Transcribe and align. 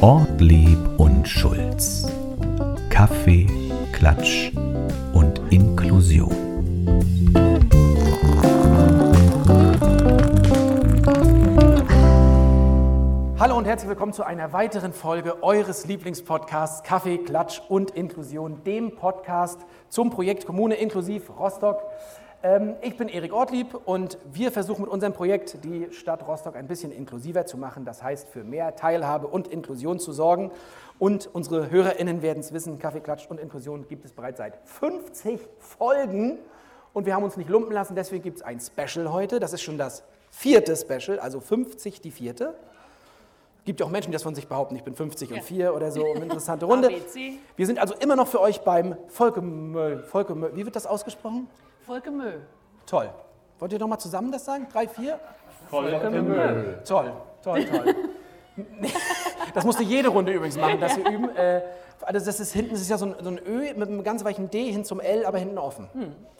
Ortlieb 0.00 0.78
und 0.96 1.28
Schulz. 1.28 2.06
Kaffee, 2.88 3.48
Klatsch 3.92 4.52
und 5.12 5.40
Inklusion. 5.50 6.30
Hallo 13.40 13.56
und 13.56 13.64
herzlich 13.64 13.88
willkommen 13.88 14.12
zu 14.12 14.22
einer 14.22 14.52
weiteren 14.52 14.92
Folge 14.92 15.42
eures 15.42 15.86
Lieblingspodcasts 15.86 16.84
Kaffee, 16.84 17.18
Klatsch 17.18 17.60
und 17.68 17.90
Inklusion, 17.90 18.62
dem 18.62 18.94
Podcast 18.94 19.66
zum 19.88 20.10
Projekt 20.10 20.46
Kommune 20.46 20.76
inklusiv 20.76 21.28
Rostock. 21.36 21.82
Ähm, 22.42 22.76
ich 22.82 22.96
bin 22.96 23.08
Erik 23.08 23.32
Ortlieb 23.32 23.74
und 23.84 24.16
wir 24.32 24.52
versuchen 24.52 24.82
mit 24.82 24.90
unserem 24.90 25.12
Projekt 25.12 25.64
die 25.64 25.88
Stadt 25.90 26.26
Rostock 26.28 26.54
ein 26.54 26.68
bisschen 26.68 26.92
inklusiver 26.92 27.46
zu 27.46 27.56
machen, 27.56 27.84
das 27.84 28.00
heißt 28.00 28.28
für 28.28 28.44
mehr 28.44 28.76
Teilhabe 28.76 29.26
und 29.26 29.48
Inklusion 29.48 29.98
zu 29.98 30.12
sorgen. 30.12 30.52
Und 31.00 31.28
unsere 31.32 31.68
HörerInnen 31.70 32.22
werden 32.22 32.38
es 32.38 32.52
wissen, 32.52 32.78
Kaffee, 32.78 33.00
Klatsch 33.00 33.26
und 33.28 33.40
Inklusion 33.40 33.88
gibt 33.88 34.04
es 34.04 34.12
bereits 34.12 34.38
seit 34.38 34.56
50 34.66 35.40
Folgen 35.58 36.38
und 36.92 37.06
wir 37.06 37.14
haben 37.14 37.24
uns 37.24 37.36
nicht 37.36 37.50
lumpen 37.50 37.72
lassen, 37.72 37.96
deswegen 37.96 38.22
gibt 38.22 38.38
es 38.38 38.42
ein 38.44 38.60
Special 38.60 39.10
heute. 39.10 39.40
Das 39.40 39.52
ist 39.52 39.62
schon 39.62 39.76
das 39.76 40.04
vierte 40.30 40.76
Special, 40.76 41.18
also 41.18 41.40
50 41.40 42.00
die 42.00 42.12
vierte. 42.12 42.54
Gibt 43.64 43.80
ja 43.80 43.86
auch 43.86 43.90
Menschen, 43.90 44.12
die 44.12 44.14
das 44.14 44.22
von 44.22 44.36
sich 44.36 44.46
behaupten, 44.46 44.76
ich 44.76 44.84
bin 44.84 44.94
50 44.94 45.32
und 45.32 45.42
4 45.42 45.74
oder 45.74 45.90
so, 45.90 46.04
eine 46.04 46.22
interessante 46.22 46.66
Runde. 46.66 46.86
ABC. 46.94 47.32
Wir 47.56 47.66
sind 47.66 47.80
also 47.80 47.94
immer 47.94 48.14
noch 48.14 48.28
für 48.28 48.40
euch 48.40 48.60
beim 48.60 48.96
Volkemöll. 49.08 50.04
Volkemöll. 50.04 50.52
Wie 50.54 50.64
wird 50.64 50.76
das 50.76 50.86
ausgesprochen? 50.86 51.48
Volke 51.88 52.10
Mö. 52.10 52.32
Toll. 52.84 53.08
Wollt 53.58 53.72
ihr 53.72 53.78
noch 53.78 53.88
mal 53.88 53.98
zusammen 53.98 54.30
das 54.30 54.44
sagen? 54.44 54.66
Drei, 54.70 54.86
vier? 54.86 55.18
Volke 55.70 56.10
Mö. 56.10 56.74
Toll, 56.86 57.12
toll, 57.42 57.64
toll. 57.64 57.94
Das 59.54 59.64
musste 59.64 59.84
jede 59.84 60.08
Runde 60.08 60.32
übrigens 60.32 60.58
machen, 60.58 60.80
dass 60.80 60.96
wir 60.96 61.08
üben. 61.08 61.34
Äh, 61.34 61.62
Also 62.02 62.26
das 62.26 62.40
ist 62.40 62.52
hinten 62.52 62.72
das 62.72 62.80
ist 62.80 62.90
ja 62.90 62.98
so 62.98 63.06
ein, 63.06 63.14
so 63.20 63.30
ein 63.30 63.38
Ö 63.38 63.72
mit 63.74 63.88
einem 63.88 64.02
ganz 64.04 64.24
weichen 64.24 64.50
D 64.50 64.70
hin 64.70 64.84
zum 64.84 65.00
L, 65.00 65.24
aber 65.24 65.38
hinten 65.38 65.58
offen. 65.58 65.88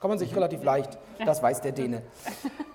Kann 0.00 0.10
man 0.10 0.18
sich 0.18 0.34
relativ 0.36 0.62
leicht, 0.62 0.98
das 1.24 1.42
weiß 1.42 1.62
der 1.62 1.72
Däne. 1.72 2.02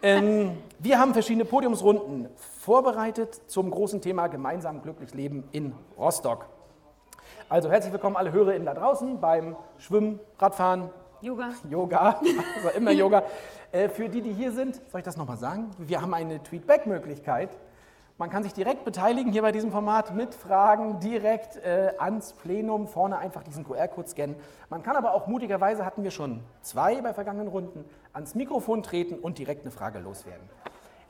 Ähm, 0.02 0.58
wir 0.80 0.98
haben 0.98 1.14
verschiedene 1.14 1.46
Podiumsrunden 1.46 2.30
vorbereitet 2.60 3.42
zum 3.48 3.70
großen 3.70 4.02
Thema 4.02 4.28
gemeinsam 4.28 4.82
glücklich 4.82 5.14
leben 5.14 5.48
in 5.52 5.76
Rostock. 5.98 6.48
Also 7.50 7.70
herzlich 7.70 7.94
willkommen 7.94 8.16
alle 8.16 8.32
HörerInnen 8.32 8.66
da 8.66 8.74
draußen 8.74 9.20
beim 9.20 9.56
Schwimmen, 9.78 10.20
Radfahren, 10.40 10.90
Yoga. 11.24 11.54
Yoga, 11.70 12.20
also 12.56 12.70
immer 12.76 12.92
Yoga. 12.92 13.24
Äh, 13.72 13.88
für 13.88 14.10
die, 14.10 14.22
die 14.22 14.34
hier 14.34 14.52
sind, 14.52 14.82
soll 14.92 15.00
ich 15.00 15.06
das 15.06 15.16
nochmal 15.16 15.38
sagen? 15.38 15.72
Wir 15.78 16.02
haben 16.02 16.14
eine 16.14 16.44
Tweetback-Möglichkeit. 16.44 17.50
Man 18.18 18.30
kann 18.30 18.44
sich 18.44 18.54
direkt 18.54 18.84
beteiligen 18.84 19.32
hier 19.32 19.42
bei 19.42 19.54
diesem 19.54 19.72
Format 19.72 20.14
mit 20.14 20.36
Fragen 20.36 21.00
direkt 21.00 21.56
äh, 21.56 21.94
ans 21.98 22.34
Plenum, 22.34 22.88
vorne 22.88 23.18
einfach 23.20 23.42
diesen 23.42 23.64
QR-Code 23.64 24.10
scannen. 24.10 24.36
Man 24.70 24.84
kann 24.84 24.98
aber 24.98 25.14
auch 25.14 25.28
mutigerweise, 25.28 25.86
hatten 25.86 26.04
wir 26.04 26.12
schon 26.12 26.44
zwei 26.62 27.02
bei 27.02 27.14
vergangenen 27.14 27.48
Runden, 27.48 27.86
ans 28.12 28.36
Mikrofon 28.36 28.84
treten 28.84 29.18
und 29.18 29.38
direkt 29.38 29.62
eine 29.62 29.72
Frage 29.72 30.00
loswerden. 30.00 30.48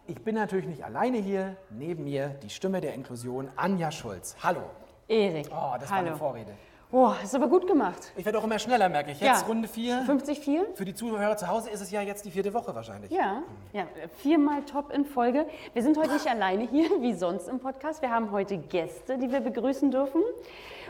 Ich 0.05 0.23
bin 0.23 0.35
natürlich 0.35 0.67
nicht 0.67 0.85
alleine 0.85 1.17
hier, 1.17 1.57
neben 1.71 2.03
mir 2.03 2.29
die 2.43 2.51
Stimme 2.51 2.81
der 2.81 2.93
Inklusion, 2.93 3.49
Anja 3.55 3.89
Schulz. 3.91 4.35
Hallo. 4.43 4.61
Erik. 5.07 5.47
Oh, 5.47 5.73
das 5.79 5.89
war 5.89 5.97
Hallo. 5.97 6.07
eine 6.09 6.17
Vorrede. 6.17 6.51
Boah, 6.93 7.15
ist 7.23 7.33
aber 7.33 7.47
gut 7.47 7.65
gemacht. 7.65 8.11
Ich 8.15 8.23
werde 8.23 8.37
auch 8.37 8.43
immer 8.43 8.59
schneller, 8.59 8.87
merke 8.87 9.09
ich. 9.13 9.19
Jetzt 9.19 9.41
Ja. 9.41 9.47
Runde 9.47 9.67
vier. 9.67 10.03
50-4? 10.07 10.75
Für 10.75 10.85
die 10.85 10.93
Zuhörer 10.93 11.35
zu 11.37 11.47
Hause 11.47 11.71
ist 11.71 11.81
es 11.81 11.89
ja 11.89 12.01
jetzt 12.03 12.23
die 12.23 12.29
vierte 12.29 12.53
Woche 12.53 12.75
wahrscheinlich. 12.75 13.09
Ja, 13.09 13.41
ja, 13.73 13.87
viermal 14.19 14.61
top 14.61 14.93
in 14.93 15.03
Folge. 15.03 15.47
Wir 15.73 15.81
sind 15.81 15.97
heute 15.97 16.13
nicht 16.13 16.27
alleine 16.27 16.67
hier, 16.67 16.87
wie 17.01 17.13
sonst 17.15 17.47
im 17.49 17.57
Podcast. 17.57 18.03
Wir 18.03 18.11
haben 18.11 18.29
heute 18.31 18.57
Gäste, 18.57 19.17
die 19.17 19.31
wir 19.31 19.39
begrüßen 19.39 19.89
dürfen. 19.89 20.21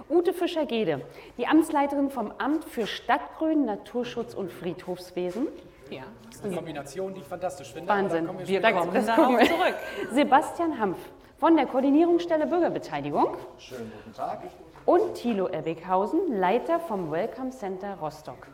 Ute 0.10 0.34
Fischer-Gede, 0.34 1.00
die 1.38 1.48
Amtsleiterin 1.48 2.10
vom 2.10 2.34
Amt 2.38 2.66
für 2.66 2.86
Stadtgrün, 2.86 3.64
Naturschutz 3.64 4.34
und 4.34 4.52
Friedhofswesen. 4.52 5.48
Ja. 5.90 6.02
Das 6.26 6.36
ist 6.36 6.44
eine 6.44 6.54
Kombination, 6.58 7.14
die 7.14 7.22
ich 7.22 7.28
fantastisch 7.28 7.72
finde. 7.72 7.88
da 7.88 7.96
Wahnsinn. 7.96 8.28
kommen 8.28 8.40
wir 8.40 8.48
Wir 8.50 8.62
kommen 8.74 8.94
das 8.94 9.06
darauf 9.06 9.30
wir. 9.40 9.46
zurück. 9.46 9.76
Sebastian 10.12 10.78
Hampf 10.78 10.98
von 11.38 11.56
der 11.56 11.66
Koordinierungsstelle 11.66 12.46
Bürgerbeteiligung. 12.46 13.38
Schönen 13.58 13.90
guten 14.04 14.14
Tag. 14.14 14.42
Und 14.86 15.16
Thilo 15.16 15.48
Erbighausen, 15.48 16.40
Leiter 16.40 16.78
vom 16.78 17.10
Welcome 17.10 17.52
Center 17.52 17.96
Rostock. 18.02 18.48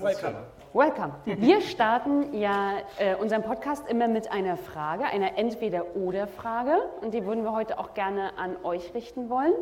Welcome. 0.00 0.36
Welcome. 0.72 1.12
Wir 1.26 1.60
starten 1.60 2.32
ja 2.32 2.78
äh, 2.98 3.14
unseren 3.16 3.42
Podcast 3.42 3.86
immer 3.86 4.08
mit 4.08 4.32
einer 4.32 4.56
Frage, 4.56 5.04
einer 5.04 5.36
Entweder-Oder-Frage. 5.36 6.78
Und 7.02 7.12
die 7.12 7.26
würden 7.26 7.44
wir 7.44 7.52
heute 7.52 7.78
auch 7.78 7.92
gerne 7.92 8.38
an 8.38 8.56
euch 8.64 8.94
richten 8.94 9.28
wollen. 9.28 9.52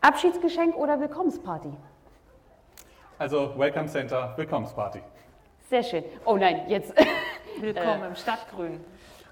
Abschiedsgeschenk 0.00 0.74
oder 0.74 0.98
Willkommensparty? 0.98 1.72
Also 3.18 3.56
Welcome 3.56 3.86
Center, 3.86 4.32
Willkommensparty. 4.36 5.00
Sehr 5.70 5.84
schön. 5.84 6.04
Oh 6.24 6.36
nein, 6.36 6.62
jetzt. 6.66 6.92
Willkommen 7.60 8.02
im 8.02 8.16
Stadtgrün. 8.16 8.80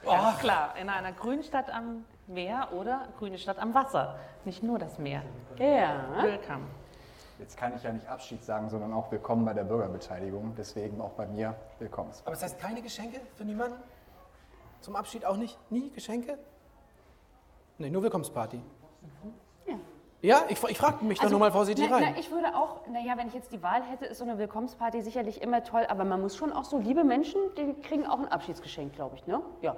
Ganz 0.05 0.39
klar, 0.39 0.75
in 0.81 0.89
einer 0.89 1.11
grünen 1.13 1.43
Stadt 1.43 1.69
am 1.75 2.05
Meer 2.31 2.69
oder 2.73 3.09
grüne 3.19 3.39
Stadt 3.39 3.59
am 3.59 3.75
Wasser. 3.75 4.17
Nicht 4.45 4.63
nur 4.63 4.79
das 4.79 4.99
Meer. 4.99 5.23
ja. 5.59 6.23
Willkommen. 6.23 6.71
Jetzt 7.41 7.57
kann 7.57 7.75
ich 7.75 7.83
ja 7.83 7.93
nicht 7.93 8.07
Abschied 8.07 8.45
sagen, 8.45 8.69
sondern 8.69 8.93
auch 8.93 9.11
willkommen 9.11 9.45
bei 9.45 9.53
der 9.53 9.65
Bürgerbeteiligung. 9.65 10.55
Deswegen 10.57 11.01
auch 11.01 11.11
bei 11.13 11.27
mir 11.27 11.57
willkommen. 11.81 12.11
Aber 12.25 12.35
es 12.35 12.43
heißt 12.43 12.61
keine 12.61 12.83
Geschenke 12.83 13.21
für 13.35 13.45
niemanden? 13.45 13.79
Zum 14.81 14.95
Abschied 14.95 15.25
auch 15.25 15.37
nicht? 15.37 15.59
Nie 15.73 15.91
Geschenke? 15.91 16.39
Nee, 17.79 17.91
nur 17.91 18.03
Willkommensparty. 18.03 18.61
Ja. 19.67 19.75
Ja, 20.23 20.43
ich, 20.51 20.63
ich 20.63 20.79
frage 20.79 21.05
mich 21.05 21.19
doch 21.19 21.31
nur 21.31 21.41
mal 21.41 21.51
vorsichtig 21.51 21.87
na, 21.89 21.97
rein. 21.97 22.13
na, 22.13 22.21
ich 22.21 22.31
würde 22.31 22.55
auch, 22.55 22.87
naja, 22.87 23.15
wenn 23.17 23.27
ich 23.27 23.35
jetzt 23.35 23.51
die 23.53 23.63
Wahl 23.63 23.83
hätte, 23.83 24.05
ist 24.05 24.19
so 24.19 24.25
eine 24.25 24.39
Willkommensparty 24.39 25.01
sicherlich 25.01 25.43
immer 25.43 25.65
toll, 25.65 25.87
aber 25.89 26.05
man 26.05 26.21
muss 26.21 26.37
schon 26.37 26.53
auch 26.53 26.65
so, 26.65 26.79
liebe 26.79 27.03
Menschen, 27.03 27.41
die 27.57 27.73
kriegen 27.81 28.07
auch 28.07 28.19
ein 28.19 28.29
Abschiedsgeschenk, 28.29 28.93
glaube 28.93 29.17
ich, 29.17 29.27
ne? 29.27 29.41
Ja. 29.63 29.77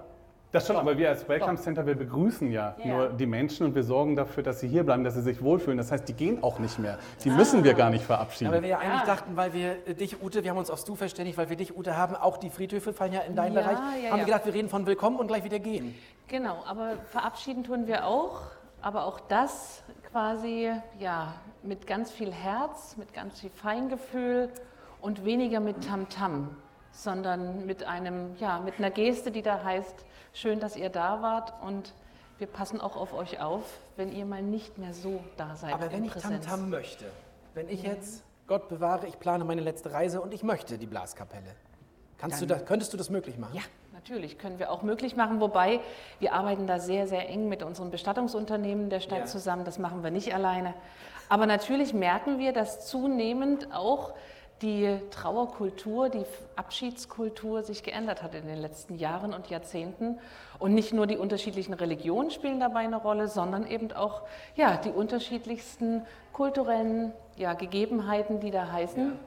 Das 0.53 0.67
schon, 0.67 0.77
aber 0.77 0.99
wir 0.99 1.09
als 1.09 1.27
Welcome 1.27 1.57
Center, 1.57 1.87
wir 1.87 1.95
begrüßen 1.95 2.51
ja, 2.51 2.77
Ja. 2.79 2.87
nur 2.87 3.09
die 3.09 3.25
Menschen 3.25 3.65
und 3.65 3.75
wir 3.75 3.83
sorgen 3.83 4.17
dafür, 4.17 4.43
dass 4.43 4.61
sie 4.61 4.69
hier 4.69 4.85
bleiben, 4.85 5.03
dass 5.03 5.15
sie 5.15 5.23
sich 5.23 5.43
wohlfühlen. 5.43 5.79
Das 5.79 5.91
heißt, 5.91 6.07
die 6.07 6.13
gehen 6.13 6.43
auch 6.43 6.59
nicht 6.59 6.79
mehr. 6.79 6.99
Die 7.25 7.31
müssen 7.31 7.65
wir 7.65 7.73
gar 7.73 7.89
nicht 7.89 8.05
verabschieden. 8.05 8.53
Aber 8.53 8.61
wir 8.61 8.69
ja 8.69 8.79
eigentlich 8.79 9.03
dachten, 9.03 9.35
weil 9.35 9.55
wir 9.55 9.77
äh, 9.87 9.95
dich, 9.95 10.23
Ute, 10.23 10.45
wir 10.45 10.51
haben 10.51 10.59
uns 10.59 10.69
aufs 10.71 10.85
Du 10.85 10.95
verständigt, 10.95 11.39
weil 11.39 11.49
wir 11.49 11.57
dich, 11.57 11.75
Ute, 11.75 11.97
haben, 11.97 12.15
auch 12.17 12.37
die 12.37 12.51
Friedhöfe 12.51 12.93
fallen 12.93 13.15
ja 13.15 13.21
in 13.21 13.35
deinen 13.35 13.55
Ja, 13.55 13.63
Bereich. 13.63 13.79
ja, 13.79 13.83
haben 13.83 14.03
ja. 14.03 14.17
wir 14.19 14.25
gedacht, 14.27 14.45
wir 14.45 14.53
reden 14.53 14.69
von 14.69 14.85
Willkommen 14.85 15.17
und 15.19 15.27
gleich 15.27 15.43
wieder 15.45 15.59
gehen. 15.59 15.95
Genau, 16.29 16.63
aber 16.69 16.97
verabschieden 17.11 17.65
tun 17.65 17.87
wir 17.87 18.07
auch. 18.07 18.41
Aber 18.83 19.07
auch 19.07 19.21
das 19.21 19.83
quasi 20.11 20.71
ja, 20.99 21.33
mit 21.63 21.87
ganz 21.87 22.11
viel 22.11 22.31
Herz, 22.31 22.97
mit 22.99 23.15
ganz 23.15 23.41
viel 23.41 23.49
Feingefühl 23.51 24.51
und 25.01 25.25
weniger 25.25 25.61
mit 25.61 25.87
Tamtam, 25.89 26.51
sondern 26.91 27.65
mit, 27.65 27.85
einem, 27.85 28.37
ja, 28.39 28.59
mit 28.59 28.75
einer 28.79 28.91
Geste, 28.91 29.31
die 29.31 29.41
da 29.41 29.65
heißt, 29.65 30.05
schön, 30.33 30.61
dass 30.61 30.77
ihr 30.77 30.89
da 30.89 31.23
wart 31.23 31.53
und 31.63 31.93
wir 32.39 32.47
passen 32.47 32.81
auch 32.81 32.97
auf 32.97 33.13
euch 33.15 33.41
auf, 33.41 33.63
wenn 33.97 34.13
ihr 34.13 34.25
mal 34.25 34.43
nicht 34.43 34.79
mehr 34.79 34.95
so 34.95 35.23
da 35.37 35.55
seid. 35.55 35.73
Aber 35.75 35.93
wenn 35.93 36.05
ich 36.05 36.13
Präsenz. 36.13 36.45
Tamtam 36.47 36.71
möchte, 36.71 37.05
wenn 37.55 37.69
ich 37.69 37.83
jetzt, 37.83 38.25
Gott 38.47 38.69
bewahre, 38.69 39.07
ich 39.07 39.19
plane 39.19 39.45
meine 39.45 39.61
letzte 39.61 39.93
Reise 39.93 40.21
und 40.21 40.35
ich 40.35 40.43
möchte 40.43 40.79
die 40.79 40.87
Blaskapelle, 40.87 41.55
kannst 42.19 42.41
du 42.41 42.47
das, 42.47 42.65
könntest 42.65 42.93
du 42.93 42.97
das 42.97 43.11
möglich 43.11 43.39
machen? 43.39 43.55
Ja, 43.55 43.63
natürlich 43.93 44.39
können 44.39 44.59
wir 44.59 44.73
auch 44.73 44.83
möglich 44.83 45.15
machen, 45.17 45.41
wobei 45.41 45.81
wir 46.19 46.33
arbeiten 46.33 46.67
da 46.67 46.81
sehr, 46.81 47.07
sehr 47.07 47.29
eng 47.29 47.49
mit 47.49 47.63
unseren 47.63 47.91
Bestattungsunternehmen 47.91 48.91
der 48.91 49.01
Stadt 49.01 49.21
Ja. 49.21 49.25
zusammen. 49.27 49.65
Das 49.65 49.79
machen 49.79 50.03
wir 50.03 50.11
nicht 50.11 50.35
alleine. 50.35 50.75
Aber 51.29 51.47
natürlich 51.47 51.95
merken 51.95 52.39
wir, 52.39 52.53
dass 52.53 52.87
zunehmend 52.89 53.73
auch 53.73 54.13
die 54.63 54.99
Trauerkultur, 55.11 56.09
die 56.09 56.25
Abschiedskultur 56.57 57.63
sich 57.63 57.83
geändert 57.83 58.23
hat 58.23 58.35
in 58.35 58.47
den 58.47 58.59
letzten 58.59 58.97
Jahren 58.97 59.35
und 59.35 59.51
Jahrzehnten. 59.51 60.19
Und 60.59 60.75
nicht 60.75 60.93
nur 60.93 61.07
die 61.07 61.17
unterschiedlichen 61.17 61.75
Religionen 61.75 62.31
spielen 62.31 62.61
dabei 62.61 62.81
eine 62.81 62.97
Rolle, 62.97 63.29
sondern 63.29 63.67
eben 63.67 63.93
auch 63.93 64.23
ja, 64.55 64.77
die 64.77 64.91
unterschiedlichsten 64.91 66.07
kulturellen 66.33 67.13
ja, 67.37 67.55
Gegebenheiten, 67.55 68.41
die 68.41 68.53
da 68.53 68.71
heißen. 68.71 69.19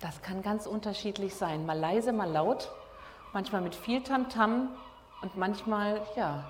Das 0.00 0.22
kann 0.22 0.42
ganz 0.42 0.66
unterschiedlich 0.66 1.34
sein. 1.34 1.66
Mal 1.66 1.78
leise, 1.78 2.12
mal 2.12 2.30
laut, 2.30 2.70
manchmal 3.32 3.60
mit 3.60 3.74
viel 3.74 4.02
Tamtam 4.02 4.70
und 5.22 5.36
manchmal, 5.36 6.00
ja, 6.16 6.44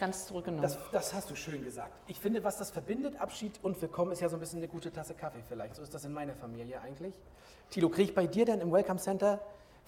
ganz 0.00 0.26
zurückgenommen. 0.26 0.62
Das, 0.62 0.78
das 0.90 1.14
hast 1.14 1.30
du 1.30 1.36
schön 1.36 1.62
gesagt. 1.62 1.92
Ich 2.08 2.18
finde, 2.18 2.42
was 2.42 2.56
das 2.56 2.70
verbindet, 2.70 3.20
Abschied 3.20 3.60
und 3.62 3.80
Willkommen, 3.80 4.12
ist 4.12 4.20
ja 4.20 4.28
so 4.28 4.36
ein 4.36 4.40
bisschen 4.40 4.58
eine 4.58 4.68
gute 4.68 4.90
Tasse 4.90 5.14
Kaffee 5.14 5.42
vielleicht. 5.46 5.76
So 5.76 5.82
ist 5.82 5.94
das 5.94 6.04
in 6.04 6.12
meiner 6.12 6.34
Familie 6.34 6.80
eigentlich. 6.80 7.14
Tilo, 7.68 7.90
kriege 7.90 8.08
ich 8.08 8.14
bei 8.14 8.26
dir 8.26 8.46
denn 8.46 8.60
im 8.60 8.72
Welcome 8.72 8.98
Center, 8.98 9.40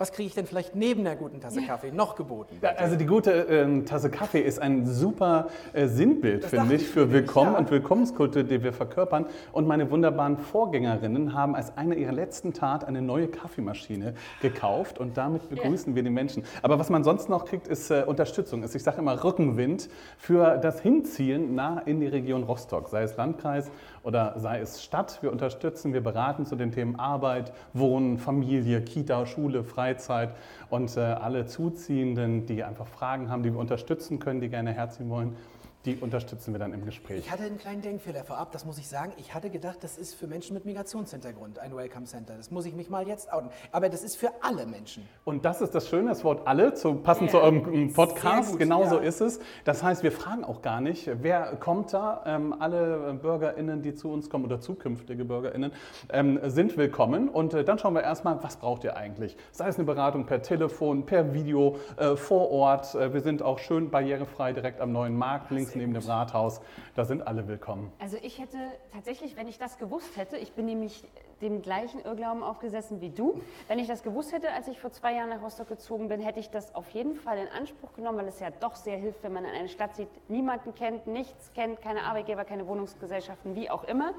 was 0.03 0.11
kriege 0.11 0.27
ich 0.27 0.35
denn 0.35 0.47
vielleicht 0.47 0.75
neben 0.75 1.05
der 1.05 1.15
guten 1.15 1.41
Tasse 1.41 1.63
Kaffee 1.63 1.93
noch 1.93 2.17
geboten? 2.17 2.59
Ja, 2.61 2.71
also 2.71 2.97
die 2.97 3.07
gute 3.07 3.31
ähm, 3.31 3.87
Tasse 3.87 4.11
Kaffee 4.11 4.41
ist 4.41 4.61
ein 4.61 4.85
super 4.85 5.47
äh, 5.73 5.87
Sinnbild, 5.87 6.43
Das 6.43 6.51
finde 6.51 6.75
ich, 6.75 6.89
für 6.89 7.13
Willkommen 7.13 7.53
ja. 7.53 7.59
und 7.61 7.71
Willkommenskultur, 7.71 8.43
die 8.43 8.65
wir 8.65 8.73
verkörpern. 8.73 9.27
Und 9.53 9.69
meine 9.69 9.93
wunderbaren 9.93 10.39
Vorgängerinnen 10.39 11.35
haben 11.35 11.55
als 11.55 11.77
eine 11.77 11.95
ihrer 11.95 12.11
letzten 12.11 12.53
Tat 12.53 12.85
eine 12.85 13.01
neue 13.01 13.29
Kaffeemaschine 13.29 14.15
gekauft 14.41 14.99
und 14.99 15.17
damit 15.17 15.49
begrüßen 15.49 15.95
wir 15.95 16.03
die 16.03 16.11
Menschen. 16.11 16.43
Aber 16.63 16.81
was 16.81 16.91
man 16.91 17.05
sonst 17.05 17.29
noch 17.29 17.45
kriegt, 17.45 17.69
ist 17.69 17.93
äh, 17.93 18.03
Unterstützung. 18.05 18.65
Ist, 18.65 18.75
ich 18.75 18.83
sage 18.83 18.99
immer 18.99 19.23
Rückenwind 19.23 19.89
für 20.19 20.59
das 20.59 20.81
Hinziehen 20.81 21.55
nah 21.55 21.79
in 21.79 22.01
die 22.01 22.09
Region 22.09 22.43
Rostock, 22.43 22.89
sei 22.89 23.05
es 23.05 23.17
Landkreis 23.17 23.71
oder 24.03 24.35
sei 24.39 24.61
es 24.61 24.83
Stadt. 24.83 25.23
Wir 25.23 25.31
unterstützen, 25.31 25.93
wir 25.93 26.03
beraten 26.03 26.47
zu 26.47 26.57
den 26.57 26.73
Themen 26.73 26.99
Arbeit, 26.99 27.53
Wohnen, 27.73 28.19
Familie, 28.19 28.83
Kita, 28.83 29.27
Schule, 29.27 29.65
Freizeit 29.65 30.35
und 30.71 30.97
äh, 30.97 31.01
alle 31.01 31.47
Zuziehenden, 31.47 32.47
die 32.47 32.65
einfach 32.65 32.87
Fragen 32.87 33.31
haben, 33.31 33.43
die 33.43 33.53
wir 33.53 33.61
unterstützen 33.61 34.19
können, 34.19 34.41
die 34.41 34.49
gerne 34.49 34.73
herziehen 34.73 35.09
wollen, 35.09 35.37
die 35.85 35.97
unterstützen 35.97 36.53
wir 36.55 36.61
dann 36.61 36.73
im 36.73 36.85
Gespräch. 36.85 37.19
Ich 37.27 37.31
hatte 37.31 37.43
einen 37.43 37.59
kleinen 37.59 37.83
Denkfehler 37.83 38.25
vorab, 38.25 38.53
das 38.53 38.65
muss 38.65 38.79
ich 38.79 38.87
sagen. 38.89 39.13
Ich 39.17 39.35
hatte 39.35 39.51
gedacht, 39.51 39.79
das 39.83 39.99
ist 39.99 40.15
für 40.15 40.27
Menschen 40.27 40.55
mit 40.55 40.65
Migrationshintergrund 40.65 41.59
ein 41.59 41.75
Welcome 41.75 42.07
Center. 42.07 42.37
Das 42.37 42.51
muss 42.51 42.67
ich 42.67 42.75
mich 42.75 42.89
mal 42.89 43.09
jetzt 43.09 43.33
outen. 43.33 43.51
Aber 43.73 43.89
das 43.89 44.05
ist 44.05 44.17
für 44.17 44.31
alle 44.43 44.67
Menschen. 44.67 45.09
Und 45.25 45.45
das 45.45 45.61
ist 45.61 45.75
das 45.75 45.89
Schöne, 45.89 46.11
das 46.11 46.23
Wort 46.23 46.47
alle, 46.47 46.75
zu, 46.75 46.95
passend 46.95 47.33
Ja. 47.33 47.39
zu 47.39 47.43
eurem 47.43 47.93
Podcast, 47.93 48.51
gut, 48.51 48.61
genau 48.61 48.87
so 48.89 48.97
ja. 48.97 49.03
ist 49.03 49.21
es. 49.21 49.41
Das 49.65 49.83
heißt, 49.83 50.03
wir 50.05 50.13
fragen 50.13 50.45
auch 50.45 50.63
gar 50.63 50.81
nicht, 50.81 51.11
wer 51.21 51.57
kommt 51.57 51.93
da. 51.93 52.23
Ähm, 52.27 52.55
alle 52.59 53.19
BürgerInnen, 53.21 53.83
die 53.83 53.95
zu 53.95 54.11
uns 54.13 54.31
kommen 54.31 54.45
oder 54.45 54.61
zukünftige 54.61 55.25
BürgerInnen, 55.25 55.73
ähm, 56.11 56.39
sind 56.45 56.77
willkommen. 56.77 57.29
Und 57.29 57.55
äh, 57.55 57.65
dann 57.65 57.79
schauen 57.79 57.95
wir 57.95 58.03
erstmal, 58.03 58.43
was 58.43 58.57
braucht 58.57 58.85
ihr 58.85 58.97
eigentlich? 58.97 59.37
Sei 59.51 59.67
es 59.69 59.77
eine 59.77 59.85
Beratung 59.85 60.27
per 60.27 60.43
Telefon, 60.43 61.07
per 61.07 61.35
Video, 61.35 61.77
äh, 61.97 62.15
vor 62.15 62.51
Ort. 62.51 62.95
Äh, 62.95 63.13
wir 63.13 63.21
sind 63.21 63.43
auch 63.43 63.59
schön 63.59 63.91
barrierefrei 63.91 64.53
direkt 64.53 64.81
am 64.81 64.93
neuen 64.93 65.17
Markt, 65.17 65.51
links 65.51 65.72
neben 65.77 65.95
dem 65.95 66.03
Rathaus. 66.03 66.61
Da 66.95 67.05
sind 67.05 67.27
alle 67.27 67.49
willkommen. 67.49 67.93
Also 67.99 68.17
ich 68.23 68.39
hätte 68.39 68.59
tatsächlich, 68.93 69.37
wenn 69.37 69.49
ich 69.49 69.59
das 69.59 69.79
gewusst 69.79 70.17
hätte, 70.17 70.37
ich 70.37 70.53
bin 70.53 70.67
nämlich 70.67 71.05
dem 71.41 71.61
gleichen 71.61 72.01
Irrglauben 72.01 72.43
aufgesessen 72.43 73.01
wie 73.01 73.11
du, 73.11 73.41
wenn 73.69 73.79
ich 73.79 73.89
das 73.89 74.03
gewusst 74.03 74.33
hätte, 74.33 74.53
als 74.53 74.69
ich 74.69 74.79
vor 74.79 74.93
zwei 74.93 75.15
Jahren 75.15 75.31
nach 75.31 75.43
Rostock 75.43 75.69
gezogen 75.69 76.09
bin, 76.09 76.21
hätte 76.21 76.41
ich 76.41 76.51
das 76.51 76.75
auf 76.75 76.89
jeden 76.91 77.17
Fall 77.17 77.39
in 77.39 77.49
Anspruch 77.49 77.93
genommen, 77.95 78.19
weil 78.19 78.29
es 78.29 78.39
ja 78.41 78.51
doch 78.61 78.77
sehr 78.77 78.97
hilft, 78.97 79.23
wenn 79.23 79.33
man 79.33 79.45
in 79.45 79.51
eine 79.51 79.69
Stadt 79.69 79.97
sieht, 79.97 80.09
niemanden 80.31 80.75
kennt, 80.75 81.07
nichts 81.07 81.53
kennt, 81.53 81.83
keine 81.83 82.05
Arbeitgeber, 82.05 82.45
keine 82.45 82.67
Wohnungsgesellschaften, 82.67 83.57
wie 83.57 83.69
auch 83.71 83.85
immer. 83.85 84.13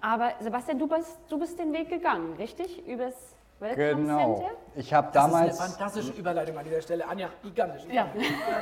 Aber 0.00 0.32
Sebastian, 0.40 0.78
du 0.78 0.88
bist, 0.88 1.18
du 1.28 1.38
bist 1.38 1.58
den 1.58 1.72
Weg 1.72 1.90
gegangen, 1.90 2.34
richtig? 2.38 2.86
Übers 2.86 3.36
Welcome 3.62 3.94
Genau. 4.02 4.34
Center? 4.38 4.50
Ich 4.74 4.92
habe 4.92 5.08
Das 5.12 5.24
ist 5.26 5.32
damals. 5.32 5.60
eine 5.60 5.68
fantastische 5.70 6.12
Überleitung 6.14 6.58
an 6.58 6.64
dieser 6.64 6.80
Stelle. 6.82 7.06
Anja, 7.06 7.28
gigantisch. 7.44 7.82
Ja. 7.92 8.06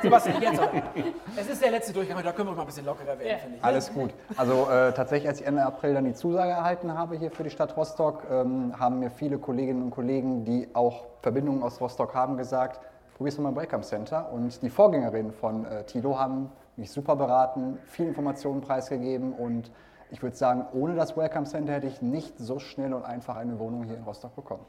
Sebastian, 0.02 0.43
jetzt 0.43 0.61
aber. 0.61 0.82
Es 1.37 1.49
ist 1.49 1.62
der 1.62 1.70
letzte 1.70 1.93
Durchgang, 1.94 2.23
da 2.23 2.32
können 2.32 2.49
wir 2.50 2.55
mal 2.55 2.61
ein 2.62 2.67
bisschen 2.67 2.85
lockerer 2.85 3.19
werden, 3.19 3.26
Ja. 3.29 3.37
finde 3.38 3.56
ich. 3.56 3.64
Alles 3.64 3.93
gut. 3.94 4.11
Also 4.37 4.69
äh, 4.69 4.93
tatsächlich, 4.93 5.29
als 5.29 5.41
ich 5.41 5.47
Ende 5.47 5.64
April 5.64 5.94
dann 5.94 6.05
die 6.05 6.12
Zusage 6.14 6.50
erhalten 6.50 6.93
habe 6.99 7.17
hier 7.17 7.31
für 7.31 7.44
die 7.44 7.50
Stadt 7.50 7.76
Rostock, 7.79 8.25
ähm, 8.31 8.79
haben 8.79 8.99
mir 8.99 9.11
viele 9.11 9.38
Kolleginnen 9.38 9.85
und 9.85 9.91
Kollegen, 9.91 10.44
die 10.44 10.69
auch 10.75 11.06
Verbindungen 11.23 11.62
aus 11.62 11.81
Rostock 11.81 12.14
haben, 12.14 12.37
gesagt, 12.37 12.81
probier's 13.17 13.38
mal 13.38 13.49
im 13.50 13.56
Welcome 13.56 13.82
Center. 13.85 14.31
Und 14.32 14.61
die 14.62 14.69
Vorgängerinnen 14.70 15.32
von 15.32 15.64
äh, 15.64 15.85
Tilo 15.85 16.19
haben 16.19 16.52
mich 16.76 16.91
super 16.91 17.17
beraten, 17.17 17.79
viel 17.87 18.06
Informationen 18.06 18.61
preisgegeben 18.61 19.32
und 19.32 19.70
ich 20.10 20.22
würde 20.22 20.36
sagen, 20.36 20.66
ohne 20.72 20.94
das 20.94 21.16
Welcome 21.16 21.46
Center 21.46 21.72
hätte 21.72 21.86
ich 21.86 22.02
nicht 22.02 22.38
so 22.38 22.58
schnell 22.58 22.92
und 22.94 23.04
einfach 23.04 23.36
eine 23.36 23.58
Wohnung 23.58 23.84
hier 23.84 23.96
in 23.96 24.02
Rostock 24.02 24.34
bekommen. 24.34 24.64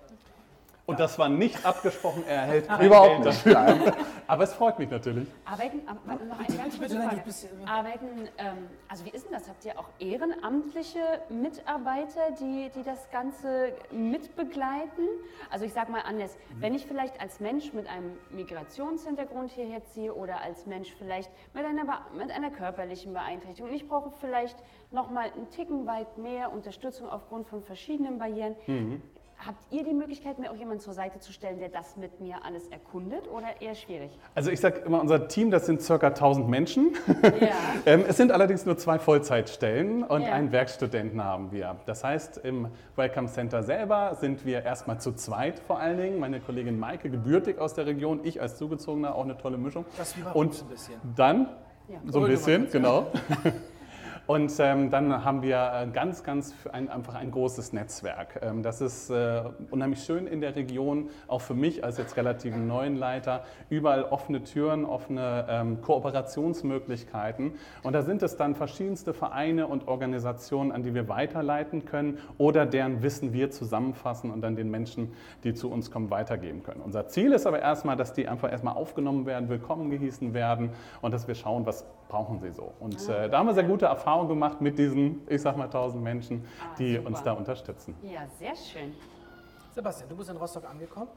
Und 0.92 1.00
das 1.00 1.18
war 1.18 1.30
nicht 1.30 1.66
abgesprochen, 1.66 2.24
er 2.28 2.42
erhält 2.42 2.68
kein 2.68 2.86
Überhaupt 2.86 3.24
Geld 3.24 3.26
nicht. 3.26 3.46
dafür. 3.46 3.54
Nein. 3.54 3.94
Aber 4.28 4.44
es 4.44 4.54
freut 4.54 4.78
mich 4.80 4.90
natürlich. 4.90 5.28
Arbeiten, 5.46 5.82
warte, 6.06 6.26
noch 6.26 6.40
eine 6.40 6.58
ganz 6.58 6.78
kurze 6.78 6.96
Frage. 6.98 7.24
Arbeiten, 7.66 8.08
ähm, 8.38 8.70
also 8.88 9.06
wie 9.06 9.10
ist 9.10 9.26
denn 9.26 9.34
das? 9.34 9.48
Habt 9.48 9.66
ihr 9.66 9.80
auch 9.80 9.88
ehrenamtliche 10.00 11.00
Mitarbeiter, 11.30 12.32
die, 12.40 12.70
die 12.76 12.84
das 12.84 13.10
Ganze 13.12 13.74
mitbegleiten? 13.92 15.06
Also 15.50 15.66
ich 15.66 15.74
sage 15.74 15.92
mal 15.92 16.02
anders, 16.02 16.38
wenn 16.60 16.74
ich 16.76 16.86
vielleicht 16.86 17.20
als 17.22 17.40
Mensch 17.40 17.74
mit 17.74 17.88
einem 17.88 18.18
Migrationshintergrund 18.30 19.52
hierher 19.52 19.84
ziehe 19.86 20.14
oder 20.14 20.42
als 20.42 20.66
Mensch 20.66 20.94
vielleicht 20.98 21.32
mit 21.54 21.66
einer, 21.66 21.84
mit 22.18 22.32
einer 22.32 22.52
körperlichen 22.52 23.14
Beeinträchtigung 23.14 23.70
und 23.70 23.76
ich 23.76 23.88
brauche 23.88 24.12
vielleicht 24.20 24.58
nochmal 24.92 25.32
einen 25.32 25.50
Ticken 25.50 25.88
weit 25.88 26.18
mehr 26.18 26.52
Unterstützung 26.52 27.10
aufgrund 27.10 27.48
von 27.48 27.64
verschiedenen 27.64 28.20
Barrieren, 28.20 28.56
Habt 29.44 29.74
ihr 29.74 29.84
die 29.84 29.94
Möglichkeit, 29.94 30.38
mir 30.38 30.52
auch 30.52 30.56
jemanden 30.56 30.82
zur 30.82 30.94
Seite 30.94 31.20
zu 31.20 31.34
stellen, 31.34 31.58
der 31.58 31.70
das 31.70 31.98
mit 31.98 32.20
mir 32.20 32.36
alles 32.46 32.68
erkundet 32.68 33.28
oder 33.28 33.60
eher 33.60 33.74
schwierig? 33.74 34.12
Also 34.36 34.52
ich 34.52 34.60
sage 34.60 34.82
immer, 34.86 35.02
unser 35.02 35.28
Team, 35.28 35.50
das 35.50 35.66
sind 35.66 35.82
circa 35.82 36.08
1000 36.10 36.48
Menschen. 36.48 36.94
Ja. 37.40 37.48
Ähm, 37.88 38.04
es 38.08 38.18
sind 38.18 38.32
allerdings 38.32 38.66
nur 38.68 38.78
zwei 38.78 39.00
Vollzeitstellen 39.00 40.04
und 40.04 40.22
Ja. 40.22 40.34
einen 40.34 40.52
Werkstudenten 40.52 41.24
haben 41.24 41.52
wir. 41.52 41.78
Das 41.88 42.04
heißt, 42.04 42.38
im 42.38 42.68
Welcome 42.96 43.28
Center 43.28 43.64
selber 43.64 44.14
sind 44.20 44.46
wir 44.46 44.64
erstmal 44.64 45.00
zu 45.02 45.14
zweit 45.14 45.58
vor 45.60 45.80
allen 45.80 45.98
Dingen. 45.98 46.20
Meine 46.20 46.40
Kollegin 46.42 46.78
Maike, 46.80 47.10
gebürtig 47.10 47.58
aus 47.58 47.74
der 47.74 47.88
Region, 47.88 48.20
ich 48.24 48.40
als 48.40 48.58
Zugezogener, 48.58 49.16
auch 49.16 49.24
eine 49.24 49.38
tolle 49.38 49.58
Mischung. 49.58 49.86
Das 49.98 50.14
und 50.36 50.62
ein 50.62 50.68
bisschen. 50.70 50.94
dann, 51.16 51.48
Ja. 51.88 52.00
so 52.06 52.20
ein 52.20 52.28
bisschen, 52.30 52.70
genau. 52.70 53.08
Und 54.28 54.52
ähm, 54.60 54.90
dann 54.92 55.26
haben 55.26 55.42
wir 55.42 55.72
äh, 55.74 55.88
ganz, 55.92 56.24
ganz 56.24 56.54
ein, 56.72 56.90
einfach 56.90 57.16
ein 57.16 57.32
großes 57.32 57.74
Netzwerk. 57.74 58.40
Ähm, 58.42 58.64
das 58.64 58.80
ist 58.80 59.10
äh, 59.10 59.44
unheimlich 59.72 60.04
schön 60.04 60.28
in 60.28 60.42
der 60.42 60.56
Region, 60.56 61.10
auch 61.28 61.42
für 61.42 61.54
mich 61.54 61.84
als 61.84 61.98
jetzt 61.98 62.16
relativ 62.16 62.56
neuen 62.56 62.96
Leiter. 62.96 63.44
Überall 63.70 64.04
offene 64.04 64.44
Türen, 64.44 64.86
offene 64.86 65.48
ähm, 65.50 65.82
Kooperationsmöglichkeiten. 65.82 67.54
Und 67.84 67.94
da 67.94 68.04
sind 68.04 68.22
es 68.22 68.38
dann 68.38 68.56
verschiedenste 68.56 69.14
Vereine 69.14 69.68
und 69.68 69.88
Organisationen, 69.88 70.72
an 70.72 70.84
die 70.84 70.94
wir 70.94 71.10
weiterleiten 71.10 71.86
können 71.86 72.20
oder 72.38 72.66
deren 72.66 73.04
Wissen 73.04 73.34
wir 73.34 73.52
zusammenfassen 73.52 74.32
und 74.32 74.42
dann 74.42 74.56
den 74.56 74.70
Menschen, 74.70 75.14
die 75.44 75.54
zu 75.54 75.70
uns 75.72 75.92
kommen, 75.92 76.10
weitergeben 76.10 76.64
können. 76.64 76.82
Unser 76.82 77.08
Ziel 77.08 77.34
ist 77.34 77.48
aber 77.48 77.60
erstmal, 77.60 77.98
dass 77.98 78.14
die 78.14 78.28
einfach 78.28 78.52
erstmal 78.52 78.76
aufgenommen 78.76 79.26
werden, 79.26 79.50
willkommen 79.50 79.90
gehießen 79.90 80.34
werden 80.34 80.70
und 81.02 81.14
dass 81.14 81.28
wir 81.28 81.36
schauen, 81.36 81.66
was 81.66 81.86
brauchen 82.08 82.40
sie 82.40 82.52
so. 82.52 82.74
Und 82.80 83.08
äh, 83.10 83.30
da 83.30 83.40
haben 83.40 83.48
wir 83.48 83.54
sehr 83.54 83.64
gute 83.64 83.86
Erfahrungen 83.86 84.11
gemacht 84.28 84.62
mit 84.62 84.78
diesen, 84.78 85.22
ich 85.28 85.42
sag 85.42 85.58
mal, 85.58 85.66
1000 85.66 86.04
Menschen, 86.04 86.46
die 86.78 86.96
super. 86.96 87.08
uns 87.08 87.24
da 87.24 87.34
unterstützen. 87.34 87.96
Ja, 88.04 88.22
sehr 88.40 88.56
schön. 88.56 88.94
Sebastian, 89.74 90.10
du 90.10 90.16
bist 90.16 90.30
in 90.30 90.38
Rostock 90.38 90.70
angekommen. 90.70 91.10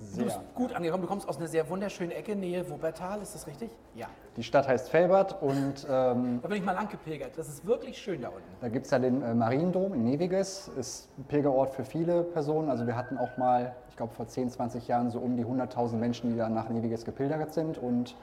Du 0.00 0.06
Sehr. 0.06 0.24
bist 0.24 0.38
gut 0.54 0.72
angekommen. 0.72 1.02
Du 1.02 1.08
kommst 1.08 1.28
aus 1.28 1.36
einer 1.36 1.46
sehr 1.46 1.68
wunderschönen 1.68 2.10
Ecke, 2.10 2.34
Nähe 2.34 2.68
Wuppertal. 2.70 3.20
Ist 3.20 3.34
das 3.34 3.46
richtig? 3.46 3.70
Ja. 3.94 4.06
Die 4.36 4.42
Stadt 4.42 4.66
heißt 4.66 4.88
Felbert 4.88 5.42
und 5.42 5.86
ähm, 5.90 6.40
Da 6.40 6.48
bin 6.48 6.56
ich 6.56 6.64
mal 6.64 6.72
lang 6.72 6.88
gepilgert. 6.88 7.36
Das 7.36 7.48
ist 7.48 7.66
wirklich 7.66 7.98
schön 7.98 8.22
da 8.22 8.28
unten. 8.28 8.42
Da 8.62 8.68
gibt 8.68 8.86
es 8.86 8.92
ja 8.92 8.98
den 8.98 9.22
äh, 9.22 9.34
Mariendom 9.34 9.92
in 9.92 10.04
Neviges, 10.04 10.68
ist 10.78 11.10
ein 11.18 11.24
Pilgerort 11.24 11.74
für 11.74 11.84
viele 11.84 12.22
Personen. 12.22 12.70
Also 12.70 12.86
wir 12.86 12.96
hatten 12.96 13.18
auch 13.18 13.36
mal, 13.36 13.74
ich 13.90 13.96
glaube 13.96 14.14
vor 14.14 14.26
10, 14.26 14.48
20 14.48 14.88
Jahren 14.88 15.10
so 15.10 15.18
um 15.18 15.36
die 15.36 15.44
100.000 15.44 15.96
Menschen, 15.96 16.30
die 16.30 16.38
da 16.38 16.48
nach 16.48 16.70
Neviges 16.70 17.04
gepilgert 17.04 17.52
sind 17.52 17.76
und 17.76 18.16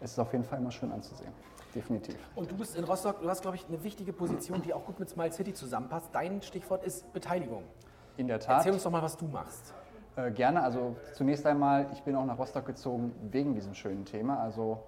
es 0.00 0.12
ist 0.12 0.18
auf 0.20 0.32
jeden 0.32 0.44
Fall 0.44 0.60
immer 0.60 0.70
schön 0.70 0.92
anzusehen. 0.92 1.32
Definitiv. 1.74 2.16
Und 2.36 2.50
du 2.50 2.56
bist 2.56 2.76
in 2.76 2.84
Rostock, 2.84 3.20
du 3.20 3.28
hast, 3.28 3.42
glaube 3.42 3.56
ich, 3.56 3.66
eine 3.68 3.82
wichtige 3.82 4.12
Position, 4.12 4.62
die 4.62 4.72
auch 4.72 4.84
gut 4.84 5.00
mit 5.00 5.08
Smile 5.10 5.32
City 5.32 5.52
zusammenpasst. 5.52 6.10
Dein 6.12 6.40
Stichwort 6.42 6.84
ist 6.84 7.12
Beteiligung. 7.12 7.64
In 8.16 8.28
der 8.28 8.38
Tat. 8.38 8.58
Erzähl 8.58 8.72
uns 8.72 8.84
doch 8.84 8.90
mal, 8.90 9.02
was 9.02 9.16
du 9.16 9.26
machst. 9.26 9.74
Äh, 10.16 10.30
gerne, 10.30 10.62
also 10.62 10.94
zunächst 11.14 11.44
einmal, 11.44 11.88
ich 11.92 12.02
bin 12.02 12.14
auch 12.14 12.24
nach 12.24 12.38
Rostock 12.38 12.66
gezogen 12.66 13.12
wegen 13.30 13.54
diesem 13.54 13.74
schönen 13.74 14.04
Thema. 14.04 14.38
Also 14.38 14.78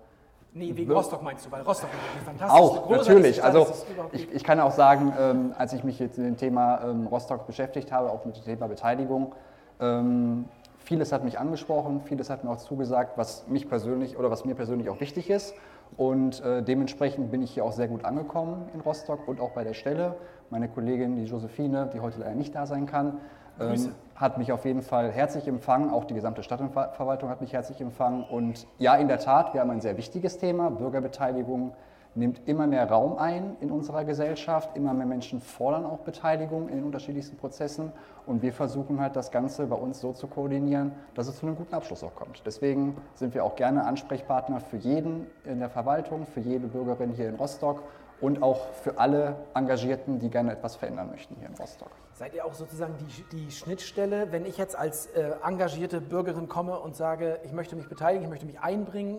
Nee, 0.52 0.74
wegen 0.74 0.90
Rostock 0.90 1.22
meinst 1.22 1.44
du, 1.44 1.52
weil 1.52 1.60
Rostock 1.62 1.90
ist 1.90 2.16
eine 2.16 2.24
fantastische, 2.38 2.62
Auch, 2.62 2.88
natürlich. 2.88 3.36
Stadt 3.36 3.54
Also 3.54 3.66
ich, 4.12 4.32
ich 4.32 4.42
kann 4.42 4.58
auch 4.58 4.70
sagen, 4.70 5.12
ähm, 5.18 5.54
als 5.58 5.74
ich 5.74 5.84
mich 5.84 5.98
jetzt 5.98 6.16
mit 6.16 6.26
dem 6.26 6.36
Thema 6.38 6.80
ähm, 6.82 7.06
Rostock 7.08 7.46
beschäftigt 7.46 7.92
habe, 7.92 8.10
auch 8.10 8.24
mit 8.24 8.38
dem 8.38 8.44
Thema 8.44 8.66
Beteiligung, 8.66 9.34
ähm, 9.80 10.46
vieles 10.78 11.12
hat 11.12 11.24
mich 11.24 11.38
angesprochen, 11.38 12.00
vieles 12.00 12.30
hat 12.30 12.42
mir 12.42 12.50
auch 12.50 12.56
zugesagt, 12.56 13.18
was 13.18 13.46
mich 13.48 13.68
persönlich 13.68 14.16
oder 14.16 14.30
was 14.30 14.46
mir 14.46 14.54
persönlich 14.54 14.88
auch 14.88 15.00
wichtig 15.00 15.28
ist. 15.28 15.54
Und 15.96 16.42
äh, 16.42 16.62
dementsprechend 16.62 17.30
bin 17.30 17.42
ich 17.42 17.52
hier 17.52 17.64
auch 17.64 17.72
sehr 17.72 17.88
gut 17.88 18.04
angekommen 18.04 18.68
in 18.74 18.80
Rostock 18.80 19.26
und 19.28 19.40
auch 19.40 19.50
bei 19.50 19.64
der 19.64 19.74
Stelle. 19.74 20.16
Meine 20.50 20.68
Kollegin, 20.68 21.16
die 21.16 21.24
Josephine, 21.24 21.90
die 21.92 22.00
heute 22.00 22.20
leider 22.20 22.34
nicht 22.34 22.54
da 22.54 22.66
sein 22.66 22.86
kann, 22.86 23.18
ähm, 23.58 23.94
hat 24.14 24.38
mich 24.38 24.52
auf 24.52 24.64
jeden 24.64 24.82
Fall 24.82 25.10
herzlich 25.10 25.48
empfangen. 25.48 25.90
Auch 25.90 26.04
die 26.04 26.14
gesamte 26.14 26.42
Stadtverwaltung 26.42 27.30
hat 27.30 27.40
mich 27.40 27.52
herzlich 27.52 27.80
empfangen. 27.80 28.24
Und 28.24 28.66
ja, 28.78 28.94
in 28.96 29.08
der 29.08 29.18
Tat, 29.18 29.54
wir 29.54 29.60
haben 29.60 29.70
ein 29.70 29.80
sehr 29.80 29.96
wichtiges 29.96 30.38
Thema. 30.38 30.70
Bürgerbeteiligung 30.70 31.72
nimmt 32.16 32.40
immer 32.46 32.66
mehr 32.66 32.88
Raum 32.88 33.18
ein 33.18 33.56
in 33.60 33.70
unserer 33.70 34.04
Gesellschaft. 34.04 34.76
Immer 34.76 34.94
mehr 34.94 35.06
Menschen 35.06 35.40
fordern 35.40 35.84
auch 35.84 35.98
Beteiligung 35.98 36.68
in 36.68 36.76
den 36.76 36.84
unterschiedlichsten 36.84 37.36
Prozessen. 37.36 37.92
Und 38.26 38.42
wir 38.42 38.52
versuchen 38.52 39.00
halt 39.00 39.16
das 39.16 39.30
Ganze 39.30 39.66
bei 39.66 39.76
uns 39.76 40.00
so 40.00 40.12
zu 40.12 40.26
koordinieren, 40.26 40.92
dass 41.14 41.28
es 41.28 41.38
zu 41.38 41.46
einem 41.46 41.56
guten 41.56 41.74
Abschluss 41.74 42.02
auch 42.02 42.14
kommt. 42.14 42.42
Deswegen 42.44 42.96
sind 43.14 43.34
wir 43.34 43.44
auch 43.44 43.56
gerne 43.56 43.84
Ansprechpartner 43.84 44.60
für 44.60 44.76
jeden 44.76 45.26
in 45.44 45.60
der 45.60 45.70
Verwaltung, 45.70 46.26
für 46.26 46.40
jede 46.40 46.66
Bürgerin 46.66 47.12
hier 47.12 47.28
in 47.28 47.36
Rostock 47.36 47.82
und 48.20 48.42
auch 48.42 48.68
für 48.72 48.98
alle 48.98 49.36
Engagierten, 49.54 50.18
die 50.18 50.30
gerne 50.30 50.52
etwas 50.52 50.76
verändern 50.76 51.10
möchten 51.10 51.36
hier 51.36 51.48
in 51.48 51.54
Rostock. 51.54 51.90
Seid 52.14 52.34
ihr 52.34 52.46
auch 52.46 52.54
sozusagen 52.54 52.94
die, 52.98 53.36
die 53.36 53.50
Schnittstelle, 53.50 54.32
wenn 54.32 54.46
ich 54.46 54.56
jetzt 54.56 54.76
als 54.76 55.06
äh, 55.08 55.32
engagierte 55.44 56.00
Bürgerin 56.00 56.48
komme 56.48 56.78
und 56.80 56.96
sage, 56.96 57.40
ich 57.44 57.52
möchte 57.52 57.76
mich 57.76 57.88
beteiligen, 57.88 58.24
ich 58.24 58.30
möchte 58.30 58.46
mich 58.46 58.58
einbringen 58.58 59.18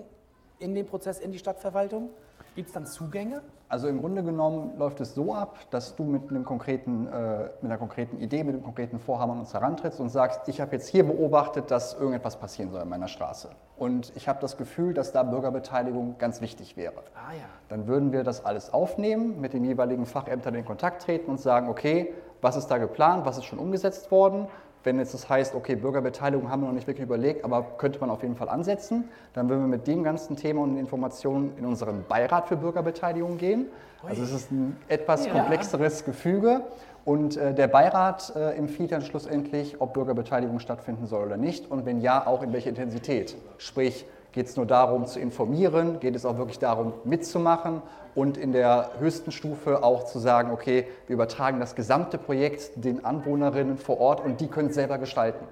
in 0.58 0.74
den 0.74 0.88
Prozess, 0.88 1.20
in 1.20 1.32
die 1.32 1.38
Stadtverwaltung? 1.38 2.10
Gibt 2.58 2.70
es 2.70 2.74
dann 2.74 2.88
Zugänge? 2.88 3.44
Also 3.70 3.88
im 3.88 4.00
Grunde 4.00 4.24
genommen 4.24 4.80
läuft 4.80 5.00
es 5.00 5.14
so 5.14 5.36
ab, 5.36 5.60
dass 5.70 5.96
du 5.96 6.04
mit, 6.04 6.32
einem 6.32 6.44
konkreten, 6.44 7.06
äh, 7.06 7.50
mit 7.62 7.66
einer 7.66 7.78
konkreten 7.78 8.18
Idee, 8.18 8.44
mit 8.44 8.56
einem 8.56 8.64
konkreten 8.64 8.98
Vorhaben 8.98 9.34
an 9.34 9.40
uns 9.42 9.54
herantrittst 9.54 10.00
und 10.00 10.10
sagst, 10.10 10.50
ich 10.50 10.60
habe 10.60 10.72
jetzt 10.72 10.88
hier 10.88 11.06
beobachtet, 11.06 11.70
dass 11.70 11.94
irgendetwas 11.94 12.38
passieren 12.38 12.72
soll 12.72 12.82
in 12.82 12.90
meiner 12.90 13.10
Straße. 13.10 13.50
Und 13.78 14.12
ich 14.16 14.28
habe 14.28 14.40
das 14.42 14.58
Gefühl, 14.58 14.96
dass 14.96 15.12
da 15.12 15.22
Bürgerbeteiligung 15.22 16.16
ganz 16.18 16.42
wichtig 16.42 16.78
wäre. 16.78 17.04
Ah 17.14 17.34
ja. 17.34 17.46
Dann 17.70 17.86
würden 17.86 18.12
wir 18.12 18.24
das 18.24 18.44
alles 18.44 18.74
aufnehmen, 18.74 19.40
mit 19.40 19.54
den 19.54 19.64
jeweiligen 19.64 20.08
Fachämtern 20.08 20.56
in 20.56 20.66
Kontakt 20.66 21.04
treten 21.04 21.30
und 21.30 21.40
sagen, 21.40 21.70
okay, 21.70 22.12
was 22.42 22.56
ist 22.56 22.70
da 22.70 22.80
geplant, 22.80 23.24
was 23.28 23.38
ist 23.38 23.46
schon 23.46 23.60
umgesetzt 23.60 24.10
worden, 24.10 24.48
wenn 24.88 24.98
jetzt 25.00 25.14
das 25.14 25.30
heißt, 25.30 25.54
okay, 25.54 25.76
Bürgerbeteiligung 25.76 26.50
haben 26.50 26.62
wir 26.62 26.68
noch 26.68 26.74
nicht 26.74 26.88
wirklich 26.88 27.06
überlegt, 27.06 27.44
aber 27.44 27.62
könnte 27.78 28.00
man 28.00 28.10
auf 28.10 28.22
jeden 28.24 28.36
Fall 28.38 28.48
ansetzen, 28.48 29.10
dann 29.34 29.50
würden 29.50 29.62
wir 29.62 29.68
mit 29.68 29.86
dem 29.86 30.02
ganzen 30.02 30.38
Thema 30.38 30.62
und 30.62 30.78
Informationen 30.78 31.52
in 31.60 31.66
unseren 31.66 32.06
Beirat 32.08 32.48
für 32.48 32.56
Bürgerbeteiligung 32.56 33.38
gehen. 33.38 33.68
Also 34.08 34.24
es 34.24 34.32
ist 34.32 34.50
ein 34.52 34.78
etwas 34.88 35.26
Ja. 35.26 35.34
komplexeres 35.34 36.06
Gefüge 36.06 36.62
und 37.04 37.36
äh, 37.36 37.54
der 37.54 37.68
Beirat 37.68 38.34
äh, 38.36 38.52
empfiehlt 38.56 38.94
dann 38.94 39.02
schlussendlich, 39.02 39.82
ob 39.82 39.94
Bürgerbeteiligung 39.94 40.60
stattfinden 40.60 41.06
soll 41.06 41.26
oder 41.26 41.38
nicht 41.38 41.70
und 41.70 41.86
wenn 41.86 42.00
ja, 42.00 42.26
auch 42.26 42.42
in 42.42 42.54
welcher 42.54 42.70
Intensität. 42.70 43.36
Sprich, 43.58 44.06
geht 44.38 44.46
es 44.46 44.56
nur 44.56 44.68
darum 44.68 45.08
zu 45.08 45.20
informieren, 45.20 46.00
geht 46.00 46.16
es 46.16 46.24
auch 46.24 46.38
wirklich 46.38 46.60
darum 46.60 46.94
mitzumachen 47.04 47.82
und 48.14 48.38
in 48.38 48.52
der 48.52 48.92
höchsten 49.00 49.32
Stufe 49.32 49.82
auch 49.82 50.06
zu 50.06 50.20
sagen, 50.20 50.52
okay, 50.52 50.86
wir 51.08 51.16
übertragen 51.16 51.60
das 51.60 51.74
gesamte 51.74 52.20
Projekt 52.20 52.70
den 52.76 53.04
Anwohnerinnen 53.04 53.78
vor 53.80 54.00
Ort 54.00 54.24
und 54.24 54.40
die 54.40 54.48
können 54.48 54.70
es 54.70 54.76
selber 54.76 55.00
gestalten. 55.00 55.44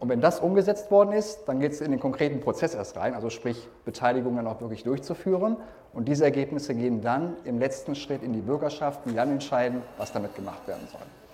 Und 0.00 0.08
wenn 0.08 0.20
das 0.20 0.40
umgesetzt 0.40 0.90
worden 0.90 1.12
ist, 1.12 1.44
dann 1.46 1.60
geht 1.60 1.70
es 1.70 1.80
in 1.80 1.92
den 1.92 2.00
konkreten 2.00 2.40
Prozess 2.40 2.74
erst 2.74 2.96
rein, 2.96 3.14
also 3.14 3.30
sprich 3.30 3.68
Beteiligung 3.84 4.34
dann 4.34 4.48
auch 4.48 4.60
wirklich 4.60 4.82
durchzuführen. 4.82 5.56
Und 5.94 6.08
diese 6.08 6.24
Ergebnisse 6.24 6.74
gehen 6.74 7.02
dann 7.02 7.34
im 7.44 7.60
letzten 7.60 7.94
Schritt 7.94 8.24
in 8.24 8.32
die 8.32 8.40
Bürgerschaft, 8.40 9.02
die 9.06 9.14
dann 9.14 9.30
entscheiden, 9.30 9.82
was 9.98 10.10
damit 10.10 10.34
gemacht 10.34 10.66
werden 10.66 10.88
soll. 10.90 11.25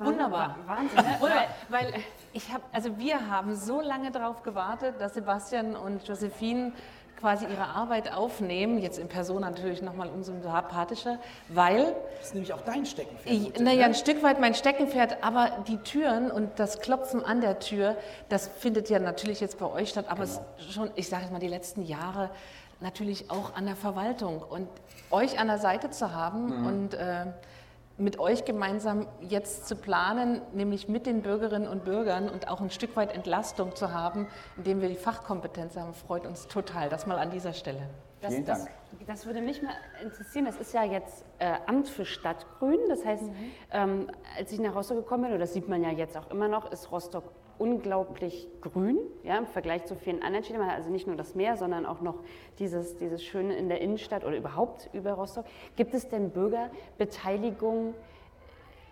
Wunderbar. 0.00 0.56
Wahnsinn. 0.66 0.96
Ne? 0.96 1.16
Wunderbar, 1.20 1.46
weil 1.68 1.92
ich 2.32 2.52
habe, 2.52 2.62
also 2.72 2.98
wir 2.98 3.28
haben 3.30 3.54
so 3.54 3.80
lange 3.80 4.10
darauf 4.10 4.42
gewartet, 4.42 4.94
dass 4.98 5.14
Sebastian 5.14 5.76
und 5.76 6.06
Josephine 6.06 6.72
quasi 7.20 7.44
ihre 7.44 7.66
Arbeit 7.66 8.12
aufnehmen, 8.12 8.78
jetzt 8.78 8.98
in 8.98 9.08
Person 9.08 9.42
natürlich 9.42 9.82
nochmal 9.82 10.08
umso 10.08 10.32
sympathischer, 10.32 11.18
weil 11.48 11.94
Das 12.16 12.28
ist 12.28 12.34
nämlich 12.34 12.52
auch 12.54 12.62
dein 12.62 12.86
Steckenpferd. 12.86 13.60
naja, 13.60 13.84
ein 13.84 13.94
Stück 13.94 14.22
weit 14.22 14.40
mein 14.40 14.54
Steckenpferd, 14.54 15.22
aber 15.22 15.50
die 15.68 15.76
Türen 15.78 16.30
und 16.30 16.58
das 16.58 16.80
Klopfen 16.80 17.22
an 17.22 17.42
der 17.42 17.58
Tür, 17.58 17.96
das 18.30 18.48
findet 18.48 18.88
ja 18.88 18.98
natürlich 18.98 19.40
jetzt 19.40 19.58
bei 19.58 19.66
euch 19.66 19.90
statt, 19.90 20.06
aber 20.08 20.22
es 20.24 20.40
schon, 20.70 20.90
ich 20.94 21.08
sage 21.10 21.24
jetzt 21.24 21.32
mal, 21.32 21.40
die 21.40 21.48
letzten 21.48 21.82
Jahre 21.82 22.30
natürlich 22.80 23.30
auch 23.30 23.54
an 23.54 23.66
der 23.66 23.76
Verwaltung 23.76 24.42
und 24.42 24.68
euch 25.10 25.38
an 25.38 25.48
der 25.48 25.58
Seite 25.58 25.90
zu 25.90 26.14
haben 26.14 26.66
und 26.66 26.94
äh, 26.94 27.26
mit 28.00 28.18
euch 28.18 28.44
gemeinsam 28.44 29.06
jetzt 29.20 29.68
zu 29.68 29.76
planen, 29.76 30.40
nämlich 30.52 30.88
mit 30.88 31.06
den 31.06 31.22
Bürgerinnen 31.22 31.68
und 31.68 31.84
Bürgern 31.84 32.28
und 32.28 32.48
auch 32.48 32.60
ein 32.60 32.70
Stück 32.70 32.96
weit 32.96 33.14
Entlastung 33.14 33.76
zu 33.76 33.92
haben, 33.92 34.26
indem 34.56 34.80
wir 34.80 34.88
die 34.88 34.96
Fachkompetenz 34.96 35.76
haben, 35.76 35.94
freut 35.94 36.26
uns 36.26 36.48
total. 36.48 36.88
Das 36.88 37.06
mal 37.06 37.18
an 37.18 37.30
dieser 37.30 37.52
Stelle. 37.52 37.82
Das, 38.20 38.32
Vielen 38.34 38.46
das, 38.46 38.64
Dank. 38.64 38.76
das 39.06 39.26
würde 39.26 39.40
mich 39.40 39.62
mal 39.62 39.72
interessieren. 40.02 40.44
Das 40.44 40.56
ist 40.56 40.74
ja 40.74 40.84
jetzt 40.84 41.24
äh, 41.38 41.54
Amt 41.66 41.88
für 41.88 42.04
Stadtgrün. 42.04 42.78
Das 42.88 43.04
heißt, 43.04 43.24
ähm, 43.72 44.10
als 44.36 44.52
ich 44.52 44.58
nach 44.60 44.74
Rostock 44.74 44.98
gekommen 44.98 45.24
bin, 45.24 45.32
und 45.34 45.38
das 45.38 45.54
sieht 45.54 45.68
man 45.68 45.82
ja 45.82 45.90
jetzt 45.90 46.16
auch 46.16 46.30
immer 46.30 46.48
noch, 46.48 46.70
ist 46.70 46.90
Rostock 46.90 47.24
unglaublich 47.60 48.48
grün 48.60 48.98
ja, 49.22 49.36
im 49.38 49.46
Vergleich 49.46 49.84
zu 49.84 49.94
vielen 49.94 50.22
anderen 50.22 50.44
Städten. 50.44 50.60
Man 50.60 50.70
hat 50.70 50.76
also 50.78 50.90
nicht 50.90 51.06
nur 51.06 51.16
das 51.16 51.34
Meer, 51.34 51.56
sondern 51.56 51.84
auch 51.86 52.00
noch 52.00 52.16
dieses, 52.58 52.96
dieses 52.96 53.22
Schöne 53.22 53.54
in 53.56 53.68
der 53.68 53.80
Innenstadt 53.80 54.24
oder 54.24 54.36
überhaupt 54.36 54.88
über 54.92 55.12
Rostock. 55.12 55.44
Gibt 55.76 55.94
es 55.94 56.08
denn 56.08 56.30
Bürgerbeteiligung? 56.30 57.94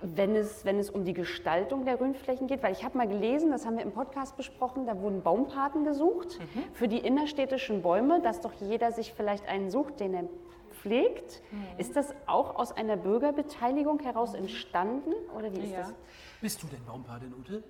wenn 0.01 0.37
es, 0.37 0.65
wenn 0.65 0.79
es 0.79 0.91
um 0.91 1.05
die 1.05 1.13
Gestaltung 1.13 1.85
der 1.85 1.97
Grünflächen 1.97 2.47
geht, 2.47 2.63
weil 2.63 2.71
ich 2.71 2.85
habe 2.85 2.97
mal 2.97 3.09
gelesen, 3.09 3.51
das 3.51 3.67
haben 3.67 3.77
wir 3.77 3.83
im 3.83 3.91
Podcast 3.91 4.37
besprochen, 4.37 4.87
da 4.87 5.01
wurden 5.01 5.23
Baumpaten 5.23 5.83
gesucht 5.85 6.39
für 6.73 6.87
die 6.87 6.99
innerstädtischen 6.99 7.83
Bäume, 7.83 8.21
dass 8.21 8.41
doch 8.41 8.53
jeder 8.61 8.93
sich 8.93 9.13
vielleicht 9.13 9.49
einen 9.49 9.71
sucht, 9.71 9.99
den 9.99 10.15
er 10.15 10.25
pflegt. 10.71 11.43
Ist 11.79 11.97
das 11.97 12.15
auch 12.27 12.55
aus 12.57 12.71
einer 12.71 12.97
Bürgerbeteiligung 12.97 13.99
heraus 13.99 14.35
entstanden 14.35 15.13
oder 15.37 15.53
wie 15.53 15.61
ist 15.65 15.73
Ja. 15.73 15.79
das? 15.79 15.95
Bist 16.41 16.63
du 16.63 16.69
denn 16.69 16.85
Baumpatin, 16.85 17.35
Ute? 17.35 17.65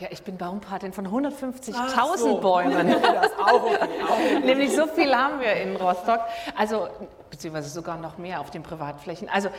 Ja, 0.00 0.08
ich 0.10 0.22
bin 0.24 0.36
Baumpatin 0.36 0.92
von 0.92 1.06
150.000 1.06 1.74
Ach 1.76 2.16
so. 2.16 2.40
Bäumen. 2.40 2.88
Das 3.00 3.32
auch 3.38 3.62
okay. 3.62 3.78
Auch. 4.08 4.40
Nämlich 4.44 4.74
so 4.74 4.88
viel 4.88 5.14
haben 5.14 5.38
wir 5.38 5.52
in 5.54 5.76
Rostock. 5.76 6.20
Also, 6.56 6.88
beziehungsweise 7.30 7.68
sogar 7.68 7.96
noch 7.96 8.18
mehr 8.18 8.40
auf 8.40 8.50
den 8.50 8.64
Privatflächen. 8.64 9.28
Also, 9.28 9.50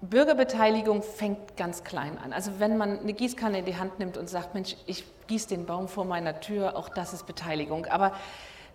Bürgerbeteiligung 0.00 1.04
fängt 1.04 1.56
ganz 1.56 1.84
klein 1.84 2.18
an. 2.18 2.32
Also, 2.32 2.58
wenn 2.58 2.76
man 2.76 2.98
eine 2.98 3.12
Gießkanne 3.12 3.60
in 3.60 3.64
die 3.64 3.76
Hand 3.76 4.00
nimmt 4.00 4.16
und 4.16 4.28
sagt, 4.28 4.54
Mensch, 4.54 4.74
ich 4.86 5.04
gieße 5.28 5.48
den 5.48 5.64
Baum 5.64 5.86
vor 5.86 6.04
meiner 6.04 6.40
Tür, 6.40 6.76
auch 6.76 6.88
das 6.88 7.12
ist 7.12 7.24
Beteiligung. 7.26 7.86
Aber 7.86 8.14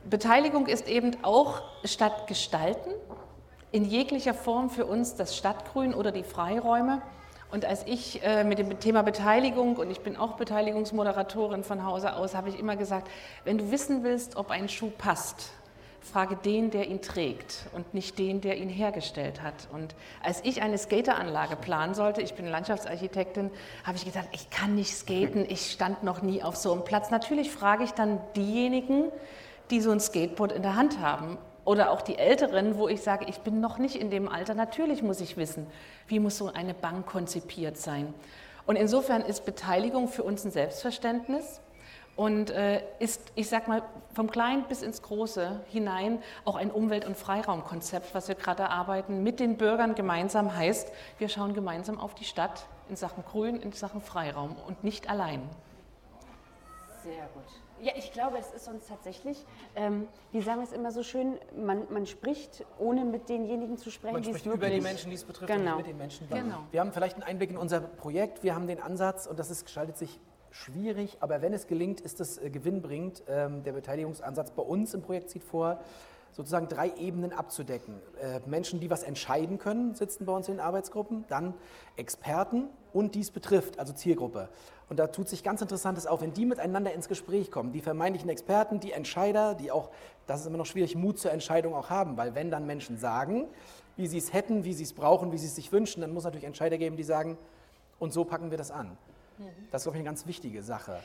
Beteiligung 0.09 0.67
ist 0.67 0.87
eben 0.87 1.17
auch 1.21 1.61
statt 1.83 2.27
Gestalten 2.27 2.91
in 3.73 3.83
jeglicher 3.83 4.33
Form 4.33 4.69
für 4.69 4.85
uns 4.85 5.15
das 5.15 5.35
Stadtgrün 5.35 5.93
oder 5.93 6.13
die 6.13 6.23
Freiräume. 6.23 7.01
Und 7.55 7.63
als 7.63 7.87
ich 7.87 8.21
äh, 8.21 8.43
mit 8.43 8.59
dem 8.59 8.81
Thema 8.81 9.01
Beteiligung, 9.01 9.77
und 9.77 9.89
ich 9.89 10.01
bin 10.01 10.17
auch 10.17 10.33
Beteiligungsmoderatorin 10.33 11.63
von 11.63 11.85
Hause 11.85 12.13
aus, 12.13 12.35
habe 12.35 12.49
ich 12.49 12.59
immer 12.59 12.75
gesagt, 12.75 13.09
wenn 13.45 13.57
du 13.57 13.71
wissen 13.71 14.03
willst, 14.03 14.35
ob 14.35 14.51
ein 14.51 14.67
Schuh 14.67 14.91
passt, 14.97 15.53
frage 16.01 16.35
den, 16.35 16.69
der 16.69 16.89
ihn 16.89 17.01
trägt 17.01 17.67
und 17.71 17.93
nicht 17.93 18.19
den, 18.19 18.41
der 18.41 18.57
ihn 18.57 18.67
hergestellt 18.67 19.41
hat. 19.41 19.69
Und 19.71 19.95
als 20.21 20.41
ich 20.43 20.61
eine 20.63 20.77
Skateranlage 20.77 21.55
planen 21.55 21.93
sollte, 21.93 22.21
ich 22.21 22.33
bin 22.33 22.45
Landschaftsarchitektin, 22.45 23.49
habe 23.85 23.95
ich 23.95 24.03
gedacht, 24.03 24.27
ich 24.33 24.49
kann 24.49 24.75
nicht 24.75 24.93
skaten, 24.93 25.45
ich 25.47 25.71
stand 25.71 26.03
noch 26.03 26.21
nie 26.21 26.43
auf 26.43 26.57
so 26.57 26.73
einem 26.73 26.83
Platz. 26.83 27.09
Natürlich 27.09 27.51
frage 27.51 27.85
ich 27.85 27.91
dann 27.91 28.19
diejenigen, 28.35 29.13
die 29.71 29.79
so 29.79 29.91
ein 29.91 30.01
Skateboard 30.01 30.51
in 30.51 30.61
der 30.61 30.75
Hand 30.75 30.99
haben. 30.99 31.37
Oder 31.65 31.91
auch 31.91 32.01
die 32.01 32.17
Älteren, 32.17 32.77
wo 32.77 32.87
ich 32.87 33.01
sage, 33.01 33.25
ich 33.27 33.39
bin 33.39 33.59
noch 33.59 33.79
nicht 33.79 33.95
in 33.95 34.11
dem 34.11 34.29
Alter. 34.29 34.53
Natürlich 34.53 35.01
muss 35.01 35.19
ich 35.19 35.35
wissen, 35.35 35.65
wie 36.07 36.19
muss 36.19 36.37
so 36.37 36.53
eine 36.53 36.75
Bank 36.75 37.07
konzipiert 37.07 37.77
sein. 37.77 38.13
Und 38.67 38.75
insofern 38.75 39.21
ist 39.21 39.45
Beteiligung 39.45 40.07
für 40.07 40.23
uns 40.23 40.45
ein 40.45 40.51
Selbstverständnis 40.51 41.61
und 42.15 42.49
äh, 42.51 42.81
ist, 42.99 43.31
ich 43.35 43.49
sag 43.49 43.67
mal, 43.67 43.81
vom 44.13 44.29
Kleinen 44.29 44.63
bis 44.63 44.81
ins 44.81 45.01
Große 45.01 45.59
hinein 45.71 46.21
auch 46.45 46.55
ein 46.55 46.71
Umwelt- 46.71 47.05
und 47.05 47.17
Freiraumkonzept, 47.17 48.13
was 48.13 48.27
wir 48.27 48.35
gerade 48.35 48.63
erarbeiten, 48.63 49.23
mit 49.23 49.39
den 49.39 49.57
Bürgern 49.57 49.95
gemeinsam 49.95 50.55
heißt, 50.55 50.91
wir 51.17 51.29
schauen 51.29 51.53
gemeinsam 51.53 51.99
auf 51.99 52.15
die 52.15 52.23
Stadt 52.23 52.67
in 52.89 52.95
Sachen 52.95 53.23
Grün, 53.25 53.57
in 53.57 53.71
Sachen 53.71 54.01
Freiraum 54.01 54.55
und 54.67 54.83
nicht 54.83 55.09
allein. 55.09 55.41
Sehr 57.03 57.27
gut. 57.33 57.64
Ja, 57.81 57.91
ich 57.95 58.11
glaube, 58.13 58.37
es 58.37 58.51
ist 58.51 58.67
uns 58.67 58.87
tatsächlich, 58.87 59.45
ähm, 59.75 60.07
wie 60.31 60.41
sagen 60.41 60.59
wir 60.61 60.63
es 60.63 60.71
immer 60.71 60.91
so 60.91 61.03
schön, 61.03 61.37
man, 61.57 61.83
man 61.91 62.05
spricht, 62.05 62.65
ohne 62.79 63.03
mit 63.03 63.27
denjenigen 63.27 63.77
zu 63.77 63.91
sprechen, 63.91 64.13
Man 64.13 64.23
die 64.23 64.29
es 64.31 64.39
spricht 64.39 64.45
über 64.55 64.61
wirklich 64.61 64.79
die 64.79 64.87
Menschen, 64.87 65.09
die 65.09 65.15
es 65.15 65.23
betrifft, 65.23 65.51
und 65.51 65.57
Genau. 65.57 65.75
nicht 65.75 65.77
mit 65.77 65.87
den 65.87 65.97
Menschen. 65.97 66.29
Genau. 66.29 66.59
Wir 66.71 66.79
haben 66.79 66.93
vielleicht 66.93 67.15
einen 67.15 67.23
Einblick 67.23 67.49
in 67.49 67.57
unser 67.57 67.81
Projekt. 67.81 68.43
Wir 68.43 68.55
haben 68.55 68.67
den 68.67 68.81
Ansatz, 68.81 69.27
und 69.27 69.39
das 69.39 69.51
ist, 69.51 69.65
gestaltet 69.65 69.97
sich 69.97 70.19
schwierig, 70.51 71.17
aber 71.19 71.41
wenn 71.41 71.53
es 71.53 71.67
gelingt, 71.67 71.99
ist 71.99 72.21
es 72.21 72.37
äh, 72.37 72.49
gewinnbringend. 72.49 73.23
Ähm, 73.27 73.63
der 73.63 73.73
Beteiligungsansatz 73.73 74.51
bei 74.51 74.63
uns 74.63 74.93
im 74.93 75.01
Projekt 75.01 75.29
sieht 75.29 75.43
vor, 75.43 75.81
sozusagen 76.35 76.67
drei 76.67 76.93
Ebenen 76.97 77.31
abzudecken. 77.31 77.95
Äh, 78.21 78.41
Menschen, 78.45 78.81
die 78.81 78.89
was 78.89 79.03
entscheiden 79.03 79.57
können, 79.57 79.95
sitzen 79.95 80.25
bei 80.25 80.33
uns 80.33 80.49
in 80.49 80.55
den 80.55 80.59
Arbeitsgruppen, 80.59 81.23
dann 81.29 81.53
Experten 81.95 82.65
und 82.91 83.15
dies 83.15 83.31
betrifft, 83.31 83.79
also 83.79 83.93
Zielgruppe. 83.93 84.49
Und 84.89 84.99
da 84.99 85.07
tut 85.07 85.29
sich 85.29 85.43
ganz 85.43 85.61
Interessantes 85.61 86.05
auf, 86.05 86.21
wenn 86.21 86.33
die 86.33 86.45
miteinander 86.45 86.93
ins 86.93 87.07
Gespräch 87.07 87.51
kommen, 87.51 87.71
die 87.71 87.81
vermeintlichen 87.81 88.29
Experten, 88.29 88.81
die 88.81 88.91
Entscheider, 88.91 89.55
die 89.55 89.71
auch, 89.71 89.91
das 90.27 90.41
ist 90.41 90.47
immer 90.47 90.57
noch 90.57 90.65
schwierig, 90.65 90.95
Mut 90.95 91.17
zur 91.17 91.31
Entscheidung 91.31 91.73
auch 91.73 91.89
haben, 91.89 92.17
weil 92.17 92.35
wenn 92.35 92.51
dann 92.51 92.65
Menschen 92.65 92.97
sagen, 92.97 93.47
wie 93.95 94.07
sie 94.07 94.17
es 94.17 94.33
hätten, 94.33 94.65
wie 94.65 94.73
sie 94.73 94.83
es 94.83 94.91
brauchen, 94.91 95.31
wie 95.31 95.37
sie 95.37 95.47
es 95.47 95.55
sich 95.55 95.71
wünschen, 95.71 96.01
dann 96.01 96.11
muss 96.11 96.21
es 96.21 96.25
natürlich 96.25 96.45
Entscheider 96.45 96.77
geben, 96.77 96.97
die 96.97 97.03
sagen, 97.03 97.37
und 97.97 98.11
so 98.11 98.25
packen 98.25 98.51
wir 98.51 98.57
das 98.57 98.71
an. 98.71 98.97
Das 99.71 99.81
ist, 99.81 99.85
glaube 99.85 99.97
ich, 99.97 100.01
eine 100.01 100.09
ganz 100.09 100.27
wichtige 100.27 100.61
Sache. 100.63 100.99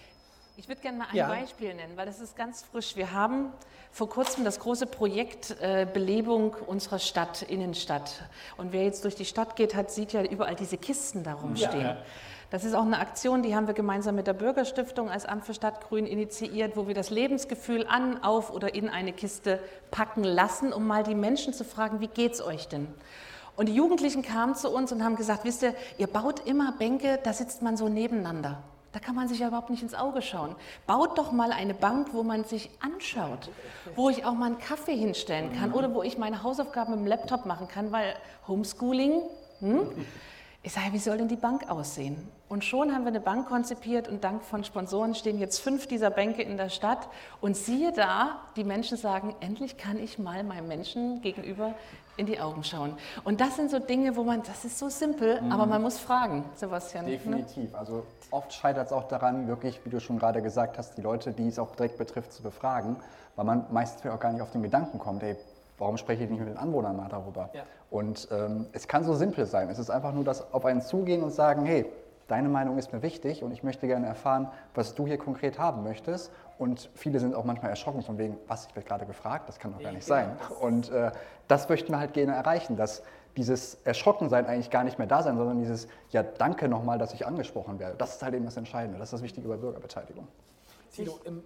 Ich 0.56 0.68
würde 0.68 0.80
gerne 0.80 0.98
mal 0.98 1.06
ein 1.10 1.16
Ja. 1.16 1.28
Beispiel 1.28 1.74
nennen, 1.74 1.96
weil 1.96 2.06
das 2.06 2.20
ist 2.20 2.36
ganz 2.36 2.62
frisch. 2.62 2.96
Wir 2.96 3.12
haben 3.12 3.52
vor 3.92 4.08
kurzem 4.08 4.44
das 4.44 4.60
große 4.60 4.86
Projekt 4.86 5.56
äh, 5.60 5.86
Belebung 5.92 6.54
unserer 6.66 6.98
Stadt, 6.98 7.42
Innenstadt. 7.42 8.22
Und 8.56 8.72
wer 8.72 8.84
jetzt 8.84 9.04
durch 9.04 9.14
die 9.14 9.24
Stadt 9.24 9.56
geht, 9.56 9.74
hat, 9.74 9.90
sieht 9.90 10.12
ja 10.12 10.22
überall 10.22 10.54
diese 10.54 10.76
Kisten 10.76 11.24
da 11.24 11.34
rumstehen. 11.34 11.96
Das 12.50 12.64
ist 12.64 12.74
auch 12.74 12.84
eine 12.84 12.98
Aktion, 12.98 13.42
die 13.42 13.54
haben 13.54 13.68
wir 13.68 13.74
gemeinsam 13.74 14.16
mit 14.16 14.26
der 14.26 14.32
Bürgerstiftung 14.32 15.08
als 15.08 15.24
Amt 15.24 15.46
für 15.46 15.54
Stadtgrün 15.54 16.04
initiiert, 16.04 16.76
wo 16.76 16.88
wir 16.88 16.94
das 16.94 17.10
Lebensgefühl 17.10 17.86
an, 17.86 18.24
auf 18.24 18.52
oder 18.52 18.74
in 18.74 18.88
eine 18.88 19.12
Kiste 19.12 19.60
packen 19.92 20.24
lassen, 20.24 20.72
um 20.72 20.84
mal 20.86 21.04
die 21.04 21.14
Menschen 21.14 21.54
zu 21.54 21.64
fragen, 21.64 22.00
wie 22.00 22.08
geht's 22.08 22.42
euch 22.42 22.66
denn? 22.66 22.88
Und 23.56 23.66
die 23.66 23.74
Jugendlichen 23.74 24.22
kamen 24.22 24.56
zu 24.56 24.68
uns 24.68 24.90
und 24.90 25.04
haben 25.04 25.14
gesagt, 25.14 25.44
wisst 25.44 25.62
ihr, 25.62 25.74
ihr 25.98 26.08
baut 26.08 26.46
immer 26.46 26.72
Bänke, 26.72 27.20
da 27.22 27.32
sitzt 27.32 27.62
man 27.62 27.76
so 27.76 27.88
nebeneinander. 27.88 28.62
Da 28.92 28.98
kann 28.98 29.14
man 29.14 29.28
sich 29.28 29.38
ja 29.38 29.48
überhaupt 29.48 29.70
nicht 29.70 29.82
ins 29.82 29.94
Auge 29.94 30.20
schauen. 30.20 30.56
Baut 30.86 31.16
doch 31.16 31.30
mal 31.30 31.52
eine 31.52 31.74
Bank, 31.74 32.08
wo 32.12 32.24
man 32.24 32.44
sich 32.44 32.70
anschaut, 32.80 33.50
wo 33.94 34.10
ich 34.10 34.24
auch 34.24 34.34
mal 34.34 34.46
einen 34.46 34.58
Kaffee 34.58 34.96
hinstellen 34.96 35.52
kann 35.52 35.72
oder 35.72 35.94
wo 35.94 36.02
ich 36.02 36.18
meine 36.18 36.42
Hausaufgaben 36.42 36.94
mit 36.94 37.00
dem 37.00 37.06
Laptop 37.06 37.46
machen 37.46 37.68
kann, 37.68 37.92
weil 37.92 38.14
Homeschooling, 38.48 39.22
hm? 39.60 39.90
ich 40.62 40.72
sage, 40.72 40.92
wie 40.92 40.98
soll 40.98 41.18
denn 41.18 41.28
die 41.28 41.36
Bank 41.36 41.70
aussehen? 41.70 42.28
Und 42.48 42.64
schon 42.64 42.92
haben 42.92 43.02
wir 43.02 43.08
eine 43.08 43.20
Bank 43.20 43.48
konzipiert 43.48 44.08
und 44.08 44.24
dank 44.24 44.42
von 44.42 44.64
Sponsoren 44.64 45.14
stehen 45.14 45.38
jetzt 45.38 45.60
fünf 45.60 45.86
dieser 45.86 46.10
Bänke 46.10 46.42
in 46.42 46.56
der 46.56 46.68
Stadt. 46.68 47.08
Und 47.40 47.56
siehe 47.56 47.92
da, 47.92 48.40
die 48.56 48.64
Menschen 48.64 48.96
sagen, 48.96 49.36
endlich 49.38 49.76
kann 49.76 50.00
ich 50.00 50.18
mal 50.18 50.42
meinem 50.42 50.66
Menschen 50.66 51.22
gegenüber 51.22 51.74
in 52.20 52.26
die 52.26 52.38
Augen 52.38 52.62
schauen. 52.62 52.94
Und 53.24 53.40
das 53.40 53.56
sind 53.56 53.70
so 53.70 53.78
Dinge, 53.78 54.14
wo 54.14 54.22
man, 54.22 54.42
das 54.42 54.64
ist 54.64 54.78
so 54.78 54.88
simpel, 54.90 55.40
mhm. 55.40 55.50
aber 55.50 55.66
man 55.66 55.82
muss 55.82 55.98
fragen, 55.98 56.44
Sebastian. 56.54 57.06
Ne? 57.06 57.12
Definitiv. 57.12 57.72
Ne? 57.72 57.78
Also 57.78 58.04
oft 58.30 58.52
scheitert 58.52 58.86
es 58.86 58.92
auch 58.92 59.08
daran, 59.08 59.48
wirklich, 59.48 59.84
wie 59.84 59.90
du 59.90 60.00
schon 60.00 60.18
gerade 60.18 60.42
gesagt 60.42 60.76
hast, 60.78 60.98
die 60.98 61.02
Leute, 61.02 61.32
die 61.32 61.48
es 61.48 61.58
auch 61.58 61.74
direkt 61.74 61.96
betrifft, 61.96 62.32
zu 62.32 62.42
befragen, 62.42 62.96
weil 63.36 63.46
man 63.46 63.64
meistens 63.70 64.10
auch 64.10 64.20
gar 64.20 64.32
nicht 64.32 64.42
auf 64.42 64.50
den 64.50 64.62
Gedanken 64.62 64.98
kommt, 64.98 65.22
ey, 65.22 65.36
warum 65.78 65.96
spreche 65.96 66.24
ich 66.24 66.30
nicht 66.30 66.40
mit 66.40 66.48
den 66.48 66.58
Anwohnern 66.58 66.94
mal 66.94 67.08
darüber? 67.08 67.48
Ja. 67.54 67.62
Und 67.90 68.28
ähm, 68.30 68.66
es 68.72 68.86
kann 68.86 69.02
so 69.02 69.14
simpel 69.14 69.46
sein. 69.46 69.70
Es 69.70 69.78
ist 69.78 69.90
einfach 69.90 70.12
nur 70.12 70.24
das 70.24 70.52
auf 70.52 70.64
einen 70.66 70.82
zugehen 70.82 71.22
und 71.22 71.30
sagen, 71.30 71.64
hey, 71.64 71.90
deine 72.28 72.48
Meinung 72.48 72.78
ist 72.78 72.92
mir 72.92 73.02
wichtig 73.02 73.42
und 73.42 73.50
ich 73.50 73.62
möchte 73.62 73.86
gerne 73.86 74.06
erfahren, 74.06 74.48
was 74.74 74.94
du 74.94 75.06
hier 75.06 75.18
konkret 75.18 75.58
haben 75.58 75.82
möchtest. 75.82 76.30
Und 76.60 76.90
viele 76.94 77.20
sind 77.20 77.34
auch 77.34 77.46
manchmal 77.46 77.70
erschrocken 77.70 78.02
von 78.02 78.18
wegen, 78.18 78.36
was, 78.46 78.66
ich 78.66 78.76
werde 78.76 78.86
gerade 78.86 79.06
gefragt, 79.06 79.48
das 79.48 79.58
kann 79.58 79.72
doch 79.72 79.80
gar 79.80 79.92
nicht 79.92 80.04
sein. 80.04 80.36
Und 80.60 80.90
äh, 80.90 81.10
das 81.48 81.70
möchten 81.70 81.90
wir 81.90 81.98
halt 81.98 82.12
gerne 82.12 82.34
erreichen, 82.34 82.76
dass 82.76 83.02
dieses 83.38 83.76
Erschrockensein 83.84 84.44
eigentlich 84.44 84.68
gar 84.68 84.84
nicht 84.84 84.98
mehr 84.98 85.06
da 85.06 85.22
sein, 85.22 85.38
sondern 85.38 85.58
dieses, 85.58 85.88
ja, 86.10 86.22
danke 86.22 86.68
nochmal, 86.68 86.98
dass 86.98 87.14
ich 87.14 87.26
angesprochen 87.26 87.78
werde. 87.78 87.96
Das 87.96 88.16
ist 88.16 88.22
halt 88.22 88.34
eben 88.34 88.44
das 88.44 88.58
Entscheidende, 88.58 88.98
das 88.98 89.08
ist 89.08 89.14
das 89.14 89.22
Wichtige 89.22 89.48
bei 89.48 89.56
Bürgerbeteiligung. 89.56 90.28
Tilo, 90.92 91.18
im... 91.24 91.42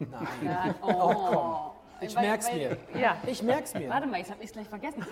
Nein. 0.00 0.26
Ja, 0.44 0.74
oh. 0.82 0.90
oh, 0.90 1.14
komm. 1.14 1.60
Ich 2.02 2.14
weil, 2.14 2.26
merk's 2.26 2.50
weil, 2.50 2.56
mir. 2.58 3.00
Ja. 3.00 3.16
Ich 3.26 3.42
merk's 3.42 3.72
mir. 3.72 3.88
Warte 3.88 4.06
mal, 4.06 4.18
jetzt 4.18 4.30
habe 4.30 4.42
ich 4.42 4.48
es 4.48 4.52
gleich 4.52 4.68
vergessen. 4.68 5.02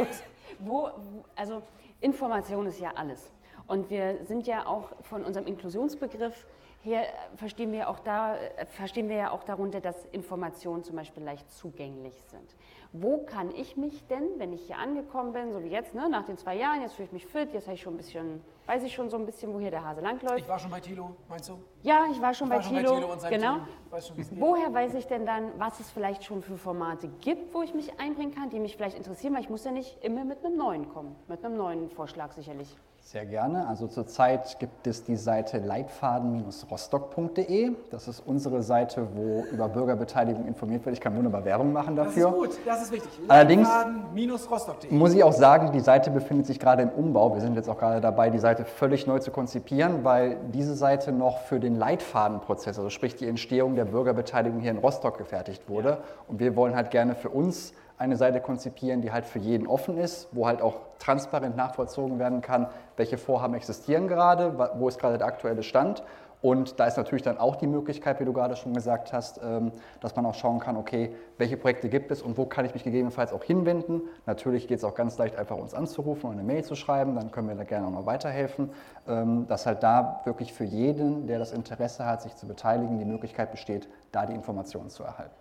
wo, 0.60 0.88
also 1.36 1.60
Information 2.00 2.64
ist 2.64 2.80
ja 2.80 2.92
alles. 2.94 3.30
Und 3.66 3.90
wir 3.90 4.24
sind 4.24 4.46
ja 4.46 4.64
auch 4.64 4.88
von 5.02 5.22
unserem 5.22 5.46
Inklusionsbegriff 5.46 6.46
her, 6.82 7.04
verstehen 7.36 7.72
wir, 7.72 7.88
auch 7.88 8.00
da, 8.00 8.36
verstehen 8.76 9.08
wir 9.08 9.16
ja 9.16 9.30
auch 9.30 9.44
darunter, 9.44 9.80
dass 9.80 10.06
Informationen 10.06 10.82
zum 10.82 10.96
Beispiel 10.96 11.22
leicht 11.22 11.50
zugänglich 11.52 12.14
sind. 12.30 12.56
Wo 12.92 13.18
kann 13.18 13.54
ich 13.54 13.76
mich 13.76 14.04
denn, 14.08 14.24
wenn 14.38 14.52
ich 14.52 14.62
hier 14.62 14.78
angekommen 14.78 15.32
bin, 15.32 15.52
so 15.52 15.62
wie 15.62 15.68
jetzt, 15.68 15.94
ne, 15.94 16.08
nach 16.08 16.24
den 16.24 16.36
zwei 16.36 16.56
Jahren, 16.56 16.82
jetzt 16.82 16.94
fühle 16.94 17.06
ich 17.06 17.12
mich 17.12 17.26
fit, 17.26 17.52
jetzt 17.52 17.66
habe 17.66 17.76
ich 17.76 17.82
schon 17.82 17.94
ein 17.94 17.98
bisschen, 17.98 18.42
weiß 18.66 18.82
ich 18.82 18.92
schon 18.92 19.08
so 19.08 19.16
ein 19.16 19.26
bisschen, 19.26 19.54
wo 19.54 19.60
hier 19.60 19.70
der 19.70 19.84
Hase 19.84 20.00
langläuft. 20.00 20.38
Ich 20.38 20.48
war 20.48 20.58
schon 20.58 20.72
bei 20.72 20.80
Thilo, 20.80 21.14
meinst 21.28 21.50
du? 21.50 21.60
Ja, 21.82 22.06
ich 22.10 22.20
war 22.20 22.34
schon, 22.34 22.48
ich 22.48 22.50
bei, 22.50 22.56
war 22.56 22.62
schon 22.64 22.76
Thilo, 22.76 22.90
bei 22.90 22.96
Thilo. 22.96 23.12
Und 23.12 23.28
genau. 23.30 23.56
Weiß 23.90 24.08
schon, 24.08 24.16
Woher 24.40 24.74
weiß 24.74 24.94
ich 24.94 25.06
denn 25.06 25.24
dann, 25.24 25.52
was 25.58 25.78
es 25.78 25.88
vielleicht 25.90 26.24
schon 26.24 26.42
für 26.42 26.56
Formate 26.56 27.08
gibt, 27.20 27.54
wo 27.54 27.62
ich 27.62 27.74
mich 27.74 28.00
einbringen 28.00 28.34
kann, 28.34 28.50
die 28.50 28.58
mich 28.58 28.74
vielleicht 28.74 28.96
interessieren, 28.96 29.34
weil 29.34 29.42
ich 29.42 29.50
muss 29.50 29.64
ja 29.64 29.70
nicht 29.70 30.02
immer 30.02 30.24
mit 30.24 30.44
einem 30.44 30.56
neuen 30.56 30.88
kommen, 30.88 31.14
mit 31.28 31.44
einem 31.44 31.56
neuen 31.56 31.90
Vorschlag 31.90 32.32
sicherlich. 32.32 32.76
Sehr 33.12 33.26
gerne. 33.26 33.66
Also 33.66 33.88
zurzeit 33.88 34.60
gibt 34.60 34.86
es 34.86 35.02
die 35.02 35.16
Seite 35.16 35.58
leitfaden-rostock.de. 35.58 37.72
Das 37.90 38.06
ist 38.06 38.22
unsere 38.24 38.62
Seite, 38.62 39.08
wo 39.16 39.42
über 39.52 39.68
Bürgerbeteiligung 39.68 40.46
informiert 40.46 40.86
wird. 40.86 40.94
Ich 40.94 41.00
kann 41.00 41.16
wunderbar 41.16 41.44
Werbung 41.44 41.72
machen 41.72 41.96
dafür. 41.96 42.26
Das 42.26 42.34
ist 42.34 42.38
gut, 42.38 42.50
das 42.64 42.82
ist 42.82 42.92
wichtig. 42.92 43.10
Leitfaden-rostock.de. 43.26 44.92
Muss 44.92 45.12
ich 45.12 45.24
auch 45.24 45.32
sagen, 45.32 45.72
die 45.72 45.80
Seite 45.80 46.12
befindet 46.12 46.46
sich 46.46 46.60
gerade 46.60 46.84
im 46.84 46.90
Umbau. 46.90 47.34
Wir 47.34 47.40
sind 47.40 47.56
jetzt 47.56 47.68
auch 47.68 47.78
gerade 47.78 48.00
dabei, 48.00 48.30
die 48.30 48.38
Seite 48.38 48.64
völlig 48.64 49.08
neu 49.08 49.18
zu 49.18 49.32
konzipieren, 49.32 50.04
weil 50.04 50.36
diese 50.52 50.76
Seite 50.76 51.10
noch 51.10 51.38
für 51.38 51.58
den 51.58 51.74
Leitfadenprozess, 51.74 52.78
also 52.78 52.90
sprich 52.90 53.16
die 53.16 53.26
Entstehung 53.26 53.74
der 53.74 53.86
Bürgerbeteiligung 53.86 54.60
hier 54.60 54.70
in 54.70 54.78
Rostock 54.78 55.18
gefertigt 55.18 55.68
wurde. 55.68 55.88
Ja. 55.88 55.98
Und 56.28 56.38
wir 56.38 56.54
wollen 56.54 56.76
halt 56.76 56.92
gerne 56.92 57.16
für 57.16 57.30
uns 57.30 57.72
eine 58.00 58.16
Seite 58.16 58.40
konzipieren, 58.40 59.02
die 59.02 59.12
halt 59.12 59.26
für 59.26 59.38
jeden 59.38 59.66
offen 59.66 59.98
ist, 59.98 60.28
wo 60.32 60.46
halt 60.46 60.62
auch 60.62 60.80
transparent 60.98 61.54
nachvollzogen 61.54 62.18
werden 62.18 62.40
kann, 62.40 62.66
welche 62.96 63.18
Vorhaben 63.18 63.54
existieren 63.54 64.08
gerade, 64.08 64.58
wo 64.78 64.88
ist 64.88 64.98
gerade 64.98 65.18
der 65.18 65.26
aktuelle 65.26 65.62
Stand. 65.62 66.02
Und 66.40 66.80
da 66.80 66.86
ist 66.86 66.96
natürlich 66.96 67.20
dann 67.20 67.36
auch 67.36 67.56
die 67.56 67.66
Möglichkeit, 67.66 68.18
wie 68.18 68.24
du 68.24 68.32
gerade 68.32 68.56
schon 68.56 68.72
gesagt 68.72 69.12
hast, 69.12 69.38
ähm, 69.44 69.72
dass 70.00 70.16
man 70.16 70.24
auch 70.24 70.32
schauen 70.32 70.58
kann, 70.58 70.78
okay, 70.78 71.14
welche 71.36 71.58
Projekte 71.58 71.90
gibt 71.90 72.10
es 72.10 72.22
und 72.22 72.38
wo 72.38 72.46
kann 72.46 72.64
ich 72.64 72.72
mich 72.72 72.82
gegebenenfalls 72.82 73.34
auch 73.34 73.44
hinwenden. 73.44 74.00
Natürlich 74.24 74.66
geht 74.66 74.78
es 74.78 74.84
auch 74.84 74.94
ganz 74.94 75.18
leicht, 75.18 75.36
einfach 75.36 75.58
uns 75.58 75.74
anzurufen 75.74 76.30
und 76.30 76.38
eine 76.38 76.42
Mail 76.42 76.64
zu 76.64 76.76
schreiben, 76.76 77.14
dann 77.14 77.30
können 77.30 77.48
wir 77.48 77.54
da 77.56 77.64
gerne 77.64 77.86
auch 77.86 77.90
noch 77.90 78.06
weiterhelfen. 78.06 78.70
Ähm, 79.06 79.46
dass 79.46 79.66
halt 79.66 79.82
da 79.82 80.22
wirklich 80.24 80.54
für 80.54 80.64
jeden, 80.64 81.26
der 81.26 81.38
das 81.38 81.52
Interesse 81.52 82.06
hat, 82.06 82.22
sich 82.22 82.34
zu 82.34 82.46
beteiligen, 82.46 82.98
die 82.98 83.04
Möglichkeit 83.04 83.50
besteht, 83.50 83.90
da 84.10 84.24
die 84.24 84.32
Informationen 84.32 84.88
zu 84.88 85.02
erhalten. 85.02 85.34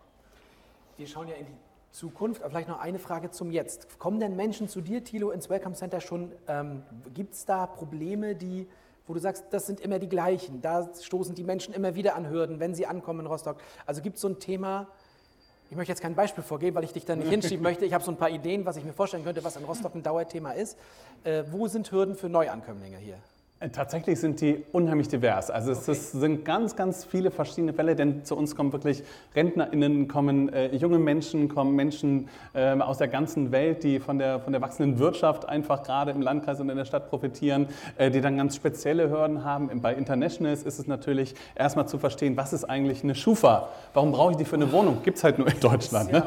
Wir 0.97 1.07
schauen 1.07 1.29
ja 1.29 1.35
in 1.35 1.45
die 1.45 1.68
Zukunft. 1.91 2.41
Aber 2.41 2.51
vielleicht 2.51 2.69
noch 2.69 2.79
eine 2.79 2.99
Frage 2.99 3.31
zum 3.31 3.51
Jetzt. 3.51 3.99
Kommen 3.99 4.19
denn 4.19 4.35
Menschen 4.35 4.67
zu 4.67 4.81
dir, 4.81 5.03
Thilo, 5.03 5.31
ins 5.31 5.49
Welcome 5.49 5.75
Center 5.75 6.01
schon? 6.01 6.31
Ähm, 6.47 6.83
Gibt 7.13 7.33
es 7.33 7.45
da 7.45 7.65
Probleme, 7.65 8.35
die, 8.35 8.67
wo 9.07 9.13
du 9.13 9.19
sagst, 9.19 9.45
das 9.51 9.67
sind 9.67 9.79
immer 9.79 9.99
die 9.99 10.09
gleichen? 10.09 10.61
Da 10.61 10.89
stoßen 10.93 11.35
die 11.35 11.43
Menschen 11.43 11.73
immer 11.73 11.95
wieder 11.95 12.15
an 12.15 12.29
Hürden, 12.29 12.59
wenn 12.59 12.75
sie 12.75 12.85
ankommen 12.85 13.21
in 13.21 13.25
Rostock. 13.25 13.57
Also 13.85 14.01
gibt 14.01 14.15
es 14.15 14.21
so 14.21 14.29
ein 14.29 14.39
Thema, 14.39 14.87
ich 15.69 15.77
möchte 15.77 15.91
jetzt 15.91 16.01
kein 16.01 16.15
Beispiel 16.15 16.43
vorgeben, 16.43 16.75
weil 16.75 16.83
ich 16.83 16.93
dich 16.93 17.05
da 17.05 17.15
nicht 17.15 17.29
hinschieben 17.29 17.61
möchte. 17.61 17.85
Ich 17.85 17.93
habe 17.93 18.03
so 18.03 18.11
ein 18.11 18.17
paar 18.17 18.29
Ideen, 18.29 18.65
was 18.65 18.77
ich 18.77 18.83
mir 18.83 18.93
vorstellen 18.93 19.23
könnte, 19.23 19.43
was 19.43 19.55
in 19.55 19.63
Rostock 19.63 19.93
ein 19.95 20.03
Dauerthema 20.03 20.51
ist. 20.51 20.77
Äh, 21.23 21.43
wo 21.51 21.67
sind 21.67 21.91
Hürden 21.91 22.15
für 22.15 22.29
Neuankömmlinge 22.29 22.97
hier? 22.97 23.17
Tatsächlich 23.73 24.17
sind 24.21 24.39
die 24.39 24.63
unheimlich 24.71 25.09
divers. 25.09 25.51
Also 25.51 25.73
es 25.73 25.89
okay. 25.89 25.99
sind 25.99 26.45
ganz, 26.45 26.77
ganz 26.77 27.03
viele 27.03 27.29
verschiedene 27.29 27.73
Fälle, 27.73 27.93
denn 27.93 28.23
zu 28.23 28.37
uns 28.37 28.55
kommen 28.55 28.71
wirklich 28.71 29.03
RentnerInnen, 29.35 30.07
kommen 30.07 30.47
äh, 30.53 30.73
junge 30.77 30.97
Menschen, 30.97 31.49
kommen 31.49 31.75
Menschen 31.75 32.29
äh, 32.53 32.79
aus 32.79 32.99
der 32.99 33.09
ganzen 33.09 33.51
Welt, 33.51 33.83
die 33.83 33.99
von 33.99 34.17
der, 34.17 34.39
von 34.39 34.53
der 34.53 34.61
wachsenden 34.61 34.97
Wirtschaft 34.97 35.49
einfach 35.49 35.83
gerade 35.83 36.11
im 36.11 36.21
Landkreis 36.21 36.61
und 36.61 36.69
in 36.69 36.77
der 36.77 36.85
Stadt 36.85 37.09
profitieren, 37.09 37.67
äh, 37.97 38.09
die 38.09 38.21
dann 38.21 38.37
ganz 38.37 38.55
spezielle 38.55 39.09
Hürden 39.09 39.43
haben. 39.43 39.81
Bei 39.81 39.93
Internationals 39.93 40.63
ist 40.63 40.79
es 40.79 40.87
natürlich 40.87 41.35
erstmal 41.53 41.85
zu 41.85 41.97
verstehen, 41.97 42.37
was 42.37 42.53
ist 42.53 42.63
eigentlich 42.63 43.03
eine 43.03 43.13
Schufa? 43.13 43.67
Warum 43.93 44.13
brauche 44.13 44.31
ich 44.31 44.37
die 44.37 44.45
für 44.45 44.55
eine 44.55 44.71
Wohnung? 44.71 44.99
Gibt 45.03 45.17
es 45.17 45.25
halt 45.25 45.37
nur 45.37 45.49
in 45.49 45.59
Deutschland. 45.59 46.13
Ne? 46.13 46.23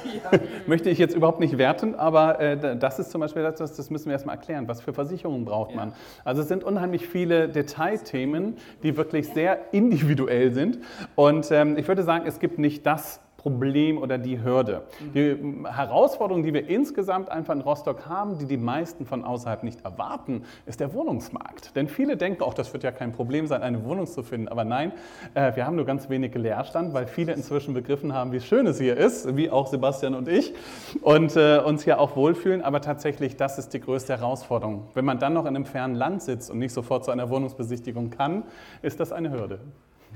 Möchte 0.66 0.90
ich 0.90 0.98
jetzt 0.98 1.14
überhaupt 1.14 1.40
nicht 1.40 1.56
werten, 1.56 1.94
aber 1.94 2.38
äh, 2.40 2.76
das 2.76 2.98
ist 2.98 3.10
zum 3.10 3.22
Beispiel 3.22 3.42
das, 3.42 3.56
das 3.56 3.88
müssen 3.88 4.06
wir 4.06 4.12
erstmal 4.12 4.36
erklären. 4.36 4.68
Was 4.68 4.82
für 4.82 4.92
Versicherungen 4.92 5.46
braucht 5.46 5.74
man? 5.74 5.94
Also 6.24 6.42
es 6.42 6.48
sind 6.48 6.57
unheimlich 6.64 7.06
viele 7.06 7.48
Detailthemen, 7.48 8.56
die 8.82 8.96
wirklich 8.96 9.28
sehr 9.28 9.72
individuell 9.72 10.52
sind. 10.54 10.78
Und 11.14 11.50
ähm, 11.50 11.76
ich 11.76 11.88
würde 11.88 12.02
sagen, 12.02 12.26
es 12.26 12.38
gibt 12.40 12.58
nicht 12.58 12.86
das 12.86 13.20
Problem 13.48 13.98
oder 13.98 14.18
die 14.18 14.42
Hürde. 14.42 14.82
Die 15.14 15.36
Herausforderung, 15.64 16.42
die 16.42 16.54
wir 16.54 16.68
insgesamt 16.68 17.30
einfach 17.30 17.54
in 17.54 17.60
Rostock 17.60 18.06
haben, 18.06 18.38
die 18.38 18.46
die 18.46 18.56
meisten 18.56 19.06
von 19.06 19.24
außerhalb 19.24 19.62
nicht 19.62 19.84
erwarten, 19.84 20.44
ist 20.66 20.80
der 20.80 20.92
Wohnungsmarkt. 20.92 21.74
Denn 21.74 21.88
viele 21.88 22.16
denken, 22.16 22.42
auch 22.42 22.54
das 22.54 22.72
wird 22.72 22.84
ja 22.84 22.92
kein 22.92 23.12
Problem 23.12 23.46
sein, 23.46 23.62
eine 23.62 23.84
Wohnung 23.84 24.06
zu 24.06 24.22
finden. 24.22 24.48
Aber 24.48 24.64
nein, 24.64 24.92
äh, 25.34 25.56
wir 25.56 25.66
haben 25.66 25.76
nur 25.76 25.86
ganz 25.86 26.08
wenig 26.08 26.34
Leerstand, 26.34 26.94
weil 26.94 27.06
viele 27.06 27.32
inzwischen 27.32 27.74
begriffen 27.74 28.12
haben, 28.12 28.32
wie 28.32 28.40
schön 28.40 28.66
es 28.66 28.78
hier 28.78 28.96
ist, 28.96 29.36
wie 29.36 29.50
auch 29.50 29.66
Sebastian 29.66 30.14
und 30.14 30.28
ich, 30.28 30.54
und 31.02 31.36
äh, 31.36 31.58
uns 31.58 31.84
hier 31.84 32.00
auch 32.00 32.16
wohlfühlen. 32.16 32.62
Aber 32.62 32.80
tatsächlich, 32.80 33.36
das 33.36 33.58
ist 33.58 33.74
die 33.74 33.80
größte 33.80 34.16
Herausforderung. 34.16 34.88
Wenn 34.94 35.04
man 35.04 35.18
dann 35.18 35.32
noch 35.32 35.46
in 35.46 35.56
einem 35.56 35.66
fernen 35.66 35.94
Land 35.94 36.22
sitzt 36.22 36.50
und 36.50 36.58
nicht 36.58 36.72
sofort 36.72 37.04
zu 37.04 37.10
einer 37.10 37.30
Wohnungsbesichtigung 37.30 38.10
kann, 38.10 38.44
ist 38.82 39.00
das 39.00 39.12
eine 39.12 39.30
Hürde. 39.30 39.60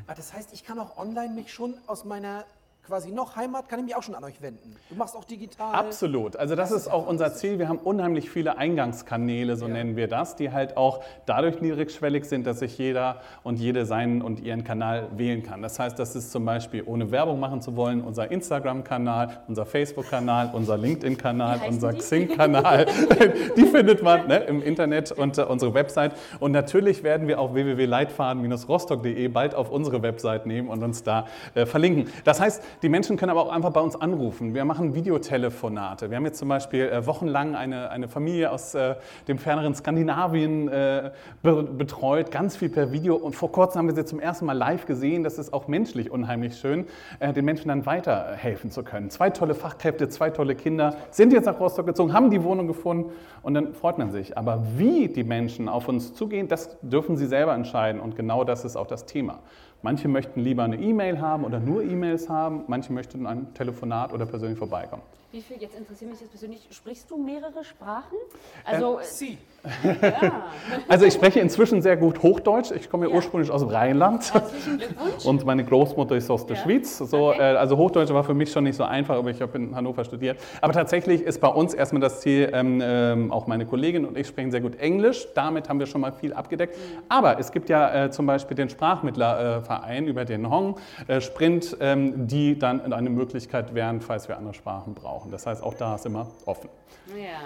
Ah, 0.07 0.15
das 0.15 0.33
heißt, 0.33 0.53
ich 0.53 0.65
kann 0.65 0.79
auch 0.79 0.99
online 0.99 1.35
mich 1.35 1.53
schon 1.53 1.75
aus 1.87 2.05
meiner 2.05 2.45
quasi 2.87 3.13
noch 3.13 3.37
Heimat, 3.37 3.69
kann 3.69 3.79
ich 3.79 3.87
mich 3.87 3.97
auch 3.97 4.03
schon 4.03 4.17
an 4.17 4.25
euch 4.25 4.43
wenden. 4.43 4.75
Du 4.91 4.97
machst 4.97 5.17
auch 5.17 5.25
digital. 5.25 5.73
Absolut. 5.73 6.37
Also 6.37 6.57
das, 6.57 6.71
das 6.71 6.83
ist 6.83 6.89
auch 6.89 7.07
unser 7.07 7.33
Ziel. 7.33 7.61
Wir 7.61 7.69
haben 7.69 7.79
unheimlich 7.79 8.29
viele 8.29 8.59
Eingangskanäle, 8.59 9.57
so 9.57 9.67
ja. 9.67 9.75
nennen 9.75 9.95
wir 9.95 10.09
das, 10.09 10.35
die 10.35 10.51
halt 10.51 10.77
auch 10.77 11.01
dadurch 11.25 11.61
niedrigschwellig 11.61 12.25
sind, 12.25 12.45
dass 12.45 12.59
sich 12.59 12.77
jeder 12.77 13.21
und 13.45 13.61
jede 13.61 13.87
seinen 13.87 14.21
und 14.21 14.41
ihren 14.41 14.65
Kanal 14.65 15.09
wählen 15.17 15.45
kann. 15.45 15.63
Das 15.63 15.79
heißt, 15.79 15.97
das 15.97 16.17
ist 16.17 16.33
zum 16.33 16.45
Beispiel, 16.45 16.83
ohne 16.85 17.13
Werbung 17.13 17.39
machen 17.39 17.63
zu 17.63 17.77
wollen, 17.77 18.03
unser 18.03 18.33
Instagram-Kanal, 18.33 19.43
unser 19.47 19.65
Facebook-Kanal, 19.65 20.51
unser 20.53 20.77
LinkedIn-Kanal, 20.77 21.61
unser 21.69 21.93
Xing-Kanal. 21.93 22.87
die 23.57 23.67
findet 23.67 24.03
man 24.03 24.27
ne, 24.27 24.39
im 24.39 24.61
Internet 24.61 25.13
unter 25.13 25.49
unsere 25.49 25.73
Website. 25.73 26.15
Und 26.41 26.51
natürlich 26.51 27.05
werden 27.05 27.29
wir 27.29 27.39
auch 27.39 27.55
www.leitfaden-rostock.de 27.55 29.29
bald 29.29 29.55
auf 29.55 29.71
unsere 29.71 30.03
Website 30.03 30.47
nehmen 30.47 30.69
und 30.69 30.83
uns 30.83 31.05
da 31.05 31.29
äh, 31.55 31.65
verlinken. 31.65 32.13
Das 32.25 32.41
heißt, 32.41 32.63
die 32.83 32.89
Menschen 32.89 33.17
können 33.17 33.31
aber 33.31 33.43
auch 33.43 33.53
einfach 33.53 33.71
bei 33.71 33.81
uns 33.81 33.95
anrufen. 33.97 34.55
Wir 34.55 34.65
machen 34.65 34.95
Videotelefonate. 34.95 36.11
Wir 36.11 36.17
haben 36.17 36.25
jetzt 36.25 36.39
zum 36.39 36.49
Beispiel 36.49 36.85
äh, 36.87 37.07
wochenlang 37.07 37.55
eine, 37.55 37.91
eine 37.91 38.09
Familie 38.09 38.51
aus 38.51 38.75
äh, 38.75 38.95
dem 39.29 39.39
ferneren 39.39 39.75
Skandinavien 39.75 40.69
äh, 40.69 41.11
be 41.43 41.63
betreut, 41.63 42.31
ganz 42.31 42.57
viel 42.57 42.69
per 42.69 42.93
Video. 42.93 43.17
Und 43.17 43.35
vor 43.35 43.53
kurzem 43.53 43.81
haben 43.81 43.89
wir 43.89 43.95
sie 43.95 44.05
zum 44.05 44.21
ersten 44.21 44.47
Mal 44.47 44.57
live 44.57 44.87
gesehen. 44.87 45.23
Das 45.23 45.39
ist 45.39 45.53
auch 45.53 45.69
menschlich 45.69 46.11
unheimlich 46.11 46.57
schön, 46.57 46.87
äh, 47.19 47.33
den 47.33 47.45
Menschen 47.45 47.69
dann 47.69 47.87
weiterhelfen 47.87 48.71
zu 48.71 48.83
können. 48.83 49.11
Zwei 49.11 49.31
tolle 49.31 49.55
Fachkräfte, 49.55 50.09
zwei 50.09 50.31
tolle 50.31 50.55
Kinder 50.55 50.97
sind 51.11 51.33
jetzt 51.33 51.47
nach 51.47 51.59
Rostock 51.61 51.87
gezogen, 51.87 52.13
haben 52.13 52.31
die 52.31 52.43
Wohnung 52.43 52.67
gefunden 52.67 53.13
und 53.43 53.55
dann 53.55 53.75
freut 53.75 53.99
man 53.99 54.11
sich. 54.11 54.39
Aber 54.39 54.63
wie 54.77 55.09
die 55.09 55.25
Menschen 55.25 55.69
auf 55.69 55.89
uns 55.89 56.15
zugehen, 56.15 56.49
das 56.49 56.79
dürfen 56.83 57.17
sie 57.17 57.27
selber 57.27 57.55
entscheiden. 57.55 58.01
Und 58.01 58.17
genau 58.17 58.45
das 58.45 58.65
ist 58.65 58.77
auch 58.77 58.87
das 58.87 59.07
Thema. 59.07 59.41
Manche 59.83 60.07
möchten 60.07 60.41
lieber 60.41 60.63
eine 60.63 60.77
E-Mail 60.77 61.21
haben 61.21 61.45
oder 61.45 61.59
nur 61.59 61.83
E-Mails 61.83 62.29
haben, 62.29 62.63
manche 62.69 62.93
möchten 62.93 63.27
ein 63.27 63.53
Telefonat 63.53 64.13
oder 64.13 64.27
persönlich 64.27 64.59
vorbeikommen. 64.59 65.03
Wie 65.33 65.41
viel, 65.41 65.57
jetzt 65.63 65.75
interessiert 65.79 66.11
mich 66.11 66.21
jetzt 66.21 66.29
persönlich, 66.29 66.61
sprichst 66.71 67.11
du 67.11 67.17
mehrere 67.17 67.65
Sprachen? 67.65 68.19
Also, 68.67 68.99
Ähm, 68.99 69.05
Sie. 69.07 69.39
ja. 69.83 70.43
Also 70.89 71.07
ich 71.07 71.15
spreche 71.15 71.41
inzwischen 71.41 71.81
sehr 71.81 71.97
gut 71.97 72.23
Hochdeutsch. 72.23 72.71
Ich 72.73 72.91
komme 72.91 73.09
ja 73.09 73.15
ursprünglich 73.15 73.51
aus 73.51 73.63
dem 73.63 73.71
Rheinland 73.71 74.35
Herzlichen 74.35 74.77
Glückwunsch. 74.79 75.25
und 75.25 75.47
meine 75.47 75.65
Großmutter 75.65 76.17
ist 76.17 76.29
aus 76.31 76.45
der 76.47 76.57
Ja. 76.57 76.63
Schweiz. 76.63 76.99
So, 76.99 77.31
Okay. 77.31 77.39
äh, 77.55 77.57
also 77.57 77.79
Hochdeutsch 77.79 78.11
war 78.11 78.25
für 78.25 78.35
mich 78.35 78.53
schon 78.53 78.65
nicht 78.65 78.77
so 78.77 78.85
einfach, 78.85 79.17
aber 79.17 79.31
ich 79.31 79.41
habe 79.41 79.57
in 79.57 79.75
Hannover 79.75 80.05
studiert. 80.05 80.39
Aber 80.61 80.75
tatsächlich 80.75 81.23
ist 81.23 81.41
bei 81.41 81.49
uns 81.49 81.73
erstmal 81.73 82.03
das 82.03 82.21
Ziel, 82.21 82.51
ähm, 82.53 82.81
ähm, 82.83 83.33
auch 83.33 83.47
meine 83.47 83.65
Kollegin 83.65 84.05
und 84.05 84.19
ich 84.19 84.27
sprechen 84.27 84.51
sehr 84.51 84.61
gut 84.61 84.77
Englisch. 84.81 85.27
Damit 85.35 85.71
haben 85.71 85.79
wir 85.79 85.87
schon 85.87 86.03
mal 86.03 86.13
viel 86.13 86.35
abgedeckt. 86.35 86.77
Aber 87.09 87.39
es 87.39 87.53
gibt 87.53 87.71
ja 87.71 88.05
äh, 88.05 88.11
zum 88.11 88.27
Beispiel 88.27 88.55
den 88.55 88.69
Sprachmittlerverein 88.69 90.07
über 90.09 90.27
den 90.27 90.51
Hong 90.51 90.77
äh, 91.07 91.23
Sprint, 91.23 91.75
ähm, 91.81 92.27
die 92.27 92.59
dann 92.59 92.93
eine 92.93 93.09
Möglichkeit 93.09 93.75
wären, 93.75 94.03
falls 94.03 94.29
wir 94.29 94.37
andere 94.37 94.53
Sprachen 94.53 94.93
brauchen. 94.93 95.22
Das 95.31 95.47
heißt, 95.47 95.63
auch 95.63 95.75
da 95.75 95.95
ist 95.95 96.07
immer 96.07 96.31
offen. 96.47 96.69
Ja, 97.17 97.41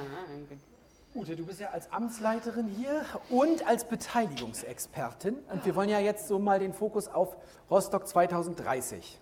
Ute, 1.14 1.34
du 1.34 1.46
bist 1.46 1.60
ja 1.60 1.70
als 1.70 1.90
Amtsleiterin 1.92 2.66
hier 2.66 3.02
und 3.30 3.66
als 3.66 3.86
Beteiligungsexpertin. 3.86 5.38
Und 5.50 5.64
wir 5.64 5.74
wollen 5.74 5.88
ja 5.88 5.98
jetzt 5.98 6.28
so 6.28 6.38
mal 6.38 6.58
den 6.58 6.74
Fokus 6.74 7.08
auf 7.08 7.36
Rostock 7.70 8.06
2030. 8.06 9.18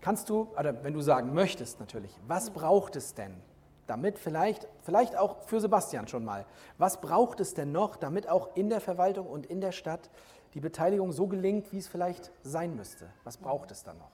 Kannst 0.00 0.30
du, 0.30 0.48
oder 0.58 0.82
wenn 0.82 0.94
du 0.94 1.02
sagen 1.02 1.34
möchtest 1.34 1.80
natürlich, 1.80 2.18
was 2.26 2.50
braucht 2.50 2.96
es 2.96 3.12
denn, 3.12 3.34
damit 3.86 4.18
vielleicht, 4.18 4.66
vielleicht 4.80 5.16
auch 5.16 5.42
für 5.42 5.60
Sebastian 5.60 6.08
schon 6.08 6.24
mal, 6.24 6.46
was 6.78 7.00
braucht 7.00 7.40
es 7.40 7.52
denn 7.52 7.72
noch, 7.72 7.96
damit 7.96 8.26
auch 8.26 8.56
in 8.56 8.70
der 8.70 8.80
Verwaltung 8.80 9.26
und 9.26 9.44
in 9.44 9.60
der 9.60 9.72
Stadt 9.72 10.08
die 10.54 10.60
Beteiligung 10.60 11.12
so 11.12 11.26
gelingt, 11.26 11.72
wie 11.72 11.78
es 11.78 11.88
vielleicht 11.88 12.32
sein 12.42 12.74
müsste? 12.74 13.10
Was 13.24 13.36
braucht 13.36 13.70
es 13.70 13.84
dann 13.84 13.98
noch? 13.98 14.10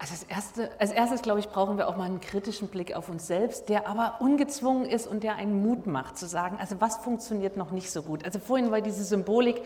Also 0.00 0.14
als, 0.14 0.22
erste, 0.22 0.70
als 0.78 0.92
erstes, 0.92 1.20
glaube 1.20 1.40
ich, 1.40 1.50
brauchen 1.50 1.76
wir 1.76 1.86
auch 1.86 1.94
mal 1.94 2.04
einen 2.04 2.22
kritischen 2.22 2.68
Blick 2.68 2.96
auf 2.96 3.10
uns 3.10 3.26
selbst, 3.26 3.68
der 3.68 3.86
aber 3.86 4.16
ungezwungen 4.20 4.86
ist 4.86 5.06
und 5.06 5.22
der 5.22 5.36
einen 5.36 5.62
Mut 5.62 5.86
macht, 5.86 6.16
zu 6.16 6.26
sagen, 6.26 6.56
also 6.58 6.80
was 6.80 6.96
funktioniert 6.96 7.58
noch 7.58 7.70
nicht 7.70 7.90
so 7.90 8.02
gut. 8.02 8.24
Also 8.24 8.38
vorhin 8.38 8.70
war 8.70 8.80
diese 8.80 9.04
Symbolik, 9.04 9.60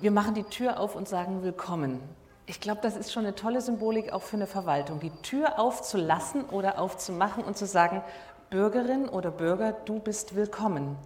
wir 0.00 0.10
machen 0.10 0.32
die 0.32 0.44
Tür 0.44 0.80
auf 0.80 0.96
und 0.96 1.06
sagen 1.06 1.42
Willkommen. 1.42 2.00
Ich 2.46 2.62
glaube, 2.62 2.80
das 2.80 2.96
ist 2.96 3.12
schon 3.12 3.26
eine 3.26 3.34
tolle 3.34 3.60
Symbolik 3.60 4.10
auch 4.10 4.22
für 4.22 4.36
eine 4.36 4.46
Verwaltung, 4.46 5.00
die 5.00 5.10
Tür 5.20 5.58
aufzulassen 5.58 6.46
oder 6.46 6.78
aufzumachen 6.78 7.44
und 7.44 7.58
zu 7.58 7.66
sagen, 7.66 8.00
Bürgerin 8.48 9.06
oder 9.06 9.30
Bürger, 9.30 9.72
du 9.84 9.98
bist 9.98 10.34
willkommen. 10.34 10.96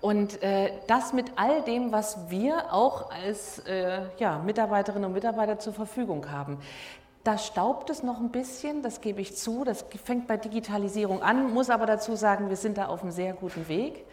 Und 0.00 0.42
äh, 0.42 0.72
das 0.88 1.12
mit 1.12 1.32
all 1.36 1.62
dem, 1.62 1.92
was 1.92 2.28
wir 2.28 2.72
auch 2.72 3.12
als 3.12 3.60
äh, 3.60 4.00
ja, 4.18 4.38
Mitarbeiterinnen 4.38 5.04
und 5.04 5.12
Mitarbeiter 5.12 5.60
zur 5.60 5.74
Verfügung 5.74 6.32
haben. 6.32 6.58
Da 7.22 7.36
staubt 7.36 7.90
es 7.90 8.02
noch 8.02 8.18
ein 8.18 8.30
bisschen, 8.30 8.82
das 8.82 9.02
gebe 9.02 9.20
ich 9.20 9.36
zu. 9.36 9.64
Das 9.64 9.84
fängt 10.02 10.26
bei 10.26 10.38
Digitalisierung 10.38 11.22
an, 11.22 11.52
muss 11.52 11.68
aber 11.68 11.84
dazu 11.84 12.16
sagen, 12.16 12.48
wir 12.48 12.56
sind 12.56 12.78
da 12.78 12.86
auf 12.86 13.02
einem 13.02 13.10
sehr 13.10 13.34
guten 13.34 13.68
Weg. 13.68 14.06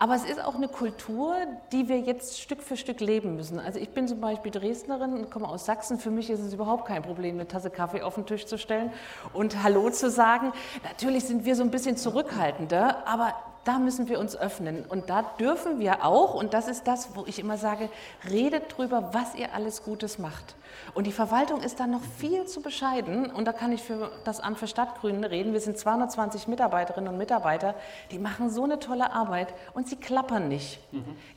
Aber 0.00 0.16
es 0.16 0.24
ist 0.24 0.44
auch 0.44 0.56
eine 0.56 0.66
Kultur, 0.66 1.34
die 1.70 1.88
wir 1.88 2.00
jetzt 2.00 2.40
Stück 2.40 2.62
für 2.62 2.76
Stück 2.76 3.00
leben 3.00 3.36
müssen. 3.36 3.60
Also 3.60 3.78
ich 3.78 3.90
bin 3.90 4.08
zum 4.08 4.20
Beispiel 4.20 4.50
Dresdnerin 4.50 5.14
und 5.14 5.30
komme 5.30 5.48
aus 5.48 5.64
Sachsen. 5.64 5.98
Für 6.00 6.10
mich 6.10 6.28
ist 6.28 6.40
es 6.40 6.52
überhaupt 6.52 6.86
kein 6.86 7.02
Problem, 7.02 7.36
eine 7.36 7.46
Tasse 7.46 7.70
Kaffee 7.70 8.02
auf 8.02 8.16
den 8.16 8.26
Tisch 8.26 8.46
zu 8.46 8.58
stellen 8.58 8.92
und 9.32 9.62
Hallo 9.62 9.88
zu 9.90 10.10
sagen. 10.10 10.52
Natürlich 10.82 11.24
sind 11.24 11.44
wir 11.44 11.54
so 11.54 11.62
ein 11.62 11.70
bisschen 11.70 11.96
zurückhaltender, 11.96 13.06
aber 13.06 13.34
da 13.64 13.78
müssen 13.78 14.08
wir 14.08 14.18
uns 14.18 14.36
öffnen. 14.36 14.84
Und 14.88 15.10
da 15.10 15.22
dürfen 15.40 15.78
wir 15.78 16.04
auch, 16.04 16.34
und 16.34 16.54
das 16.54 16.68
ist 16.68 16.86
das, 16.86 17.14
wo 17.14 17.24
ich 17.26 17.38
immer 17.38 17.56
sage, 17.56 17.88
redet 18.30 18.76
drüber, 18.76 19.10
was 19.12 19.34
ihr 19.34 19.54
alles 19.54 19.82
Gutes 19.82 20.18
macht. 20.18 20.54
Und 20.92 21.06
die 21.06 21.12
Verwaltung 21.12 21.60
ist 21.60 21.80
da 21.80 21.86
noch 21.86 22.02
viel 22.18 22.44
zu 22.46 22.60
bescheiden. 22.60 23.30
Und 23.30 23.46
da 23.46 23.52
kann 23.52 23.72
ich 23.72 23.82
für 23.82 24.10
das 24.24 24.40
Amt 24.40 24.58
für 24.58 24.66
Stadtgrünen 24.66 25.24
reden. 25.24 25.52
Wir 25.52 25.60
sind 25.60 25.78
220 25.78 26.48
Mitarbeiterinnen 26.48 27.12
und 27.12 27.18
Mitarbeiter, 27.18 27.74
die 28.10 28.18
machen 28.18 28.50
so 28.50 28.64
eine 28.64 28.78
tolle 28.78 29.12
Arbeit 29.12 29.54
und 29.72 29.88
sie 29.88 29.96
klappern 29.96 30.48
nicht. 30.48 30.78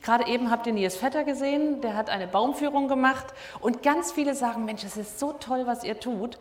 Gerade 0.02 0.26
eben 0.26 0.50
habt 0.50 0.66
ihr 0.66 0.72
Nils 0.72 0.96
Vetter 0.96 1.24
gesehen, 1.24 1.80
der 1.80 1.96
hat 1.96 2.10
eine 2.10 2.26
Baumführung 2.26 2.88
gemacht. 2.88 3.26
Und 3.60 3.82
ganz 3.82 4.12
viele 4.12 4.34
sagen, 4.34 4.64
Mensch, 4.64 4.84
es 4.84 4.96
ist 4.96 5.18
so 5.18 5.32
toll, 5.32 5.66
was 5.66 5.84
ihr 5.84 5.98
tut. 5.98 6.38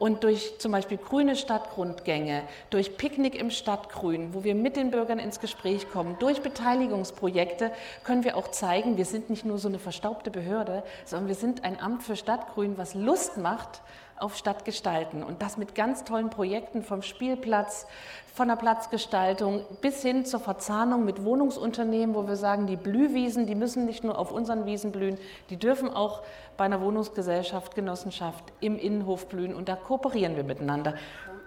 Und 0.00 0.24
durch 0.24 0.58
zum 0.58 0.72
Beispiel 0.72 0.96
grüne 0.96 1.36
Stadtgrundgänge, 1.36 2.44
durch 2.70 2.96
Picknick 2.96 3.34
im 3.34 3.50
Stadtgrün, 3.50 4.32
wo 4.32 4.44
wir 4.44 4.54
mit 4.54 4.76
den 4.76 4.90
Bürgern 4.90 5.18
ins 5.18 5.40
Gespräch 5.40 5.90
kommen, 5.90 6.16
durch 6.18 6.40
Beteiligungsprojekte 6.40 7.70
können 8.02 8.24
wir 8.24 8.38
auch 8.38 8.48
zeigen, 8.48 8.96
wir 8.96 9.04
sind 9.04 9.28
nicht 9.28 9.44
nur 9.44 9.58
so 9.58 9.68
eine 9.68 9.78
verstaubte 9.78 10.30
Behörde, 10.30 10.84
sondern 11.04 11.28
wir 11.28 11.34
sind 11.34 11.64
ein 11.64 11.78
Amt 11.78 12.02
für 12.02 12.16
Stadtgrün, 12.16 12.78
was 12.78 12.94
Lust 12.94 13.36
macht 13.36 13.82
auf 14.20 14.36
Stadtgestalten. 14.36 15.22
Und 15.22 15.42
das 15.42 15.56
mit 15.56 15.74
ganz 15.74 16.04
tollen 16.04 16.30
Projekten 16.30 16.82
vom 16.82 17.02
Spielplatz, 17.02 17.86
von 18.34 18.48
der 18.48 18.56
Platzgestaltung 18.56 19.64
bis 19.80 20.02
hin 20.02 20.24
zur 20.24 20.40
Verzahnung 20.40 21.04
mit 21.04 21.24
Wohnungsunternehmen, 21.24 22.14
wo 22.14 22.26
wir 22.26 22.36
sagen, 22.36 22.66
die 22.66 22.76
Blühwiesen, 22.76 23.46
die 23.46 23.54
müssen 23.54 23.86
nicht 23.86 24.04
nur 24.04 24.18
auf 24.18 24.32
unseren 24.32 24.66
Wiesen 24.66 24.92
blühen, 24.92 25.18
die 25.50 25.56
dürfen 25.56 25.90
auch 25.90 26.22
bei 26.56 26.64
einer 26.64 26.80
Wohnungsgesellschaft, 26.80 27.74
Genossenschaft 27.74 28.44
im 28.60 28.78
Innenhof 28.78 29.28
blühen 29.28 29.54
und 29.54 29.68
da 29.68 29.76
kooperieren 29.76 30.36
wir 30.36 30.44
miteinander. 30.44 30.94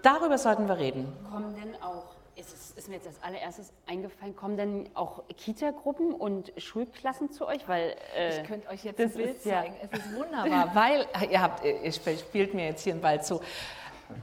Darüber 0.02 0.38
sollten 0.38 0.68
wir 0.68 0.78
reden. 0.78 1.12
Kommen 1.32 1.56
denn 1.56 1.76
auch, 1.82 2.13
ist, 2.36 2.54
es, 2.54 2.72
ist 2.72 2.88
mir 2.90 2.96
jetzt 2.96 3.08
als 3.08 3.22
allererstes 3.22 3.72
eingefallen, 3.86 4.36
kommen 4.36 4.58
denn 4.58 4.90
auch 4.94 5.24
Kita-Gruppen 5.38 6.14
und 6.14 6.52
Schulklassen 6.58 7.32
zu 7.32 7.48
euch? 7.48 7.68
Weil, 7.68 7.96
äh, 8.16 8.42
Ich 8.42 8.48
könnte 8.48 8.68
euch 8.70 8.84
jetzt 8.84 9.00
ein 9.00 9.12
Bild 9.12 9.38
ist 9.38 9.46
ja- 9.46 9.62
zeigen. 9.62 9.76
Es 9.82 10.00
ist 10.00 10.16
wunderbar, 10.16 10.72
weil 10.76 11.06
ihr 11.30 11.42
habt, 11.42 11.64
ihr 11.64 11.92
spielt 11.92 12.54
mir 12.54 12.66
jetzt 12.68 12.84
hier 12.84 12.94
einen 12.94 13.02
Ball 13.02 13.24
zu. 13.24 13.42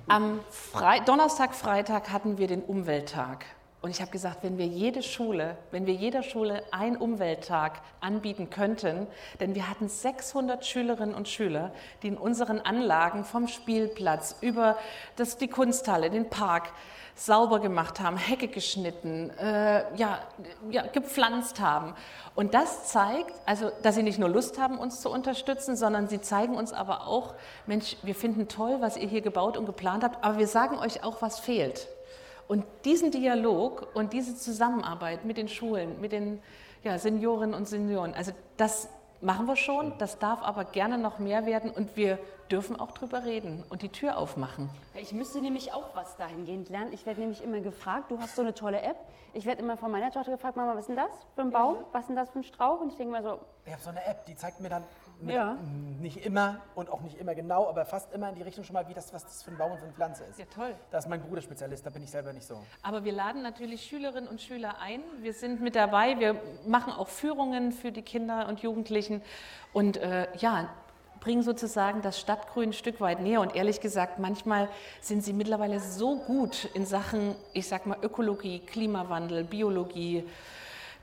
Am 0.08 0.40
Frei 0.50 1.00
Donnerstag, 1.00 1.54
Freitag 1.54 2.10
hatten 2.10 2.38
wir 2.38 2.46
den 2.46 2.62
Umwelttag. 2.62 3.44
Und 3.82 3.90
ich 3.90 4.02
habe 4.02 4.10
gesagt, 4.10 4.42
wenn 4.42 4.58
wir 4.58 4.66
jede 4.66 5.02
Schule, 5.02 5.56
wenn 5.70 5.86
wir 5.86 5.94
jeder 5.94 6.22
Schule 6.22 6.62
einen 6.70 6.96
Umwelttag 6.96 7.80
anbieten 8.00 8.50
könnten, 8.50 9.06
denn 9.40 9.54
wir 9.54 9.70
hatten 9.70 9.88
600 9.88 10.66
Schülerinnen 10.66 11.14
und 11.14 11.28
Schüler, 11.28 11.72
die 12.02 12.08
in 12.08 12.18
unseren 12.18 12.60
Anlagen 12.60 13.24
vom 13.24 13.48
Spielplatz 13.48 14.36
über 14.42 14.76
das, 15.16 15.38
die 15.38 15.48
Kunsthalle, 15.48 16.10
den 16.10 16.28
Park 16.28 16.72
sauber 17.14 17.58
gemacht 17.58 18.00
haben, 18.00 18.18
Hecke 18.18 18.48
geschnitten, 18.48 19.30
äh, 19.38 19.84
ja, 19.96 20.20
ja, 20.70 20.86
gepflanzt 20.86 21.60
haben. 21.60 21.94
Und 22.34 22.52
das 22.52 22.88
zeigt, 22.88 23.32
also, 23.46 23.70
dass 23.82 23.94
sie 23.94 24.02
nicht 24.02 24.18
nur 24.18 24.28
Lust 24.28 24.58
haben, 24.58 24.78
uns 24.78 25.00
zu 25.00 25.10
unterstützen, 25.10 25.74
sondern 25.74 26.06
sie 26.08 26.20
zeigen 26.20 26.54
uns 26.54 26.74
aber 26.74 27.06
auch, 27.06 27.34
Mensch, 27.66 27.96
wir 28.02 28.14
finden 28.14 28.46
toll, 28.48 28.76
was 28.80 28.98
ihr 28.98 29.08
hier 29.08 29.22
gebaut 29.22 29.56
und 29.56 29.64
geplant 29.64 30.04
habt, 30.04 30.22
aber 30.22 30.38
wir 30.38 30.46
sagen 30.46 30.78
euch 30.78 31.02
auch, 31.02 31.22
was 31.22 31.40
fehlt. 31.40 31.88
Und 32.50 32.64
diesen 32.84 33.12
Dialog 33.12 33.94
und 33.94 34.12
diese 34.12 34.34
Zusammenarbeit 34.34 35.24
mit 35.24 35.36
den 35.36 35.46
Schulen, 35.46 36.00
mit 36.00 36.10
den 36.10 36.42
ja, 36.82 36.98
Seniorinnen 36.98 37.54
und 37.54 37.68
Senioren, 37.68 38.12
also 38.12 38.32
das 38.56 38.88
machen 39.20 39.46
wir 39.46 39.54
schon, 39.54 39.92
das 39.98 40.18
darf 40.18 40.42
aber 40.42 40.64
gerne 40.64 40.98
noch 40.98 41.20
mehr 41.20 41.46
werden. 41.46 41.70
Und 41.70 41.96
wir 41.96 42.18
dürfen 42.50 42.78
auch 42.78 42.92
drüber 42.92 43.24
reden 43.24 43.64
und 43.70 43.82
die 43.82 43.88
Tür 43.88 44.18
aufmachen. 44.18 44.68
Ich 44.94 45.12
müsste 45.12 45.40
nämlich 45.40 45.72
auch 45.72 45.94
was 45.94 46.16
dahingehend 46.16 46.68
lernen. 46.68 46.92
Ich 46.92 47.06
werde 47.06 47.20
nämlich 47.20 47.42
immer 47.42 47.60
gefragt, 47.60 48.10
du 48.10 48.18
hast 48.20 48.36
so 48.36 48.42
eine 48.42 48.54
tolle 48.54 48.80
App. 48.82 48.96
Ich 49.32 49.46
werde 49.46 49.62
immer 49.62 49.76
von 49.76 49.90
meiner 49.92 50.10
Tochter 50.10 50.32
gefragt, 50.32 50.56
Mama, 50.56 50.72
was 50.74 50.80
ist 50.80 50.88
denn 50.88 50.96
das 50.96 51.10
für 51.34 51.42
ein 51.42 51.50
Baum? 51.52 51.76
Was 51.92 52.02
ist 52.02 52.08
denn 52.08 52.16
das 52.16 52.30
für 52.30 52.40
ein 52.40 52.44
Strauch? 52.44 52.80
Und 52.80 52.90
ich 52.90 52.96
denke 52.96 53.12
mal 53.12 53.22
so, 53.22 53.38
Ich 53.64 53.72
habe 53.72 53.82
so 53.82 53.90
eine 53.90 54.04
App, 54.04 54.26
die 54.26 54.34
zeigt 54.34 54.60
mir 54.60 54.68
dann 54.68 54.82
mit, 55.20 55.34
Ja. 55.36 55.56
nicht 56.00 56.24
immer 56.26 56.56
und 56.74 56.90
auch 56.90 57.00
nicht 57.02 57.16
immer 57.20 57.34
genau, 57.36 57.68
aber 57.68 57.84
fast 57.84 58.12
immer 58.12 58.30
in 58.30 58.34
die 58.34 58.42
Richtung 58.42 58.64
schon 58.64 58.74
mal, 58.74 58.88
wie 58.88 58.94
das, 58.94 59.12
was 59.12 59.22
das 59.24 59.42
für 59.44 59.52
ein 59.52 59.58
Baum 59.58 59.70
und 59.72 59.78
für 59.78 59.84
eine 59.84 59.92
Pflanze 59.92 60.24
ist. 60.24 60.38
Ja, 60.38 60.46
toll. 60.52 60.74
Da 60.90 60.98
ist 60.98 61.08
mein 61.08 61.22
Bruder 61.22 61.42
Spezialist, 61.42 61.86
da 61.86 61.90
bin 61.90 62.02
ich 62.02 62.10
selber 62.10 62.32
nicht 62.32 62.46
so. 62.46 62.60
Aber 62.82 63.04
wir 63.04 63.12
laden 63.12 63.42
natürlich 63.42 63.84
Schülerinnen 63.84 64.28
und 64.28 64.40
Schüler 64.42 64.78
ein. 64.80 65.02
Wir 65.20 65.34
sind 65.34 65.60
mit 65.60 65.76
dabei. 65.76 66.18
Wir 66.18 66.34
machen 66.66 66.92
auch 66.92 67.08
Führungen 67.08 67.70
für 67.70 67.92
die 67.92 68.02
Kinder 68.02 68.48
und 68.48 68.60
Jugendlichen 68.60 69.22
und 69.72 69.98
äh, 69.98 70.26
ja, 70.38 70.68
bringen 71.20 71.42
sozusagen 71.42 72.02
das 72.02 72.18
Stadtgrün 72.18 72.70
ein 72.70 72.72
Stück 72.72 73.00
weit 73.00 73.20
näher. 73.20 73.40
Und 73.40 73.54
ehrlich 73.54 73.80
gesagt, 73.80 74.18
manchmal 74.18 74.68
sind 75.00 75.22
sie 75.22 75.32
mittlerweile 75.32 75.80
so 75.80 76.16
gut 76.16 76.68
in 76.74 76.86
Sachen, 76.86 77.34
ich 77.52 77.68
sag 77.68 77.86
mal, 77.86 77.98
Ökologie, 78.02 78.60
Klimawandel, 78.60 79.44
Biologie. 79.44 80.24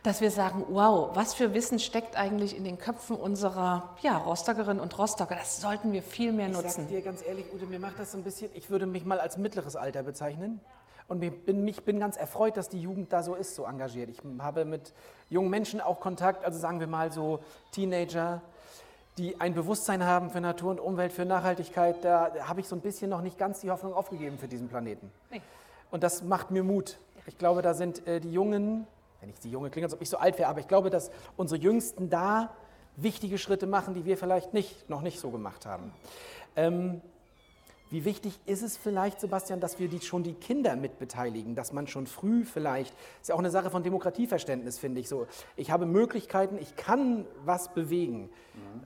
dass 0.03 0.21
wir 0.21 0.32
sagen, 0.32 0.63
wow, 0.69 1.10
was 1.15 1.34
für 1.34 1.53
Wissen 1.53 1.80
steckt 1.80 2.15
eigentlich 2.15 2.56
in 2.56 2.63
den 2.63 2.77
Köpfen 2.77 3.17
unserer 3.17 3.95
ja, 4.01 4.17
Rostockerinnen 4.17 4.80
und 4.80 4.97
Rostocker. 4.97 5.36
Das 5.36 5.60
sollten 5.60 5.91
wir 5.91 6.01
viel 6.01 6.32
mehr 6.32 6.47
Ich 6.47 6.53
nutzen. 6.53 6.84
sag 6.84 6.88
dir 6.88 7.01
ganz 7.01 7.21
ehrlich, 7.25 7.45
Ute, 7.53 7.65
mir 7.65 7.80
macht 7.80 7.99
das 7.99 8.13
so 8.13 8.17
ein 8.17 8.23
bisschen, 8.23 8.49
ich 8.53 8.69
würde 8.69 8.86
mich 8.86 9.06
mal 9.06 9.19
als 9.19 9.38
mittleres 9.38 9.75
Alter 9.75 10.03
bezeichnen. 10.03 10.62
Und 11.10 11.23
ich 11.23 11.34
bin, 11.45 11.63
mich 11.63 11.84
bin 11.84 11.99
ganz 11.99 12.17
erfreut, 12.17 12.58
dass 12.58 12.69
die 12.69 12.82
Jugend 12.82 13.12
da 13.12 13.23
so 13.23 13.36
ist, 13.36 13.56
so 13.56 13.65
engagiert. 13.65 14.10
Ich 14.10 14.21
habe 14.39 14.65
mit 14.65 14.93
jungen 15.30 15.49
Menschen 15.49 15.82
auch 15.82 15.99
Kontakt, 15.99 16.45
also 16.45 16.60
sagen 16.60 16.80
wir 16.80 16.88
mal 16.88 17.12
so 17.12 17.39
Teenager, 17.71 18.41
die 19.17 19.39
ein 19.41 19.53
Bewusstsein 19.53 20.06
haben 20.06 20.30
für 20.30 20.41
Natur 20.41 20.71
und 20.71 20.80
Umwelt, 20.80 21.12
für 21.12 21.25
Nachhaltigkeit. 21.25 22.03
Da 22.03 22.32
habe 22.41 22.62
ich 22.62 22.67
so 22.67 22.75
ein 22.75 22.82
bisschen 22.82 23.10
noch 23.10 23.21
nicht 23.21 23.38
ganz 23.38 23.62
die 23.62 23.71
Hoffnung 23.71 23.93
aufgegeben 23.93 24.38
für 24.38 24.47
diesen 24.47 24.67
Planeten. 24.67 25.12
Nee. 25.32 25.41
Und 25.89 26.03
das 26.03 26.23
macht 26.23 26.51
mir 26.51 26.63
Mut. 26.63 26.97
Ich 27.25 27.38
glaube, 27.38 27.62
da 27.62 27.73
sind 27.73 28.06
äh, 28.08 28.19
die 28.19 28.32
Jungen, 28.32 28.88
wenn 29.21 29.30
ich 29.30 29.39
die 29.39 29.51
Junge 29.51 29.69
klinge, 29.69 29.86
als 29.86 29.93
ob 29.93 30.01
ich 30.01 30.10
so 30.10 30.17
alt 30.17 30.38
wäre, 30.38 30.49
aber 30.49 30.60
ich 30.60 30.67
glaube, 30.67 30.89
dass 30.89 31.12
unsere 31.36 31.60
Jüngsten 31.60 32.10
da 32.10 32.51
wichtige 32.95 33.38
Schritte 33.38 33.67
machen, 33.67 33.93
die 33.93 34.06
wir 34.06 34.17
vielleicht 34.17 34.53
nicht, 34.53 34.89
noch 34.89 35.01
nicht 35.01 35.19
so 35.19 35.30
gemacht 35.30 35.65
haben. 35.65 35.91
Ähm, 36.56 37.01
wie 37.89 38.03
wichtig 38.03 38.38
ist 38.45 38.63
es 38.63 38.75
vielleicht, 38.75 39.21
Sebastian, 39.21 39.62
dass 39.62 39.80
wir 39.80 39.88
die, 39.88 40.01
schon 40.01 40.21
die 40.21 40.34
Kinder 40.34 40.75
mitbeteiligen, 40.75 41.56
dass 41.56 41.71
man 41.71 41.88
schon 41.88 42.06
früh 42.06 42.43
vielleicht, 42.43 42.93
ist 43.21 43.30
ja 43.30 43.36
auch 43.36 43.39
eine 43.39 43.49
Sache 43.49 43.69
von 43.69 43.82
Demokratieverständnis, 43.82 44.77
finde 44.77 44.99
ich 44.99 45.08
so. 45.08 45.25
Ich 45.56 45.71
habe 45.71 45.86
Möglichkeiten, 45.86 46.58
ich 46.60 46.75
kann 46.75 47.25
was 47.45 47.73
bewegen. 47.73 48.30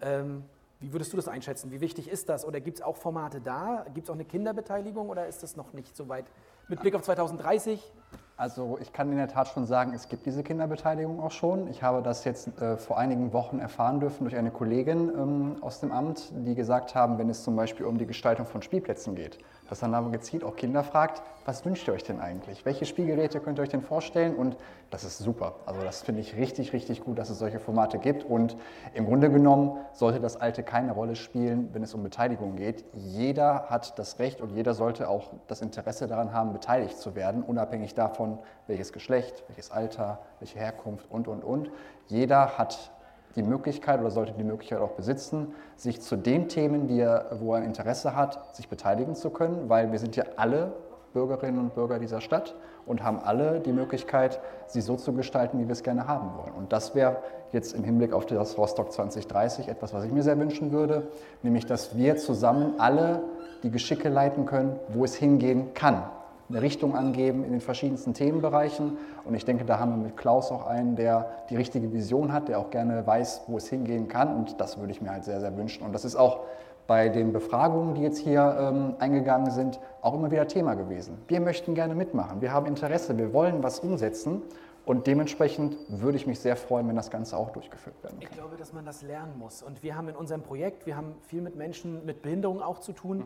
Ähm, 0.01 0.43
wie 0.79 0.91
würdest 0.91 1.13
du 1.13 1.17
das 1.17 1.27
einschätzen? 1.27 1.71
Wie 1.71 1.79
wichtig 1.79 2.09
ist 2.09 2.27
das? 2.27 2.43
Oder 2.43 2.59
gibt 2.59 2.79
es 2.79 2.83
auch 2.83 2.97
Formate 2.97 3.39
da? 3.39 3.85
Gibt 3.93 4.07
es 4.07 4.09
auch 4.09 4.15
eine 4.15 4.25
Kinderbeteiligung 4.25 5.09
oder 5.09 5.27
ist 5.27 5.43
das 5.43 5.55
noch 5.55 5.73
nicht 5.73 5.95
so 5.95 6.09
weit? 6.09 6.25
Mit 6.67 6.79
Blick 6.79 6.95
auf 6.95 7.03
2030? 7.03 7.91
Also 8.35 8.79
ich 8.81 8.91
kann 8.91 9.11
in 9.11 9.17
der 9.17 9.27
Tat 9.27 9.49
schon 9.49 9.67
sagen, 9.67 9.93
es 9.93 10.09
gibt 10.09 10.25
diese 10.25 10.41
Kinderbeteiligung 10.41 11.21
auch 11.21 11.29
schon. 11.29 11.67
Ich 11.67 11.83
habe 11.83 12.01
das 12.01 12.23
jetzt 12.23 12.59
äh, 12.59 12.77
vor 12.77 12.97
einigen 12.97 13.33
Wochen 13.33 13.59
erfahren 13.59 13.99
dürfen 13.99 14.23
durch 14.23 14.35
eine 14.35 14.49
Kollegin 14.49 15.09
ähm, 15.09 15.55
aus 15.61 15.79
dem 15.79 15.91
Amt, 15.91 16.31
die 16.33 16.55
gesagt 16.55 16.95
haben, 16.95 17.19
wenn 17.19 17.29
es 17.29 17.43
zum 17.43 17.55
Beispiel 17.55 17.85
um 17.85 17.99
die 17.99 18.07
Gestaltung 18.07 18.47
von 18.47 18.63
Spielplätzen 18.63 19.13
geht, 19.13 19.37
dass 19.71 19.79
dann 19.79 19.93
aber 19.93 20.09
gezielt 20.09 20.43
auch 20.43 20.57
Kinder 20.57 20.83
fragt, 20.83 21.23
was 21.45 21.63
wünscht 21.63 21.87
ihr 21.87 21.93
euch 21.93 22.03
denn 22.03 22.19
eigentlich? 22.19 22.65
Welche 22.65 22.85
Spielgeräte 22.85 23.39
könnt 23.39 23.57
ihr 23.57 23.61
euch 23.61 23.69
denn 23.69 23.81
vorstellen? 23.81 24.35
Und 24.35 24.57
das 24.89 25.05
ist 25.05 25.19
super. 25.19 25.55
Also 25.65 25.81
das 25.81 26.01
finde 26.01 26.19
ich 26.19 26.35
richtig, 26.35 26.73
richtig 26.73 27.05
gut, 27.05 27.17
dass 27.17 27.29
es 27.29 27.39
solche 27.39 27.57
Formate 27.57 27.97
gibt. 27.97 28.25
Und 28.25 28.57
im 28.93 29.05
Grunde 29.05 29.31
genommen 29.31 29.77
sollte 29.93 30.19
das 30.19 30.35
Alte 30.35 30.61
keine 30.63 30.91
Rolle 30.91 31.15
spielen, 31.15 31.69
wenn 31.71 31.83
es 31.83 31.93
um 31.93 32.03
Beteiligung 32.03 32.57
geht. 32.57 32.83
Jeder 32.95 33.69
hat 33.69 33.97
das 33.97 34.19
Recht 34.19 34.41
und 34.41 34.49
jeder 34.49 34.73
sollte 34.73 35.07
auch 35.07 35.29
das 35.47 35.61
Interesse 35.61 36.05
daran 36.05 36.33
haben, 36.33 36.51
beteiligt 36.51 36.97
zu 36.97 37.15
werden, 37.15 37.41
unabhängig 37.41 37.93
davon, 37.93 38.39
welches 38.67 38.91
Geschlecht, 38.91 39.45
welches 39.47 39.71
Alter, 39.71 40.19
welche 40.39 40.59
Herkunft 40.59 41.09
und, 41.09 41.29
und, 41.29 41.45
und. 41.45 41.71
Jeder 42.07 42.57
hat 42.57 42.91
die 43.35 43.43
Möglichkeit 43.43 43.99
oder 43.99 44.11
sollte 44.11 44.33
die 44.33 44.43
Möglichkeit 44.43 44.79
auch 44.79 44.91
besitzen, 44.91 45.53
sich 45.75 46.01
zu 46.01 46.15
den 46.15 46.47
Themen, 46.47 46.87
die 46.87 46.99
er, 46.99 47.37
wo 47.39 47.55
er 47.55 47.63
Interesse 47.63 48.15
hat, 48.15 48.55
sich 48.55 48.67
beteiligen 48.67 49.15
zu 49.15 49.29
können, 49.29 49.69
weil 49.69 49.91
wir 49.91 49.99
sind 49.99 50.15
ja 50.15 50.25
alle 50.35 50.73
Bürgerinnen 51.13 51.59
und 51.59 51.75
Bürger 51.75 51.99
dieser 51.99 52.21
Stadt 52.21 52.55
und 52.85 53.03
haben 53.03 53.19
alle 53.19 53.59
die 53.59 53.73
Möglichkeit, 53.73 54.39
sie 54.67 54.81
so 54.81 54.95
zu 54.95 55.13
gestalten, 55.13 55.59
wie 55.59 55.67
wir 55.67 55.73
es 55.73 55.83
gerne 55.83 56.07
haben 56.07 56.31
wollen. 56.37 56.53
Und 56.53 56.71
das 56.71 56.95
wäre 56.95 57.17
jetzt 57.51 57.73
im 57.73 57.83
Hinblick 57.83 58.13
auf 58.13 58.25
das 58.25 58.57
Rostock 58.57 58.91
2030 58.91 59.67
etwas, 59.67 59.93
was 59.93 60.05
ich 60.05 60.11
mir 60.11 60.23
sehr 60.23 60.39
wünschen 60.39 60.71
würde, 60.71 61.07
nämlich 61.43 61.65
dass 61.65 61.97
wir 61.97 62.15
zusammen 62.17 62.75
alle 62.79 63.21
die 63.63 63.71
Geschicke 63.71 64.09
leiten 64.09 64.45
können, 64.45 64.79
wo 64.89 65.03
es 65.03 65.15
hingehen 65.15 65.73
kann 65.73 66.03
eine 66.51 66.61
Richtung 66.61 66.95
angeben 66.95 67.43
in 67.43 67.51
den 67.51 67.61
verschiedensten 67.61 68.13
Themenbereichen. 68.13 68.97
Und 69.25 69.33
ich 69.33 69.45
denke, 69.45 69.65
da 69.65 69.79
haben 69.79 69.91
wir 69.91 69.97
mit 69.97 70.17
Klaus 70.17 70.51
auch 70.51 70.67
einen, 70.67 70.95
der 70.95 71.31
die 71.49 71.55
richtige 71.55 71.91
Vision 71.93 72.31
hat, 72.33 72.47
der 72.49 72.59
auch 72.59 72.69
gerne 72.69 73.05
weiß, 73.05 73.43
wo 73.47 73.57
es 73.57 73.67
hingehen 73.67 74.07
kann. 74.07 74.35
Und 74.35 74.59
das 74.59 74.77
würde 74.79 74.91
ich 74.91 75.01
mir 75.01 75.11
halt 75.11 75.23
sehr, 75.23 75.39
sehr 75.39 75.55
wünschen. 75.57 75.85
Und 75.85 75.93
das 75.93 76.05
ist 76.05 76.15
auch 76.15 76.41
bei 76.87 77.09
den 77.09 77.31
Befragungen, 77.31 77.95
die 77.95 78.01
jetzt 78.01 78.17
hier 78.17 78.57
ähm, 78.59 78.95
eingegangen 78.99 79.51
sind, 79.51 79.79
auch 80.01 80.13
immer 80.13 80.29
wieder 80.31 80.47
Thema 80.47 80.73
gewesen. 80.73 81.17
Wir 81.27 81.39
möchten 81.39 81.73
gerne 81.73 81.95
mitmachen. 81.95 82.41
Wir 82.41 82.51
haben 82.51 82.65
Interesse. 82.65 83.17
Wir 83.17 83.33
wollen 83.33 83.63
was 83.63 83.79
umsetzen. 83.79 84.41
Und 84.83 85.05
dementsprechend 85.05 85.77
würde 85.87 86.17
ich 86.17 86.25
mich 86.25 86.39
sehr 86.39 86.55
freuen, 86.55 86.87
wenn 86.87 86.95
das 86.95 87.11
Ganze 87.11 87.37
auch 87.37 87.51
durchgeführt 87.51 88.03
werden 88.03 88.17
Ich 88.19 88.25
kann. 88.27 88.37
glaube, 88.39 88.57
dass 88.57 88.73
man 88.73 88.83
das 88.83 89.03
lernen 89.03 89.37
muss. 89.37 89.61
Und 89.61 89.83
wir 89.83 89.95
haben 89.95 90.09
in 90.09 90.15
unserem 90.15 90.41
Projekt, 90.41 90.87
wir 90.87 90.97
haben 90.97 91.13
viel 91.21 91.41
mit 91.41 91.55
Menschen 91.55 92.03
mit 92.03 92.23
Behinderung 92.23 92.61
auch 92.63 92.79
zu 92.79 92.91
tun, 92.91 93.23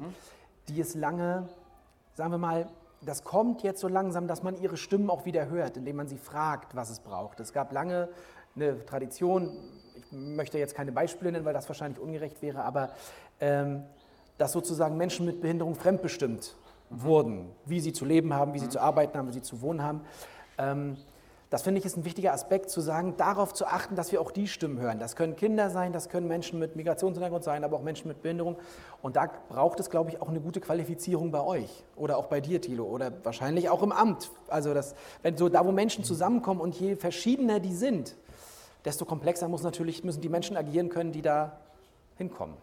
die 0.67 0.81
es 0.81 0.95
lange, 0.95 1.47
sagen 2.13 2.31
wir 2.31 2.37
mal, 2.37 2.67
das 3.01 3.23
kommt 3.23 3.63
jetzt 3.63 3.81
so 3.81 3.87
langsam, 3.87 4.27
dass 4.27 4.43
man 4.43 4.59
ihre 4.61 4.77
Stimmen 4.77 5.09
auch 5.09 5.25
wieder 5.25 5.47
hört, 5.49 5.77
indem 5.77 5.97
man 5.97 6.07
sie 6.07 6.17
fragt, 6.17 6.75
was 6.75 6.89
es 6.89 6.99
braucht. 6.99 7.39
Es 7.39 7.53
gab 7.53 7.71
lange 7.71 8.09
eine 8.55 8.85
Tradition, 8.85 9.51
ich 9.95 10.11
möchte 10.11 10.57
jetzt 10.57 10.75
keine 10.75 10.91
Beispiele 10.91 11.31
nennen, 11.31 11.45
weil 11.45 11.53
das 11.53 11.67
wahrscheinlich 11.67 11.99
ungerecht 11.99 12.41
wäre, 12.41 12.63
aber 12.63 12.91
ähm, 13.39 13.83
dass 14.37 14.51
sozusagen 14.51 14.97
Menschen 14.97 15.25
mit 15.25 15.41
Behinderung 15.41 15.75
fremdbestimmt 15.75 16.55
wurden, 16.89 17.49
wie 17.65 17.79
sie 17.79 17.93
zu 17.93 18.05
leben 18.05 18.33
haben, 18.33 18.53
wie 18.53 18.59
sie 18.59 18.69
zu 18.69 18.79
arbeiten 18.79 19.17
haben, 19.17 19.27
wie 19.27 19.33
sie 19.33 19.41
zu 19.41 19.61
wohnen 19.61 19.81
haben. 19.81 20.01
Ähm, 20.57 20.97
das 21.55 21.61
finde 21.61 21.79
ich 21.79 21.85
ist 21.85 21.95
ein 21.95 22.03
wichtiger 22.03 22.33
Aspekt, 22.33 22.69
zu 22.69 22.81
sagen, 22.81 23.15
darauf 23.15 23.53
zu 23.53 23.65
achten, 23.65 23.95
dass 23.95 24.11
wir 24.11 24.19
auch 24.19 24.31
die 24.31 24.45
Stimmen 24.45 24.77
hören. 24.77 24.99
Das 24.99 25.15
können 25.15 25.37
Kinder 25.37 25.69
sein, 25.69 25.93
das 25.93 26.09
können 26.09 26.27
Menschen 26.27 26.59
mit 26.59 26.75
Migrationshintergrund 26.75 27.45
sein, 27.45 27.63
aber 27.63 27.77
auch 27.77 27.81
Menschen 27.81 28.09
mit 28.09 28.21
Behinderung. 28.21 28.57
Und 29.01 29.15
da 29.15 29.31
braucht 29.47 29.79
es, 29.79 29.89
glaube 29.89 30.09
ich, 30.09 30.21
auch 30.21 30.27
eine 30.27 30.41
gute 30.41 30.59
Qualifizierung 30.59 31.31
bei 31.31 31.39
euch 31.39 31.69
oder 31.95 32.17
auch 32.17 32.25
bei 32.25 32.41
dir, 32.41 32.59
Thilo, 32.59 32.83
oder 32.83 33.09
wahrscheinlich 33.23 33.69
auch 33.69 33.83
im 33.83 33.93
Amt. 33.93 34.31
Also 34.49 34.73
das, 34.73 34.95
wenn 35.21 35.37
so 35.37 35.47
da, 35.47 35.65
wo 35.65 35.71
Menschen 35.71 36.03
zusammenkommen 36.03 36.59
und 36.59 36.77
je 36.77 36.97
verschiedener 36.97 37.61
die 37.61 37.73
sind, 37.73 38.17
desto 38.83 39.05
komplexer 39.05 39.47
muss 39.47 39.63
natürlich, 39.63 40.03
müssen 40.03 40.19
die 40.19 40.27
Menschen 40.27 40.57
agieren 40.57 40.89
können, 40.89 41.13
die 41.13 41.21
da 41.21 41.61
hinkommen. 42.17 42.57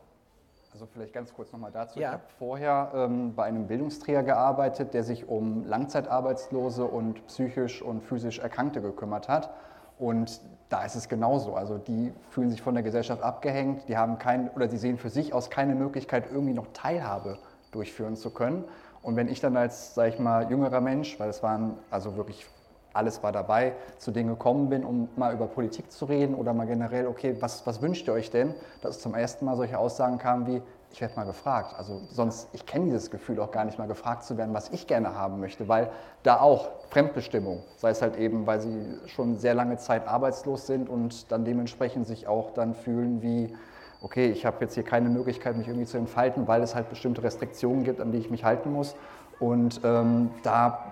Also 0.73 0.87
vielleicht 0.87 1.13
ganz 1.13 1.35
kurz 1.35 1.53
nochmal 1.53 1.71
dazu. 1.71 2.01
Ja. 2.01 2.09
Ich 2.09 2.13
habe 2.15 2.23
vorher 2.39 2.93
ähm, 2.95 3.35
bei 3.35 3.45
einem 3.45 3.67
Bildungsträger 3.67 4.23
gearbeitet, 4.23 4.95
der 4.95 5.05
sich 5.05 5.29
um 5.29 5.67
Langzeitarbeitslose 5.67 6.85
und 6.85 7.27
psychisch 7.27 7.83
und 7.83 8.03
physisch 8.03 8.39
Erkrankte 8.39 8.81
gekümmert 8.81 9.29
hat. 9.29 9.51
Und 9.99 10.41
da 10.71 10.85
ist 10.85 10.95
es 10.95 11.11
genauso. 11.11 11.55
Also 11.55 11.77
die 11.77 12.15
fühlen 12.31 12.49
sich 12.49 12.63
von 12.63 12.73
der 12.73 12.83
Gesellschaft 12.83 13.23
abgehängt, 13.23 13.87
die 13.89 13.99
haben 13.99 14.19
kein 14.19 14.49
oder 14.51 14.69
sie 14.69 14.79
sehen 14.79 14.97
für 14.97 15.11
sich 15.11 15.35
aus 15.35 15.51
keine 15.51 15.75
Möglichkeit, 15.75 16.25
irgendwie 16.33 16.55
noch 16.55 16.69
Teilhabe 16.73 17.39
durchführen 17.71 18.17
zu 18.17 18.31
können. 18.31 18.65
Und 19.03 19.17
wenn 19.17 19.29
ich 19.29 19.41
dann 19.41 19.57
als, 19.57 19.95
sage 19.95 20.09
ich 20.09 20.19
mal, 20.19 20.51
jüngerer 20.51 20.81
Mensch, 20.81 21.21
weil 21.21 21.29
es 21.29 21.43
waren 21.43 21.77
also 21.91 22.17
wirklich 22.17 22.47
alles 22.93 23.23
war 23.23 23.33
dabei, 23.33 23.75
zu 23.99 24.11
denen 24.11 24.29
gekommen 24.29 24.69
bin, 24.69 24.85
um 24.85 25.09
mal 25.17 25.33
über 25.33 25.47
Politik 25.47 25.91
zu 25.91 26.05
reden 26.05 26.35
oder 26.35 26.55
mal 26.55 26.67
generell, 26.67 27.07
okay, 27.07 27.37
was, 27.41 27.67
was 27.67 27.81
wünscht 27.83 28.07
ihr 28.09 28.15
euch 28.15 28.31
denn? 28.31 28.55
Dass 28.81 29.01
zum 29.01 29.15
ersten 29.15 29.45
Mal 29.45 29.57
solche 29.57 29.79
Aussagen 29.79 30.19
kamen 30.19 30.47
wie, 30.47 30.63
ich 30.93 31.01
werde 31.01 31.17
mal 31.17 31.25
gefragt. 31.25 31.75
Also 31.77 32.03
sonst, 32.11 32.49
ich 32.53 32.67
kenne 32.67 32.87
dieses 32.87 33.11
Gefühl 33.11 33.41
auch 33.41 33.51
gar 33.51 33.65
nicht 33.65 33.79
mal 33.79 33.89
gefragt 33.89 34.25
zu 34.25 34.37
werden, 34.37 34.55
was 34.55 34.69
ich 34.71 34.87
gerne 34.87 35.15
haben 35.15 35.41
möchte, 35.41 35.69
weil 35.69 35.91
da 36.23 36.41
auch 36.41 36.69
Fremdbestimmung, 36.91 37.63
sei 37.77 37.91
es 37.91 38.03
halt 38.03 38.17
eben, 38.17 38.47
weil 38.47 38.61
sie 38.61 38.99
schon 39.07 39.39
sehr 39.39 39.55
lange 39.55 39.79
Zeit 39.79 40.07
arbeitslos 40.07 40.67
sind 40.67 40.89
und 40.89 41.33
dann 41.33 41.45
dementsprechend 41.45 42.07
sich 42.07 42.29
auch 42.29 42.51
dann 42.51 42.75
fühlen 42.75 43.23
wie, 43.23 43.55
okay, 44.03 44.31
ich 44.31 44.45
habe 44.45 44.59
jetzt 44.61 44.75
hier 44.75 44.83
keine 44.83 45.09
Möglichkeit, 45.09 45.57
mich 45.57 45.69
irgendwie 45.69 45.87
zu 45.87 45.97
entfalten, 45.97 46.47
weil 46.47 46.63
es 46.63 46.75
halt 46.75 46.91
bestimmte 46.91 47.23
Restriktionen 47.23 47.85
gibt, 47.85 48.01
an 48.01 48.13
die 48.13 48.19
ich 48.19 48.31
mich 48.31 48.45
halten 48.45 48.73
muss. 48.73 48.95
Und 49.39 49.81
ähm, 49.85 50.31
da 50.43 50.92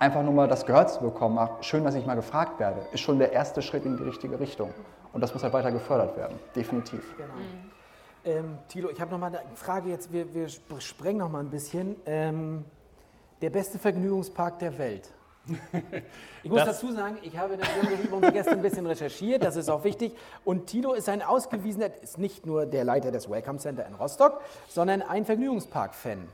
einfach 0.00 0.22
nur 0.24 0.32
mal 0.32 0.48
das 0.48 0.66
gehört 0.66 0.90
zu 0.90 1.00
bekommen, 1.00 1.38
ach, 1.38 1.62
schön, 1.62 1.84
dass 1.84 1.94
ich 1.94 2.04
mal 2.04 2.16
gefragt 2.16 2.58
werde, 2.58 2.80
ist 2.92 3.00
schon 3.00 3.18
der 3.20 3.32
erste 3.32 3.62
Schritt 3.62 3.84
in 3.84 3.96
die 3.96 4.02
richtige 4.02 4.40
Richtung. 4.40 4.74
Und 5.12 5.20
das 5.20 5.32
muss 5.34 5.42
halt 5.44 5.52
weiter 5.52 5.70
gefördert 5.70 6.16
werden, 6.16 6.38
definitiv. 6.56 7.02
Genau. 7.16 7.28
Ähm, 8.24 8.58
Thilo, 8.68 8.90
ich 8.90 9.00
habe 9.00 9.10
noch 9.12 9.18
mal 9.18 9.26
eine 9.28 9.40
Frage 9.54 9.88
jetzt, 9.90 10.12
wir, 10.12 10.34
wir 10.34 10.46
sp- 10.50 10.80
sprengen 10.80 11.18
noch 11.18 11.30
mal 11.30 11.40
ein 11.40 11.50
bisschen. 11.50 11.96
Ähm, 12.06 12.64
der 13.40 13.50
beste 13.50 13.78
Vergnügungspark 13.78 14.58
der 14.58 14.76
Welt. 14.76 15.08
Ich 16.42 16.48
muss 16.50 16.60
Das- 16.64 16.80
dazu 16.80 16.92
sagen, 16.94 17.18
ich 17.22 17.36
habe 17.36 17.54
natürlich 17.58 18.00
über 18.04 18.16
unsere 18.16 18.32
Gäste 18.32 18.52
ein 18.52 18.62
bisschen 18.62 18.86
recherchiert, 18.86 19.44
das 19.44 19.56
ist 19.56 19.68
auch 19.68 19.84
wichtig. 19.84 20.16
Und 20.44 20.66
Tilo 20.68 20.94
ist 20.94 21.06
ein 21.10 21.20
ausgewiesener, 21.22 21.90
ist 22.02 22.16
nicht 22.16 22.46
nur 22.46 22.64
der 22.64 22.84
Leiter 22.84 23.10
des 23.10 23.28
Welcome 23.28 23.58
Center 23.58 23.86
in 23.86 23.94
Rostock, 23.94 24.40
sondern 24.68 25.02
ein 25.02 25.26
Vergnügungspark-Fan. 25.26 26.26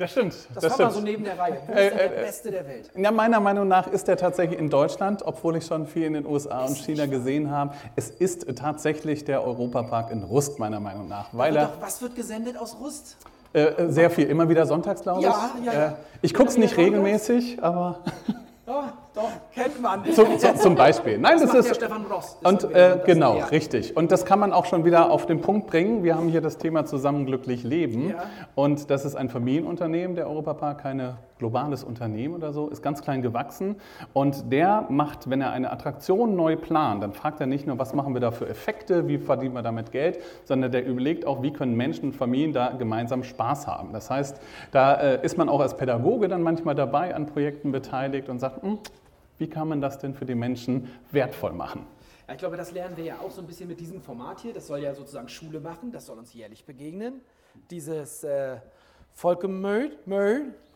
Das 0.00 0.12
stimmt. 0.12 0.34
Das, 0.54 0.62
das 0.64 0.78
war 0.78 0.86
mal 0.86 0.92
so 0.92 1.00
neben 1.02 1.24
der 1.24 1.38
Reihe. 1.38 1.58
Wo 1.66 1.72
Äh, 1.74 1.86
ist 1.88 1.90
denn 1.92 1.98
der 1.98 2.18
äh, 2.18 2.24
Beste 2.24 2.50
der 2.50 2.66
Welt? 2.66 2.90
Ja, 2.96 3.10
meiner 3.10 3.38
Meinung 3.38 3.68
nach 3.68 3.86
ist 3.86 4.08
er 4.08 4.16
tatsächlich 4.16 4.58
in 4.58 4.70
Deutschland, 4.70 5.22
obwohl 5.26 5.56
ich 5.56 5.66
schon 5.66 5.86
viel 5.86 6.04
in 6.04 6.14
den 6.14 6.24
USA 6.24 6.64
und 6.64 6.78
China 6.78 7.04
gesehen 7.04 7.50
habe. 7.50 7.74
Es 7.96 8.08
ist 8.08 8.46
tatsächlich 8.56 9.26
der 9.26 9.44
Europapark 9.46 10.10
in 10.10 10.22
Rust, 10.22 10.58
meiner 10.58 10.80
Meinung 10.80 11.06
nach, 11.06 11.28
weil 11.32 11.54
er 11.54 11.66
doch, 11.66 11.82
was 11.82 12.00
wird 12.00 12.16
gesendet 12.16 12.56
aus 12.56 12.78
Rust? 12.80 13.18
äh, 13.52 13.60
äh, 13.62 13.90
sehr 13.92 14.08
viel, 14.10 14.26
immer 14.28 14.48
wieder 14.48 14.64
sonntags, 14.64 15.02
glaube 15.02 15.20
ich. 15.20 15.26
Ja, 15.26 15.50
ja, 15.66 15.72
ja. 15.72 15.86
Äh, 15.88 15.92
ich 16.22 16.32
gucke 16.32 16.48
es 16.48 16.56
nicht 16.56 16.78
regelmäßig, 16.78 17.62
aber 17.62 17.98
Oh, 18.66 18.84
Doch, 19.12 19.28
kennt 19.52 19.80
man. 19.82 20.04
Zum, 20.12 20.38
zum, 20.38 20.56
zum 20.56 20.74
Beispiel. 20.76 21.18
Nein, 21.18 21.38
das, 21.40 21.46
macht 21.52 21.56
ist. 21.58 21.74
Stefan 21.76 22.04
Ross. 22.06 22.38
Das 22.40 22.52
Und 22.52 22.62
ist 22.62 22.70
äh, 22.70 22.96
das- 22.96 23.04
genau, 23.06 23.38
ja. 23.38 23.44
richtig. 23.46 23.96
Und 23.96 24.12
das 24.12 24.24
kann 24.24 24.38
man 24.38 24.52
auch 24.52 24.66
schon 24.66 24.84
wieder 24.84 25.10
auf 25.10 25.26
den 25.26 25.40
Punkt 25.40 25.66
bringen. 25.66 26.04
Wir 26.04 26.14
haben 26.14 26.28
hier 26.28 26.40
das 26.40 26.58
Thema 26.58 26.84
zusammen 26.86 27.26
glücklich 27.26 27.64
leben. 27.64 28.10
Ja. 28.10 28.22
Und 28.54 28.88
das 28.88 29.04
ist 29.04 29.16
ein 29.16 29.28
Familienunternehmen, 29.28 30.14
der 30.14 30.28
Europapark, 30.28 30.78
kein 30.82 31.14
globales 31.38 31.82
Unternehmen 31.82 32.34
oder 32.34 32.52
so, 32.52 32.68
ist 32.68 32.82
ganz 32.82 33.02
klein 33.02 33.22
gewachsen. 33.22 33.76
Und 34.12 34.52
der 34.52 34.84
macht, 34.90 35.28
wenn 35.30 35.40
er 35.40 35.50
eine 35.52 35.72
Attraktion 35.72 36.36
neu 36.36 36.54
plant, 36.56 37.02
dann 37.02 37.12
fragt 37.12 37.40
er 37.40 37.46
nicht 37.46 37.66
nur, 37.66 37.78
was 37.78 37.94
machen 37.94 38.12
wir 38.14 38.20
da 38.20 38.30
für 38.30 38.46
Effekte, 38.48 39.08
wie 39.08 39.18
verdienen 39.18 39.54
wir 39.54 39.62
damit 39.62 39.90
Geld, 39.90 40.18
sondern 40.44 40.70
der 40.70 40.86
überlegt 40.86 41.26
auch, 41.26 41.42
wie 41.42 41.50
können 41.52 41.74
Menschen 41.76 42.04
und 42.10 42.12
Familien 42.14 42.52
da 42.52 42.68
gemeinsam 42.78 43.24
Spaß 43.24 43.66
haben. 43.66 43.92
Das 43.92 44.10
heißt, 44.10 44.38
da 44.70 44.94
äh, 44.94 45.24
ist 45.24 45.36
man 45.38 45.48
auch 45.48 45.60
als 45.60 45.76
Pädagoge 45.76 46.28
dann 46.28 46.42
manchmal 46.42 46.74
dabei, 46.74 47.14
an 47.14 47.24
Projekten 47.26 47.72
beteiligt 47.72 48.28
und 48.28 48.38
sagt, 48.38 48.62
"Hm, 48.62 48.78
wie 49.40 49.48
kann 49.48 49.68
man 49.68 49.80
das 49.80 49.98
denn 49.98 50.14
für 50.14 50.26
die 50.26 50.34
Menschen 50.34 50.88
wertvoll 51.10 51.52
machen? 51.52 51.86
Ja, 52.28 52.34
ich 52.34 52.38
glaube, 52.38 52.56
das 52.56 52.72
lernen 52.72 52.96
wir 52.96 53.04
ja 53.04 53.18
auch 53.18 53.30
so 53.30 53.40
ein 53.40 53.46
bisschen 53.46 53.68
mit 53.68 53.80
diesem 53.80 54.00
Format 54.02 54.40
hier. 54.40 54.52
Das 54.52 54.66
soll 54.66 54.80
ja 54.80 54.94
sozusagen 54.94 55.28
Schule 55.28 55.60
machen, 55.60 55.90
das 55.90 56.06
soll 56.06 56.18
uns 56.18 56.34
jährlich 56.34 56.64
begegnen. 56.64 57.22
Dieses 57.70 58.22
äh, 58.22 58.58
Volkemö, 59.14 59.90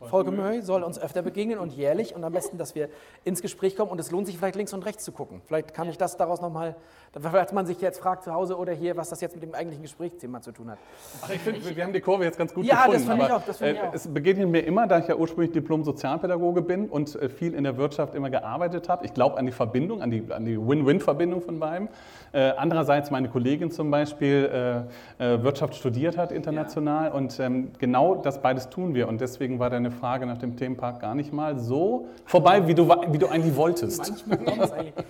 Mö, 0.04 0.10
Volkemö 0.10 0.62
soll 0.62 0.82
uns 0.82 0.98
öfter 0.98 1.22
begegnen 1.22 1.58
und 1.58 1.72
jährlich 1.72 2.14
und 2.14 2.24
am 2.24 2.32
besten, 2.32 2.58
dass 2.58 2.74
wir 2.74 2.88
ins 3.24 3.42
Gespräch 3.42 3.76
kommen 3.76 3.90
und 3.90 3.98
es 3.98 4.10
lohnt 4.10 4.26
sich 4.26 4.38
vielleicht 4.38 4.56
links 4.56 4.72
und 4.72 4.84
rechts 4.84 5.04
zu 5.04 5.12
gucken. 5.12 5.42
Vielleicht 5.46 5.74
kann 5.74 5.88
ich 5.88 5.98
das 5.98 6.16
daraus 6.16 6.40
nochmal, 6.40 6.76
falls 7.20 7.52
man 7.52 7.66
sich 7.66 7.80
jetzt 7.80 7.98
fragt 8.00 8.24
zu 8.24 8.32
Hause 8.32 8.56
oder 8.56 8.72
hier, 8.72 8.96
was 8.96 9.08
das 9.08 9.20
jetzt 9.20 9.34
mit 9.34 9.42
dem 9.42 9.54
eigentlichen 9.54 9.82
Gesprächsthema 9.82 10.40
zu 10.40 10.52
tun 10.52 10.70
hat. 10.70 10.78
Ach, 11.22 11.30
ich 11.30 11.40
finde, 11.40 11.76
wir 11.76 11.84
haben 11.84 11.92
die 11.92 12.00
Kurve 12.00 12.24
jetzt 12.24 12.38
ganz 12.38 12.52
gut 12.52 12.64
Ja, 12.64 12.86
das 12.86 13.02
gefunden. 13.02 13.22
ich 13.24 13.32
auch, 13.32 13.42
das 13.44 13.58
finde 13.58 13.74
ich 13.74 13.78
äh, 13.80 13.86
auch. 13.86 13.94
Es 13.94 14.08
begegnet 14.08 14.48
mir 14.48 14.60
immer, 14.60 14.86
da 14.86 14.98
ich 14.98 15.08
ja 15.08 15.16
ursprünglich 15.16 15.52
Diplom-Sozialpädagoge 15.52 16.62
bin 16.62 16.88
und 16.88 17.14
äh, 17.16 17.28
viel 17.28 17.54
in 17.54 17.64
der 17.64 17.76
Wirtschaft 17.76 18.14
immer 18.14 18.30
gearbeitet 18.30 18.88
habe. 18.88 19.04
Ich 19.04 19.14
glaube 19.14 19.38
an 19.38 19.46
die 19.46 19.52
Verbindung, 19.52 20.02
an 20.02 20.10
die, 20.10 20.24
an 20.30 20.44
die 20.44 20.58
Win-Win-Verbindung 20.58 21.40
von 21.40 21.58
beidem. 21.58 21.88
Äh, 22.32 22.50
andererseits 22.56 23.10
meine 23.10 23.28
Kollegin 23.28 23.70
zum 23.70 23.90
Beispiel 23.90 24.86
äh, 25.18 25.42
Wirtschaft 25.42 25.74
studiert 25.74 26.16
hat 26.16 26.32
international 26.32 27.12
und 27.12 27.38
ähm, 27.40 27.70
genau 27.78 28.16
das 28.16 28.42
beides 28.42 28.68
tun 28.70 28.94
wir. 28.94 29.08
Und 29.08 29.20
deswegen 29.20 29.58
war 29.58 29.70
deine 29.70 29.90
Frage 29.94 30.26
nach 30.26 30.38
dem 30.38 30.56
Themenpark 30.56 31.00
gar 31.00 31.14
nicht 31.14 31.32
mal 31.32 31.58
so 31.58 32.08
vorbei, 32.26 32.66
wie 32.66 32.74
du, 32.74 32.88
wie 32.88 33.18
du 33.18 33.28
eigentlich 33.28 33.56
wolltest. 33.56 33.98
Manchmal 33.98 34.38
kommt 34.38 34.62
es 34.62 34.72
eigentlich. 34.72 34.94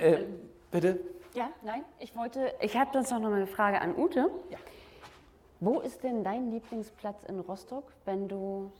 Äh, 0.00 0.18
bitte? 0.70 1.00
Ja, 1.34 1.48
nein, 1.64 1.82
ich 1.98 2.14
wollte, 2.14 2.54
ich 2.60 2.76
habe 2.76 2.90
sonst 2.92 3.10
noch 3.10 3.18
mal 3.18 3.32
eine 3.32 3.48
Frage 3.48 3.80
an 3.80 3.96
Ute. 3.96 4.30
Ja. 4.48 4.58
Wo 5.60 5.80
ist 5.80 6.04
denn 6.04 6.22
dein 6.22 6.52
Lieblingsplatz 6.52 7.24
in 7.24 7.40
Rostock, 7.40 7.92
wenn 8.04 8.28
du 8.28 8.70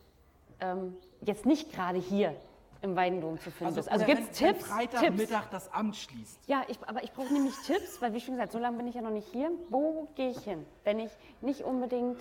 ähm, 0.61 0.97
jetzt 1.23 1.45
nicht 1.45 1.73
gerade 1.73 1.99
hier 1.99 2.37
im 2.83 2.95
Weidendom 2.95 3.41
zu 3.41 3.51
finden 3.51 3.75
bist? 3.75 3.91
Also 3.91 4.05
oder 4.05 4.15
gibt 4.15 4.31
es 4.31 4.39
Tipps? 4.39 4.65
Freitagmittag 4.65 5.51
das 5.51 5.73
Amt 5.73 5.97
schließt. 5.97 6.39
Ja, 6.47 6.63
ich, 6.69 6.79
aber 6.87 7.03
ich 7.03 7.13
brauche 7.13 7.33
nämlich 7.33 7.55
Tipps, 7.67 8.01
weil 8.01 8.15
wie 8.15 8.21
schon 8.21 8.35
gesagt, 8.35 8.53
so 8.53 8.59
lange 8.59 8.77
bin 8.77 8.87
ich 8.87 8.95
ja 8.95 9.03
noch 9.03 9.11
nicht 9.11 9.29
hier. 9.33 9.51
Wo 9.71 10.07
gehe 10.15 10.31
ich 10.31 10.39
hin, 10.39 10.65
wenn 10.85 11.01
ich 11.01 11.11
nicht 11.41 11.63
unbedingt 11.63 12.19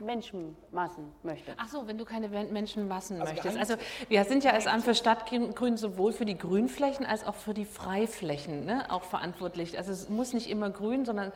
Menschenmassen 0.00 1.12
möchte? 1.22 1.52
Ach 1.56 1.68
so, 1.68 1.86
wenn 1.86 1.98
du 1.98 2.04
keine 2.04 2.28
Men- 2.28 2.52
Menschenmassen 2.52 3.20
Also 3.20 3.32
möchtest. 3.32 3.58
Also 3.58 3.74
wir 4.08 4.24
sind 4.24 4.44
ja 4.44 4.52
als 4.52 4.66
Amt 4.66 4.84
für 4.84 4.94
Stadtgrün 4.94 5.76
sowohl 5.76 6.12
für 6.12 6.24
die 6.24 6.36
Grünflächen 6.36 7.06
als 7.06 7.24
auch 7.26 7.34
für 7.36 7.54
die 7.54 7.64
Freiflächen 7.64 8.64
ne, 8.64 8.90
auch 8.90 9.04
verantwortlich. 9.04 9.78
Also 9.78 9.92
es 9.92 10.08
muss 10.08 10.32
nicht 10.32 10.50
immer 10.50 10.70
grün, 10.70 11.04
sondern 11.04 11.32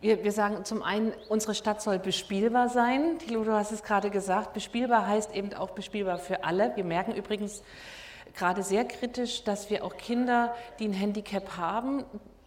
wir, 0.00 0.22
wir 0.22 0.32
sagen 0.32 0.64
zum 0.64 0.82
einen, 0.82 1.12
unsere 1.28 1.54
Stadt 1.54 1.80
soll 1.80 1.98
bespielbar 1.98 2.68
sein. 2.68 3.18
Thilo, 3.20 3.42
du 3.44 3.52
hast 3.52 3.72
es 3.72 3.82
gerade 3.82 4.10
gesagt, 4.10 4.52
bespielbar 4.52 5.06
heißt 5.06 5.34
eben 5.34 5.54
auch 5.54 5.70
bespielbar 5.70 6.18
für 6.18 6.44
alle. 6.44 6.76
Wir 6.76 6.84
merken 6.84 7.12
übrigens 7.12 7.62
gerade 8.34 8.62
sehr 8.62 8.84
kritisch, 8.84 9.44
dass 9.44 9.70
wir 9.70 9.84
auch 9.84 9.96
Kinder, 9.96 10.54
die 10.78 10.88
ein 10.88 10.92
Handicap 10.92 11.56
haben, 11.56 12.04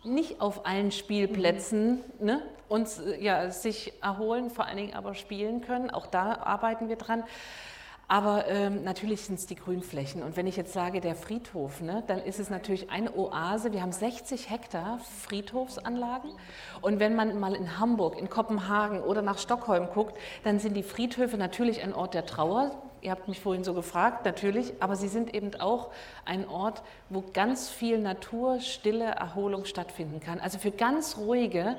nicht 0.07 0.41
auf 0.41 0.65
allen 0.65 0.91
Spielplätzen 0.91 2.03
ne, 2.19 2.41
uns 2.67 3.01
ja, 3.19 3.49
sich 3.51 3.93
erholen, 4.01 4.49
vor 4.49 4.65
allen 4.65 4.77
Dingen 4.77 4.93
aber 4.93 5.13
spielen 5.13 5.61
können. 5.61 5.89
Auch 5.89 6.07
da 6.07 6.35
arbeiten 6.35 6.89
wir 6.89 6.95
dran. 6.95 7.23
Aber 8.09 8.47
ähm, 8.47 8.85
natürlich 8.85 9.21
sind 9.21 9.37
es 9.37 9.47
die 9.47 9.55
Grünflächen. 9.55 10.23
Und 10.23 10.37
wenn 10.37 10.47
ich 10.47 10.55
jetzt 10.55 10.71
sage, 10.71 11.01
der 11.01 11.13
Friedhof, 11.13 11.81
ne, 11.81 12.03
dann 12.07 12.19
ist 12.19 12.39
es 12.39 12.49
natürlich 12.49 12.89
eine 12.89 13.13
Oase. 13.17 13.73
Wir 13.73 13.81
haben 13.81 13.91
60 13.91 14.49
Hektar 14.49 14.99
Friedhofsanlagen. 15.23 16.31
Und 16.81 16.99
wenn 17.01 17.15
man 17.15 17.37
mal 17.37 17.53
in 17.53 17.79
Hamburg, 17.79 18.17
in 18.17 18.29
Kopenhagen 18.29 19.01
oder 19.01 19.21
nach 19.21 19.37
Stockholm 19.37 19.89
guckt, 19.93 20.17
dann 20.45 20.59
sind 20.59 20.75
die 20.75 20.83
Friedhöfe 20.83 21.37
natürlich 21.37 21.83
ein 21.83 21.93
Ort 21.93 22.13
der 22.13 22.25
Trauer. 22.25 22.71
Ihr 23.07 23.11
habt 23.11 23.29
mich 23.29 23.39
vorhin 23.39 23.63
so 23.63 23.73
gefragt, 23.73 24.25
natürlich, 24.25 24.73
aber 24.81 24.97
sie 24.97 25.07
sind 25.07 25.33
eben 25.33 25.51
auch 25.61 25.91
ein 26.25 26.45
Ort, 26.49 26.83
wo 27.09 27.23
ganz 27.31 27.69
viel 27.69 27.99
Natur, 27.99 28.59
Stille, 28.59 29.05
Erholung 29.05 29.63
stattfinden 29.63 30.19
kann. 30.19 30.41
Also 30.41 30.59
für 30.59 30.71
ganz 30.71 31.15
ruhige, 31.15 31.77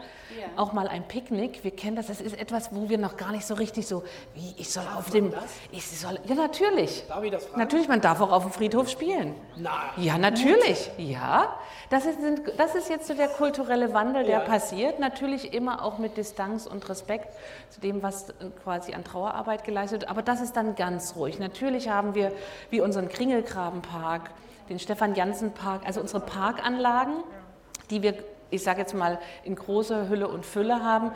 auch 0.57 0.73
mal 0.73 0.89
ein 0.89 1.07
Picknick. 1.07 1.65
Wir 1.65 1.71
kennen 1.71 1.97
das, 1.97 2.07
das 2.07 2.23
ist 2.23 2.41
etwas, 2.41 2.75
wo 2.75 2.89
wir 2.89 2.97
noch 2.97 3.19
gar 3.19 3.31
nicht 3.33 3.45
so 3.47 3.53
richtig 3.53 3.87
so, 3.87 4.05
wie 4.35 4.55
ich 4.57 4.71
soll 4.73 4.87
auf 4.97 5.11
dem, 5.11 5.35
ich 5.71 5.87
soll, 5.87 6.19
ja 6.25 6.35
natürlich. 6.35 7.05
Darf 7.07 7.23
ich 7.23 7.31
das 7.31 7.45
fragen? 7.45 7.59
Natürlich, 7.61 7.89
man 7.89 8.01
darf 8.01 8.23
auch 8.23 8.33
auf 8.33 8.45
dem 8.45 8.53
Friedhof 8.53 8.89
spielen. 8.89 9.35
Nein. 9.57 9.73
Ja, 9.99 10.17
natürlich. 10.17 10.91
Ja, 10.97 11.55
das 11.91 12.07
ist, 12.07 12.17
das 12.57 12.75
ist 12.75 12.89
jetzt 12.89 13.07
so 13.07 13.13
der 13.13 13.29
kulturelle 13.29 13.93
Wandel, 13.93 14.25
der 14.25 14.39
Ja. 14.39 14.45
passiert. 14.47 14.99
Natürlich 14.99 15.53
immer 15.53 15.85
auch 15.85 15.99
mit 15.99 16.17
Distanz 16.17 16.67
und 16.67 16.89
Respekt 16.89 17.29
zu 17.69 17.81
dem, 17.83 18.03
was 18.03 18.33
quasi 18.65 18.95
an 18.95 19.05
Trauerarbeit 19.05 19.65
geleistet 19.65 20.01
wird. 20.01 20.11
Aber 20.11 20.23
das 20.23 20.41
ist 20.41 20.57
dann 20.57 20.75
ganz 20.75 21.17
ruhig. 21.19 21.39
Natürlich 21.39 21.89
haben 21.89 22.15
wir 22.15 22.33
wie 22.71 22.81
unseren 22.81 23.09
Kringelgrabenpark, 23.09 24.31
den 24.69 24.79
Stefan-Jansen-Park, 24.79 25.83
also 25.87 26.01
unsere 26.01 26.21
Parkanlagen, 26.21 27.17
die 27.91 28.03
wir, 28.03 28.15
ich 28.51 28.63
sage 28.63 28.81
jetzt 28.81 28.95
mal, 28.95 29.19
in 29.45 29.55
großer 29.55 30.09
Hülle 30.09 30.29
und 30.29 30.47
Fülle 30.47 30.83
haben. 30.83 31.13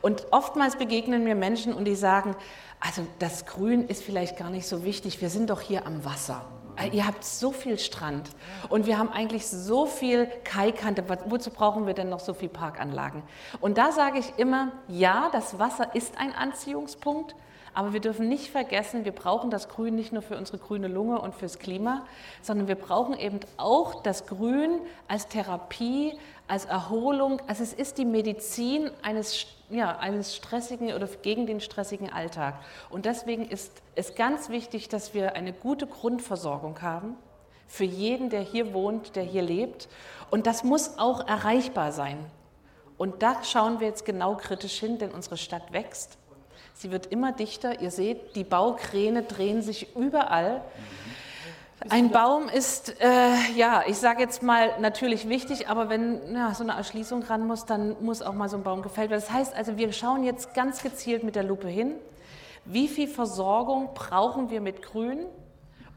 Und 0.00 0.26
oftmals 0.30 0.76
begegnen 0.76 1.24
mir 1.24 1.34
Menschen 1.34 1.72
und 1.72 1.84
die 1.84 1.94
sagen, 1.94 2.36
also 2.80 3.06
das 3.18 3.46
Grün 3.46 3.86
ist 3.86 4.02
vielleicht 4.02 4.36
gar 4.36 4.50
nicht 4.50 4.66
so 4.66 4.84
wichtig, 4.84 5.20
wir 5.20 5.30
sind 5.30 5.50
doch 5.50 5.60
hier 5.60 5.86
am 5.86 6.04
Wasser. 6.04 6.44
Äh, 6.76 6.88
Ihr 6.88 7.06
habt 7.06 7.24
so 7.24 7.52
viel 7.52 7.78
Strand 7.78 8.30
und 8.68 8.86
wir 8.86 8.98
haben 8.98 9.10
eigentlich 9.10 9.46
so 9.46 9.86
viel 9.86 10.26
Kaikante. 10.44 11.04
Wozu 11.26 11.50
brauchen 11.50 11.86
wir 11.86 11.94
denn 11.94 12.08
noch 12.08 12.20
so 12.20 12.34
viel 12.34 12.48
Parkanlagen? 12.48 13.22
Und 13.60 13.78
da 13.78 13.92
sage 13.92 14.18
ich 14.18 14.32
immer, 14.38 14.72
ja, 14.88 15.28
das 15.32 15.58
Wasser 15.58 15.94
ist 15.94 16.18
ein 16.18 16.34
Anziehungspunkt, 16.34 17.34
aber 17.74 17.92
wir 17.92 18.00
dürfen 18.00 18.28
nicht 18.28 18.50
vergessen, 18.50 19.04
wir 19.04 19.12
brauchen 19.12 19.50
das 19.50 19.68
Grün 19.68 19.94
nicht 19.94 20.12
nur 20.12 20.22
für 20.22 20.36
unsere 20.36 20.58
grüne 20.58 20.88
Lunge 20.88 21.20
und 21.20 21.34
fürs 21.34 21.58
Klima, 21.58 22.04
sondern 22.42 22.68
wir 22.68 22.74
brauchen 22.74 23.16
eben 23.18 23.40
auch 23.56 24.02
das 24.02 24.26
Grün 24.26 24.80
als 25.08 25.28
Therapie, 25.28 26.18
als 26.48 26.66
Erholung. 26.66 27.40
Also 27.46 27.62
es 27.62 27.72
ist 27.72 27.98
die 27.98 28.04
Medizin 28.04 28.90
eines, 29.02 29.46
ja, 29.70 29.96
eines 29.98 30.36
stressigen 30.36 30.92
oder 30.92 31.06
gegen 31.22 31.46
den 31.46 31.60
stressigen 31.60 32.12
Alltag. 32.12 32.56
Und 32.90 33.06
deswegen 33.06 33.46
ist 33.48 33.72
es 33.94 34.14
ganz 34.14 34.50
wichtig, 34.50 34.88
dass 34.88 35.14
wir 35.14 35.34
eine 35.34 35.52
gute 35.52 35.86
Grundversorgung 35.86 36.82
haben 36.82 37.16
für 37.66 37.84
jeden, 37.84 38.28
der 38.28 38.42
hier 38.42 38.74
wohnt, 38.74 39.16
der 39.16 39.22
hier 39.22 39.42
lebt. 39.42 39.88
Und 40.30 40.46
das 40.46 40.62
muss 40.62 40.98
auch 40.98 41.26
erreichbar 41.26 41.92
sein. 41.92 42.18
Und 42.98 43.22
da 43.22 43.42
schauen 43.42 43.80
wir 43.80 43.86
jetzt 43.86 44.04
genau 44.04 44.36
kritisch 44.36 44.78
hin, 44.78 44.98
denn 44.98 45.10
unsere 45.10 45.38
Stadt 45.38 45.72
wächst. 45.72 46.18
Sie 46.82 46.90
wird 46.90 47.06
immer 47.06 47.30
dichter. 47.30 47.80
Ihr 47.80 47.92
seht, 47.92 48.34
die 48.34 48.42
Baukräne 48.42 49.22
drehen 49.22 49.62
sich 49.62 49.94
überall. 49.94 50.62
Ein 51.88 52.10
Baum 52.10 52.48
ist, 52.48 53.00
äh, 53.00 53.06
ja, 53.54 53.84
ich 53.86 53.98
sage 53.98 54.20
jetzt 54.20 54.42
mal 54.42 54.80
natürlich 54.80 55.28
wichtig, 55.28 55.68
aber 55.68 55.88
wenn 55.88 56.34
ja, 56.34 56.52
so 56.54 56.64
eine 56.64 56.72
Erschließung 56.72 57.22
ran 57.22 57.46
muss, 57.46 57.66
dann 57.66 57.94
muss 58.02 58.20
auch 58.20 58.34
mal 58.34 58.48
so 58.48 58.56
ein 58.56 58.64
Baum 58.64 58.82
gefällt 58.82 59.10
werden. 59.10 59.20
Das 59.20 59.32
heißt 59.32 59.54
also, 59.54 59.76
wir 59.76 59.92
schauen 59.92 60.24
jetzt 60.24 60.54
ganz 60.54 60.82
gezielt 60.82 61.22
mit 61.22 61.36
der 61.36 61.44
Lupe 61.44 61.68
hin, 61.68 61.94
wie 62.64 62.88
viel 62.88 63.06
Versorgung 63.06 63.90
brauchen 63.94 64.50
wir 64.50 64.60
mit 64.60 64.82
Grün 64.82 65.26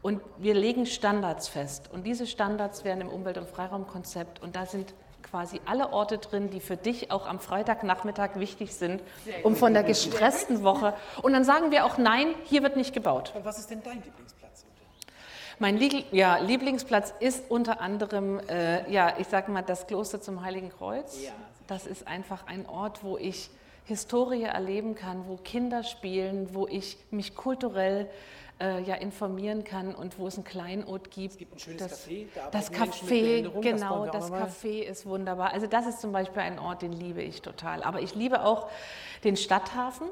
und 0.02 0.20
wir 0.38 0.54
legen 0.54 0.86
Standards 0.86 1.48
fest. 1.48 1.90
Und 1.92 2.06
diese 2.06 2.28
Standards 2.28 2.84
werden 2.84 3.00
im 3.00 3.08
Umwelt- 3.08 3.38
und 3.38 3.48
Freiraumkonzept 3.48 4.40
und 4.40 4.54
da 4.54 4.66
sind 4.66 4.94
quasi 5.28 5.60
alle 5.66 5.92
Orte 5.92 6.18
drin, 6.18 6.50
die 6.50 6.60
für 6.60 6.76
dich 6.76 7.10
auch 7.10 7.26
am 7.26 7.40
Freitagnachmittag 7.40 8.36
wichtig 8.36 8.74
sind, 8.74 9.02
um 9.42 9.56
von 9.56 9.74
der 9.74 9.82
gestressten 9.82 10.62
Woche. 10.62 10.94
Und 11.22 11.32
dann 11.32 11.44
sagen 11.44 11.70
wir 11.70 11.84
auch, 11.84 11.98
nein, 11.98 12.28
hier 12.44 12.62
wird 12.62 12.76
nicht 12.76 12.92
gebaut. 12.92 13.32
Und 13.34 13.44
was 13.44 13.58
ist 13.58 13.70
denn 13.70 13.82
dein 13.82 14.02
Lieblingsplatz? 14.02 14.64
Mein 15.58 15.78
Liegl- 15.78 16.04
ja, 16.12 16.36
Lieblingsplatz 16.38 17.14
ist 17.18 17.50
unter 17.50 17.80
anderem, 17.80 18.40
äh, 18.48 18.90
ja, 18.90 19.14
ich 19.18 19.26
sage 19.28 19.50
mal, 19.50 19.62
das 19.62 19.86
Kloster 19.86 20.20
zum 20.20 20.44
Heiligen 20.44 20.70
Kreuz. 20.70 21.18
Das 21.66 21.86
ist 21.86 22.06
einfach 22.06 22.46
ein 22.46 22.66
Ort, 22.68 23.02
wo 23.02 23.16
ich 23.18 23.50
Historie 23.86 24.42
erleben 24.42 24.94
kann, 24.94 25.26
wo 25.28 25.36
Kinder 25.36 25.82
spielen, 25.82 26.54
wo 26.54 26.66
ich 26.66 26.98
mich 27.10 27.34
kulturell 27.34 28.08
äh, 28.60 28.82
ja, 28.82 28.94
informieren 28.94 29.64
kann 29.64 29.94
und 29.94 30.18
wo 30.18 30.26
es 30.26 30.38
ein 30.38 30.44
Kleinod 30.44 31.10
gibt. 31.10 31.32
Es 31.32 31.38
gibt 31.38 31.54
ein 31.54 31.58
schönes 31.58 31.78
das, 31.78 32.06
Café, 32.06 32.26
da 32.34 32.50
das 32.50 32.72
Café, 32.72 33.42
das 33.42 33.62
genau, 33.62 34.06
das 34.06 34.30
mal. 34.30 34.44
Café 34.44 34.82
ist 34.82 35.06
wunderbar. 35.06 35.52
Also 35.52 35.66
das 35.66 35.86
ist 35.86 36.00
zum 36.00 36.12
Beispiel 36.12 36.42
ein 36.42 36.58
Ort, 36.58 36.82
den 36.82 36.92
liebe 36.92 37.22
ich 37.22 37.42
total. 37.42 37.82
Aber 37.82 38.00
ich 38.00 38.14
liebe 38.14 38.44
auch 38.44 38.68
den 39.24 39.36
Stadthafen. 39.36 40.08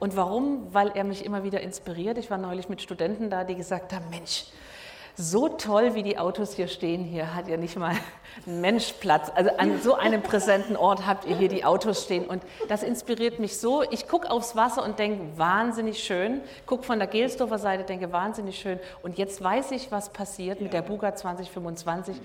Und 0.00 0.16
warum? 0.16 0.72
Weil 0.72 0.92
er 0.94 1.04
mich 1.04 1.24
immer 1.24 1.42
wieder 1.42 1.60
inspiriert. 1.60 2.18
Ich 2.18 2.30
war 2.30 2.38
neulich 2.38 2.68
mit 2.68 2.82
Studenten 2.82 3.30
da, 3.30 3.44
die 3.44 3.56
gesagt 3.56 3.92
haben, 3.92 4.08
Mensch, 4.10 4.46
so 5.18 5.48
toll, 5.48 5.96
wie 5.96 6.04
die 6.04 6.16
Autos 6.16 6.54
hier 6.54 6.68
stehen. 6.68 7.02
Hier 7.02 7.34
hat 7.34 7.48
ja 7.48 7.56
nicht 7.56 7.76
mal 7.76 7.96
ein 8.46 8.60
Mensch 8.60 8.92
Platz. 9.00 9.32
Also 9.34 9.50
an 9.56 9.82
so 9.82 9.94
einem 9.94 10.22
präsenten 10.22 10.76
Ort 10.76 11.08
habt 11.08 11.24
ihr 11.24 11.36
hier 11.36 11.48
die 11.48 11.64
Autos 11.64 12.04
stehen. 12.04 12.24
Und 12.24 12.44
das 12.68 12.84
inspiriert 12.84 13.40
mich 13.40 13.58
so. 13.58 13.82
Ich 13.90 14.06
gucke 14.06 14.30
aufs 14.30 14.54
Wasser 14.54 14.84
und 14.84 15.00
denke, 15.00 15.36
wahnsinnig 15.36 16.04
schön. 16.04 16.40
Gucke 16.66 16.84
von 16.84 17.00
der 17.00 17.08
Gelsdorfer 17.08 17.58
Seite, 17.58 17.82
denke, 17.82 18.12
wahnsinnig 18.12 18.60
schön. 18.60 18.78
Und 19.02 19.18
jetzt 19.18 19.42
weiß 19.42 19.72
ich, 19.72 19.90
was 19.90 20.10
passiert 20.10 20.60
mit 20.60 20.72
der 20.72 20.82
Buga 20.82 21.16
2025. 21.16 22.16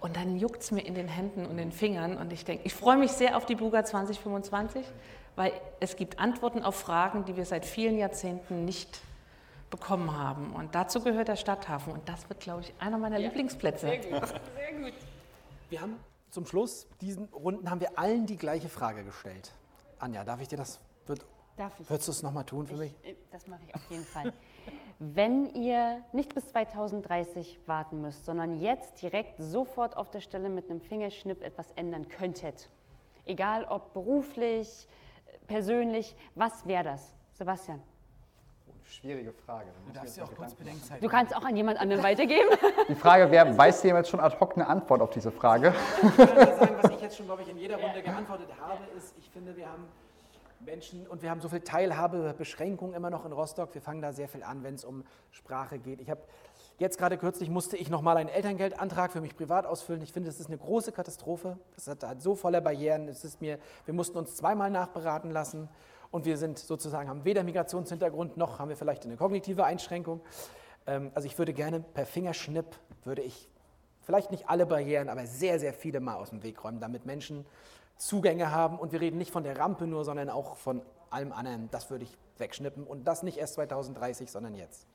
Und 0.00 0.16
dann 0.16 0.38
juckt 0.38 0.62
es 0.62 0.70
mir 0.70 0.80
in 0.80 0.94
den 0.94 1.08
Händen 1.08 1.44
und 1.44 1.58
den 1.58 1.70
Fingern. 1.70 2.16
Und 2.16 2.32
ich 2.32 2.46
denke, 2.46 2.64
ich 2.64 2.72
freue 2.72 2.96
mich 2.96 3.12
sehr 3.12 3.36
auf 3.36 3.44
die 3.44 3.56
Buga 3.56 3.84
2025, 3.84 4.86
weil 5.36 5.52
es 5.80 5.96
gibt 5.96 6.18
Antworten 6.18 6.62
auf 6.62 6.76
Fragen, 6.76 7.26
die 7.26 7.36
wir 7.36 7.44
seit 7.44 7.66
vielen 7.66 7.98
Jahrzehnten 7.98 8.64
nicht 8.64 9.00
bekommen 9.70 10.16
haben. 10.16 10.52
Und 10.52 10.74
dazu 10.74 11.00
gehört 11.02 11.28
der 11.28 11.36
Stadthafen. 11.36 11.92
Und 11.92 12.08
das 12.08 12.28
wird, 12.28 12.40
glaube 12.40 12.62
ich, 12.62 12.74
einer 12.78 12.98
meiner 12.98 13.18
ja, 13.18 13.28
Lieblingsplätze. 13.28 13.86
Sehr 13.86 13.98
gut, 13.98 14.28
sehr 14.28 14.80
gut. 14.80 14.94
Wir 15.70 15.80
haben 15.80 15.96
zum 16.30 16.46
Schluss 16.46 16.86
diesen 17.00 17.26
Runden 17.26 17.70
haben 17.70 17.80
wir 17.80 17.98
allen 17.98 18.26
die 18.26 18.36
gleiche 18.36 18.68
Frage 18.68 19.04
gestellt. 19.04 19.52
Anja, 19.98 20.24
darf 20.24 20.40
ich 20.40 20.48
dir 20.48 20.56
das? 20.56 20.80
Wird, 21.06 21.24
darf 21.56 21.78
ich? 21.80 21.88
Würdest 21.88 22.08
du 22.08 22.12
es 22.12 22.22
nochmal 22.22 22.44
tun 22.44 22.66
für 22.66 22.76
mich? 22.76 22.94
Äh, 23.02 23.14
das 23.30 23.46
mache 23.46 23.60
ich 23.66 23.74
auf 23.74 23.90
jeden 23.90 24.04
Fall. 24.04 24.32
Wenn 24.98 25.54
ihr 25.54 26.02
nicht 26.12 26.34
bis 26.34 26.48
2030 26.48 27.60
warten 27.66 28.00
müsst, 28.00 28.24
sondern 28.24 28.58
jetzt 28.58 29.00
direkt 29.00 29.38
sofort 29.38 29.96
auf 29.96 30.10
der 30.10 30.20
Stelle 30.20 30.48
mit 30.48 30.70
einem 30.70 30.80
Fingerschnipp 30.80 31.42
etwas 31.42 31.70
ändern 31.72 32.08
könntet, 32.08 32.68
egal 33.24 33.64
ob 33.64 33.92
beruflich, 33.92 34.88
persönlich, 35.46 36.16
was 36.34 36.66
wäre 36.66 36.84
das? 36.84 37.14
Sebastian? 37.32 37.80
Schwierige 38.88 39.32
Frage. 39.32 39.66
Du 39.86 39.92
darfst 39.92 40.16
ja 40.16 40.24
auch 40.24 40.34
kurz 40.34 40.54
Bedenkzeit. 40.54 41.02
Du 41.02 41.08
kannst 41.08 41.36
auch 41.36 41.44
an 41.44 41.54
jemand 41.54 41.78
anderen 41.78 42.02
weitergeben. 42.02 42.48
Die 42.88 42.94
Frage 42.94 43.30
wäre, 43.30 43.56
weiß 43.56 43.82
jemand 43.82 44.08
schon 44.08 44.18
ad 44.18 44.36
hoc 44.40 44.56
eine 44.56 44.66
Antwort 44.66 45.02
auf 45.02 45.10
diese 45.10 45.30
Frage? 45.30 45.74
Ich 46.02 46.16
kann 46.16 46.58
sagen, 46.58 46.76
was 46.80 46.90
ich 46.92 47.00
jetzt 47.02 47.16
schon, 47.18 47.26
glaube 47.26 47.42
ich, 47.42 47.50
in 47.50 47.58
jeder 47.58 47.76
Runde 47.82 48.02
geantwortet 48.02 48.48
habe, 48.58 48.80
ist, 48.96 49.14
ich 49.18 49.28
finde, 49.28 49.54
wir 49.56 49.66
haben 49.66 49.84
Menschen 50.60 51.06
und 51.06 51.22
wir 51.22 51.30
haben 51.30 51.40
so 51.42 51.50
viel 51.50 51.60
Teilhabebeschränkungen 51.60 52.94
immer 52.94 53.10
noch 53.10 53.26
in 53.26 53.32
Rostock. 53.32 53.74
Wir 53.74 53.82
fangen 53.82 54.00
da 54.00 54.12
sehr 54.12 54.26
viel 54.26 54.42
an, 54.42 54.62
wenn 54.64 54.74
es 54.74 54.84
um 54.84 55.04
Sprache 55.32 55.78
geht. 55.78 56.00
Ich 56.00 56.08
habe 56.08 56.22
jetzt 56.78 56.96
gerade 56.96 57.18
kürzlich 57.18 57.50
musste 57.50 57.76
ich 57.76 57.90
noch 57.90 58.00
mal 58.00 58.16
einen 58.16 58.30
Elterngeldantrag 58.30 59.12
für 59.12 59.20
mich 59.20 59.36
privat 59.36 59.66
ausfüllen. 59.66 60.00
Ich 60.00 60.14
finde, 60.14 60.30
das 60.30 60.40
ist 60.40 60.46
eine 60.46 60.58
große 60.58 60.92
Katastrophe. 60.92 61.58
Das 61.74 61.88
hat, 61.88 62.02
hat 62.02 62.22
so 62.22 62.34
voller 62.34 62.62
Barrieren. 62.62 63.06
Es 63.08 63.22
ist 63.22 63.42
mir, 63.42 63.58
wir 63.84 63.92
mussten 63.92 64.16
uns 64.16 64.34
zweimal 64.34 64.70
nachberaten 64.70 65.30
lassen 65.30 65.68
und 66.10 66.24
wir 66.24 66.36
sind 66.36 66.58
sozusagen, 66.58 67.08
haben 67.08 67.24
weder 67.24 67.44
Migrationshintergrund 67.44 68.36
noch 68.36 68.58
haben 68.58 68.68
wir 68.68 68.76
vielleicht 68.76 69.04
eine 69.04 69.16
kognitive 69.16 69.64
Einschränkung. 69.64 70.20
Ähm, 70.86 71.10
also 71.14 71.26
ich 71.26 71.38
würde 71.38 71.52
gerne 71.52 71.80
per 71.80 72.06
Fingerschnipp, 72.06 72.66
würde 73.04 73.22
ich 73.22 73.48
vielleicht 74.02 74.30
nicht 74.30 74.48
alle 74.48 74.66
Barrieren, 74.66 75.08
aber 75.08 75.26
sehr, 75.26 75.60
sehr 75.60 75.74
viele 75.74 76.00
mal 76.00 76.16
aus 76.16 76.30
dem 76.30 76.42
Weg 76.42 76.64
räumen, 76.64 76.80
damit 76.80 77.04
Menschen 77.04 77.44
Zugänge 77.98 78.50
haben. 78.50 78.78
Und 78.78 78.92
wir 78.92 79.00
reden 79.00 79.18
nicht 79.18 79.30
von 79.30 79.44
der 79.44 79.58
Rampe 79.58 79.86
nur, 79.86 80.04
sondern 80.04 80.30
auch 80.30 80.56
von 80.56 80.82
allem 81.10 81.32
anderen. 81.32 81.68
Das 81.70 81.90
würde 81.90 82.04
ich 82.04 82.16
wegschnippen 82.38 82.84
und 82.84 83.04
das 83.04 83.22
nicht 83.22 83.36
erst 83.36 83.54
2030, 83.54 84.30
sondern 84.30 84.54
jetzt. 84.54 84.86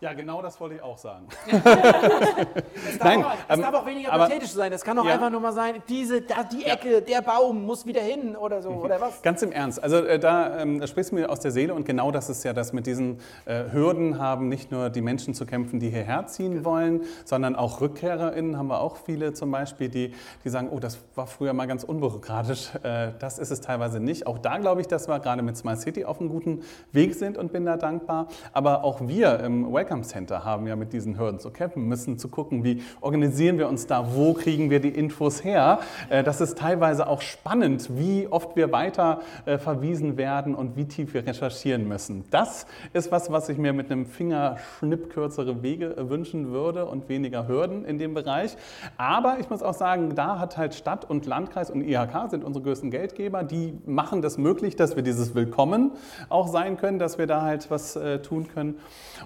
Ja, 0.00 0.12
genau 0.12 0.40
das 0.40 0.60
wollte 0.60 0.76
ich 0.76 0.82
auch 0.82 0.96
sagen. 0.96 1.26
es 1.48 1.60
darf, 1.62 3.02
Nein, 3.02 3.24
auch, 3.24 3.34
es 3.48 3.56
ähm, 3.56 3.62
darf 3.62 3.74
auch 3.74 3.84
weniger 3.86 4.12
aber, 4.12 4.26
pathetisch 4.26 4.50
sein. 4.50 4.72
Es 4.72 4.84
kann 4.84 4.96
auch 4.96 5.04
ja. 5.04 5.14
einfach 5.14 5.28
nur 5.28 5.40
mal 5.40 5.52
sein, 5.52 5.82
diese, 5.88 6.22
da, 6.22 6.44
die 6.44 6.64
Ecke, 6.66 6.92
ja. 6.94 7.00
der 7.00 7.20
Baum 7.20 7.66
muss 7.66 7.84
wieder 7.84 8.00
hin 8.00 8.36
oder 8.36 8.62
so, 8.62 8.68
oder 8.68 9.00
was? 9.00 9.20
Ganz 9.22 9.42
im 9.42 9.50
Ernst. 9.50 9.82
Also 9.82 9.96
äh, 9.96 10.20
da 10.20 10.60
ähm, 10.60 10.86
sprichst 10.86 11.10
du 11.10 11.16
mir 11.16 11.28
aus 11.28 11.40
der 11.40 11.50
Seele 11.50 11.74
und 11.74 11.84
genau 11.84 12.12
das 12.12 12.30
ist 12.30 12.44
ja 12.44 12.52
das 12.52 12.72
mit 12.72 12.86
diesen 12.86 13.18
äh, 13.44 13.72
Hürden 13.72 14.20
haben 14.20 14.48
nicht 14.48 14.70
nur 14.70 14.88
die 14.88 15.00
Menschen 15.00 15.34
zu 15.34 15.46
kämpfen, 15.46 15.80
die 15.80 15.90
hierher 15.90 16.28
ziehen 16.28 16.52
genau. 16.52 16.70
wollen, 16.70 17.00
sondern 17.24 17.56
auch 17.56 17.80
RückkehrerInnen 17.80 18.56
haben 18.56 18.68
wir 18.68 18.80
auch 18.80 18.98
viele 18.98 19.32
zum 19.32 19.50
Beispiel, 19.50 19.88
die, 19.88 20.14
die 20.44 20.48
sagen, 20.48 20.68
oh, 20.70 20.78
das 20.78 21.00
war 21.16 21.26
früher 21.26 21.54
mal 21.54 21.66
ganz 21.66 21.82
unbürokratisch. 21.84 22.70
Äh, 22.82 23.12
das 23.18 23.40
ist 23.40 23.50
es 23.50 23.60
teilweise 23.60 23.98
nicht. 23.98 24.28
Auch 24.28 24.38
da 24.38 24.56
glaube 24.58 24.80
ich, 24.80 24.86
dass 24.86 25.08
wir 25.08 25.18
gerade 25.18 25.42
mit 25.42 25.56
Smart 25.56 25.80
City 25.80 26.04
auf 26.04 26.20
einem 26.20 26.28
guten 26.28 26.62
Weg 26.92 27.14
sind 27.14 27.36
und 27.36 27.52
bin 27.52 27.64
da 27.64 27.76
dankbar. 27.76 28.28
Aber 28.52 28.84
auch 28.84 29.00
wir 29.00 29.40
im 29.40 29.72
Welcome 29.72 29.87
Welcome 29.88 30.02
Center 30.02 30.44
haben 30.44 30.66
ja 30.66 30.76
mit 30.76 30.92
diesen 30.92 31.18
Hürden 31.18 31.40
zu 31.40 31.48
kämpfen, 31.48 31.88
müssen 31.88 32.18
zu 32.18 32.28
gucken, 32.28 32.62
wie 32.62 32.82
organisieren 33.00 33.56
wir 33.56 33.70
uns 33.70 33.86
da, 33.86 34.14
wo 34.14 34.34
kriegen 34.34 34.68
wir 34.68 34.80
die 34.80 34.90
Infos 34.90 35.42
her. 35.42 35.80
Äh, 36.10 36.22
das 36.22 36.42
ist 36.42 36.58
teilweise 36.58 37.06
auch 37.06 37.22
spannend, 37.22 37.88
wie 37.96 38.28
oft 38.28 38.54
wir 38.54 38.70
weiter 38.70 39.22
äh, 39.46 39.56
verwiesen 39.56 40.18
werden 40.18 40.54
und 40.54 40.76
wie 40.76 40.84
tief 40.84 41.14
wir 41.14 41.26
recherchieren 41.26 41.88
müssen. 41.88 42.24
Das 42.30 42.66
ist 42.92 43.10
was, 43.10 43.32
was 43.32 43.48
ich 43.48 43.56
mir 43.56 43.72
mit 43.72 43.90
einem 43.90 44.04
Fingerschnipp 44.04 45.08
kürzere 45.08 45.62
Wege 45.62 45.96
äh, 45.96 46.10
wünschen 46.10 46.50
würde 46.50 46.84
und 46.84 47.08
weniger 47.08 47.48
Hürden 47.48 47.86
in 47.86 47.96
dem 47.96 48.12
Bereich. 48.12 48.58
Aber 48.98 49.38
ich 49.40 49.48
muss 49.48 49.62
auch 49.62 49.72
sagen, 49.72 50.14
da 50.14 50.38
hat 50.38 50.58
halt 50.58 50.74
Stadt 50.74 51.08
und 51.08 51.24
Landkreis 51.24 51.70
und 51.70 51.80
IHK 51.80 52.28
sind 52.28 52.44
unsere 52.44 52.62
größten 52.62 52.90
Geldgeber, 52.90 53.42
die 53.42 53.78
machen 53.86 54.20
das 54.20 54.36
möglich, 54.36 54.76
dass 54.76 54.96
wir 54.96 55.02
dieses 55.02 55.34
Willkommen 55.34 55.92
auch 56.28 56.48
sein 56.48 56.76
können, 56.76 56.98
dass 56.98 57.16
wir 57.16 57.26
da 57.26 57.40
halt 57.40 57.70
was 57.70 57.98
tun 58.22 58.48
können. 58.52 58.78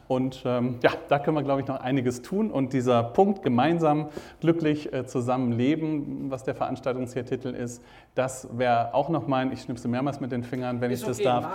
Und 0.06 0.44
ähm, 0.58 0.78
ja, 0.82 0.90
da 1.08 1.18
können 1.18 1.36
wir, 1.36 1.42
glaube 1.42 1.60
ich, 1.60 1.66
noch 1.66 1.80
einiges 1.80 2.22
tun. 2.22 2.50
Und 2.50 2.72
dieser 2.72 3.02
Punkt, 3.02 3.42
gemeinsam 3.42 4.08
glücklich 4.40 4.92
äh, 4.92 5.06
zusammenleben, 5.06 6.30
was 6.30 6.44
der 6.44 6.54
Veranstaltungstitel 6.54 7.48
ist, 7.48 7.82
das 8.14 8.48
wäre 8.56 8.94
auch 8.94 9.08
noch 9.08 9.26
mein, 9.26 9.52
ich 9.52 9.62
schnipse 9.62 9.88
mehrmals 9.88 10.20
mit 10.20 10.32
den 10.32 10.42
Fingern, 10.42 10.80
wenn 10.80 10.90
ist 10.90 11.00
ich 11.00 11.06
das 11.06 11.18
okay, 11.18 11.24
darf. 11.24 11.46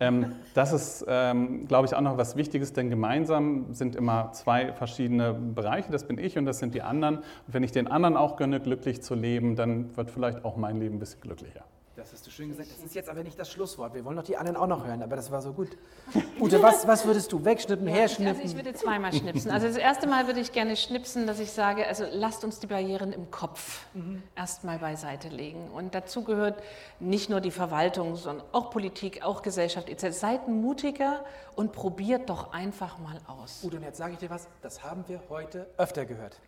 Ähm, 0.00 0.32
das 0.54 0.72
ist, 0.72 1.04
ähm, 1.08 1.66
glaube 1.66 1.86
ich, 1.86 1.94
auch 1.94 2.00
noch 2.00 2.16
was 2.16 2.36
Wichtiges, 2.36 2.72
denn 2.72 2.90
gemeinsam 2.90 3.72
sind 3.72 3.96
immer 3.96 4.30
zwei 4.32 4.72
verschiedene 4.72 5.34
Bereiche. 5.34 5.90
Das 5.90 6.06
bin 6.06 6.18
ich 6.18 6.38
und 6.38 6.46
das 6.46 6.58
sind 6.58 6.74
die 6.74 6.82
anderen. 6.82 7.16
Und 7.18 7.24
wenn 7.48 7.62
ich 7.62 7.72
den 7.72 7.88
anderen 7.88 8.16
auch 8.16 8.36
gönne, 8.36 8.60
glücklich 8.60 9.02
zu 9.02 9.14
leben, 9.14 9.56
dann 9.56 9.96
wird 9.96 10.10
vielleicht 10.10 10.44
auch 10.44 10.56
mein 10.56 10.78
Leben 10.78 10.96
ein 10.96 11.00
bisschen 11.00 11.20
glücklicher. 11.20 11.64
Das 12.04 12.12
hast 12.12 12.26
du 12.26 12.30
schön 12.30 12.50
gesagt. 12.50 12.68
Das 12.70 12.84
ist 12.84 12.94
jetzt 12.94 13.08
aber 13.08 13.22
nicht 13.22 13.38
das 13.38 13.50
Schlusswort. 13.50 13.94
Wir 13.94 14.04
wollen 14.04 14.16
doch 14.16 14.24
die 14.24 14.36
anderen 14.36 14.58
auch 14.58 14.66
noch 14.66 14.86
hören, 14.86 15.02
aber 15.02 15.16
das 15.16 15.30
war 15.30 15.40
so 15.40 15.54
gut. 15.54 15.70
Ute, 16.38 16.62
was, 16.62 16.86
was 16.86 17.06
würdest 17.06 17.32
du 17.32 17.42
wegschnippen, 17.42 17.86
herschnippen? 17.86 18.36
Also 18.36 18.46
ich 18.46 18.54
würde 18.54 18.74
zweimal 18.74 19.10
schnipsen. 19.10 19.50
Also 19.50 19.68
das 19.68 19.78
erste 19.78 20.06
Mal 20.06 20.26
würde 20.26 20.40
ich 20.40 20.52
gerne 20.52 20.76
schnipsen, 20.76 21.26
dass 21.26 21.40
ich 21.40 21.50
sage, 21.52 21.86
also 21.86 22.04
lasst 22.12 22.44
uns 22.44 22.60
die 22.60 22.66
Barrieren 22.66 23.14
im 23.14 23.30
Kopf 23.30 23.86
mhm. 23.94 24.22
erstmal 24.36 24.78
beiseite 24.78 25.28
legen. 25.28 25.70
Und 25.70 25.94
dazu 25.94 26.24
gehört 26.24 26.62
nicht 27.00 27.30
nur 27.30 27.40
die 27.40 27.50
Verwaltung, 27.50 28.16
sondern 28.16 28.46
auch 28.52 28.68
Politik, 28.68 29.24
auch 29.24 29.40
Gesellschaft 29.40 29.88
etc. 29.88 30.14
Seid 30.14 30.46
mutiger 30.46 31.24
und 31.56 31.72
probiert 31.72 32.28
doch 32.28 32.52
einfach 32.52 32.98
mal 32.98 33.18
aus. 33.26 33.64
Ute, 33.64 33.78
und 33.78 33.82
jetzt 33.82 33.96
sage 33.96 34.12
ich 34.12 34.18
dir 34.18 34.28
was, 34.28 34.46
das 34.60 34.82
haben 34.82 35.04
wir 35.08 35.22
heute 35.30 35.66
öfter 35.78 36.04
gehört. 36.04 36.38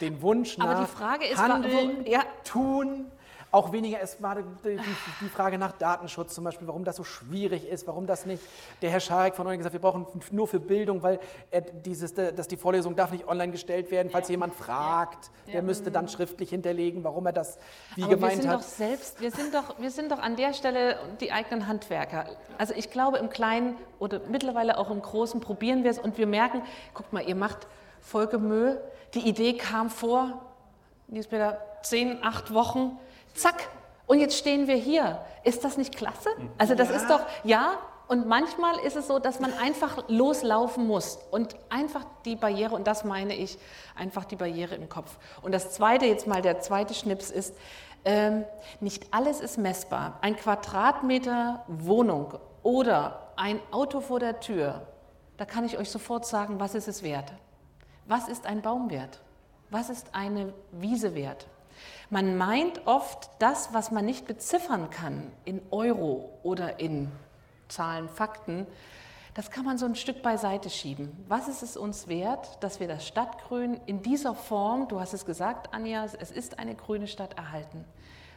Den 0.00 0.22
Wunsch 0.22 0.56
nach 0.56 0.68
aber 0.68 0.80
die 0.80 0.90
Frage 0.90 1.26
ist, 1.26 1.36
Handeln, 1.36 2.06
wo, 2.06 2.10
ja. 2.10 2.22
tun, 2.44 3.10
auch 3.52 3.70
weniger, 3.70 4.00
es 4.00 4.22
war 4.22 4.36
die, 4.36 4.78
die, 5.20 5.28
Frage 5.28 5.58
nach 5.58 5.72
Datenschutz 5.72 6.34
zum 6.34 6.44
Beispiel, 6.44 6.66
warum 6.66 6.84
das 6.84 6.96
so 6.96 7.04
schwierig 7.04 7.68
ist, 7.68 7.86
warum 7.86 8.06
das 8.06 8.24
nicht, 8.24 8.42
der 8.80 8.90
Herr 8.90 9.00
Scharek 9.00 9.34
von 9.34 9.46
euch 9.46 9.58
gesagt, 9.58 9.74
wir 9.74 9.80
brauchen 9.80 10.06
nur 10.30 10.48
für 10.48 10.58
Bildung, 10.58 11.02
weil 11.02 11.20
dieses, 11.84 12.14
dass 12.14 12.48
die 12.48 12.56
Vorlesung 12.56 12.96
darf 12.96 13.12
nicht 13.12 13.28
online 13.28 13.52
gestellt 13.52 13.90
werden, 13.90 14.10
falls 14.10 14.30
jemand 14.30 14.54
fragt, 14.54 15.30
der 15.52 15.60
müsste 15.60 15.90
dann 15.90 16.08
schriftlich 16.08 16.48
hinterlegen, 16.48 17.04
warum 17.04 17.26
er 17.26 17.32
das 17.32 17.58
wie 17.94 18.04
Aber 18.04 18.14
gemeint 18.14 18.36
wir 18.36 18.42
sind 18.42 18.50
hat. 18.50 18.60
Doch 18.60 18.66
selbst, 18.66 19.20
wir, 19.20 19.30
sind 19.30 19.54
doch, 19.54 19.78
wir 19.78 19.90
sind 19.90 20.10
doch 20.10 20.18
an 20.18 20.36
der 20.36 20.54
Stelle 20.54 20.98
die 21.20 21.30
eigenen 21.30 21.66
Handwerker. 21.66 22.24
Also 22.56 22.72
ich 22.74 22.90
glaube, 22.90 23.18
im 23.18 23.28
Kleinen 23.28 23.76
oder 23.98 24.20
mittlerweile 24.30 24.78
auch 24.78 24.90
im 24.90 25.02
Großen 25.02 25.42
probieren 25.42 25.84
wir 25.84 25.90
es 25.90 25.98
und 25.98 26.16
wir 26.16 26.26
merken, 26.26 26.62
guckt 26.94 27.12
mal, 27.12 27.22
ihr 27.22 27.36
macht 27.36 27.66
Folge 28.00 28.38
Müll, 28.38 28.80
die 29.12 29.28
Idee 29.28 29.58
kam 29.58 29.90
vor, 29.90 30.40
Nils-Peter, 31.08 31.58
zehn, 31.82 32.18
acht 32.22 32.54
Wochen, 32.54 32.98
Zack. 33.34 33.68
Und 34.06 34.18
jetzt 34.18 34.36
stehen 34.36 34.66
wir 34.66 34.76
hier. 34.76 35.24
Ist 35.44 35.64
das 35.64 35.76
nicht 35.76 35.96
klasse? 35.96 36.28
Also 36.58 36.74
das 36.74 36.90
ja. 36.90 36.96
ist 36.96 37.08
doch, 37.08 37.20
ja, 37.44 37.78
und 38.08 38.26
manchmal 38.26 38.78
ist 38.80 38.96
es 38.96 39.06
so, 39.06 39.18
dass 39.18 39.40
man 39.40 39.54
einfach 39.54 40.04
loslaufen 40.08 40.86
muss 40.86 41.18
und 41.30 41.56
einfach 41.70 42.04
die 42.24 42.36
Barriere, 42.36 42.74
und 42.74 42.86
das 42.86 43.04
meine 43.04 43.34
ich, 43.34 43.58
einfach 43.94 44.26
die 44.26 44.36
Barriere 44.36 44.74
im 44.74 44.88
Kopf. 44.88 45.16
Und 45.40 45.52
das 45.52 45.72
zweite, 45.72 46.04
jetzt 46.04 46.26
mal 46.26 46.42
der 46.42 46.60
zweite 46.60 46.92
Schnips 46.92 47.30
ist, 47.30 47.54
ähm, 48.04 48.44
nicht 48.80 49.06
alles 49.12 49.40
ist 49.40 49.56
messbar. 49.56 50.18
Ein 50.20 50.36
Quadratmeter 50.36 51.64
Wohnung 51.68 52.34
oder 52.62 53.32
ein 53.36 53.60
Auto 53.70 54.00
vor 54.00 54.20
der 54.20 54.40
Tür, 54.40 54.86
da 55.36 55.44
kann 55.46 55.64
ich 55.64 55.78
euch 55.78 55.90
sofort 55.90 56.26
sagen, 56.26 56.60
was 56.60 56.74
ist 56.74 56.88
es 56.88 57.02
wert? 57.02 57.32
Was 58.06 58.28
ist 58.28 58.46
ein 58.46 58.60
Baum 58.60 58.90
wert? 58.90 59.20
Was 59.70 59.88
ist 59.88 60.14
eine 60.14 60.52
Wiese 60.72 61.14
wert? 61.14 61.46
Man 62.12 62.36
meint 62.36 62.86
oft, 62.86 63.30
das, 63.38 63.72
was 63.72 63.90
man 63.90 64.04
nicht 64.04 64.26
beziffern 64.26 64.90
kann 64.90 65.32
in 65.46 65.62
Euro 65.70 66.28
oder 66.42 66.78
in 66.78 67.10
Zahlen, 67.68 68.06
Fakten, 68.10 68.66
das 69.32 69.50
kann 69.50 69.64
man 69.64 69.78
so 69.78 69.86
ein 69.86 69.94
Stück 69.94 70.20
beiseite 70.20 70.68
schieben. 70.68 71.10
Was 71.26 71.48
ist 71.48 71.62
es 71.62 71.74
uns 71.74 72.08
wert, 72.08 72.62
dass 72.62 72.80
wir 72.80 72.86
das 72.86 73.08
Stadtgrün 73.08 73.80
in 73.86 74.02
dieser 74.02 74.34
Form, 74.34 74.88
du 74.88 75.00
hast 75.00 75.14
es 75.14 75.24
gesagt, 75.24 75.72
Anja, 75.72 76.04
es 76.04 76.30
ist 76.30 76.58
eine 76.58 76.74
grüne 76.74 77.06
Stadt 77.06 77.38
erhalten. 77.38 77.82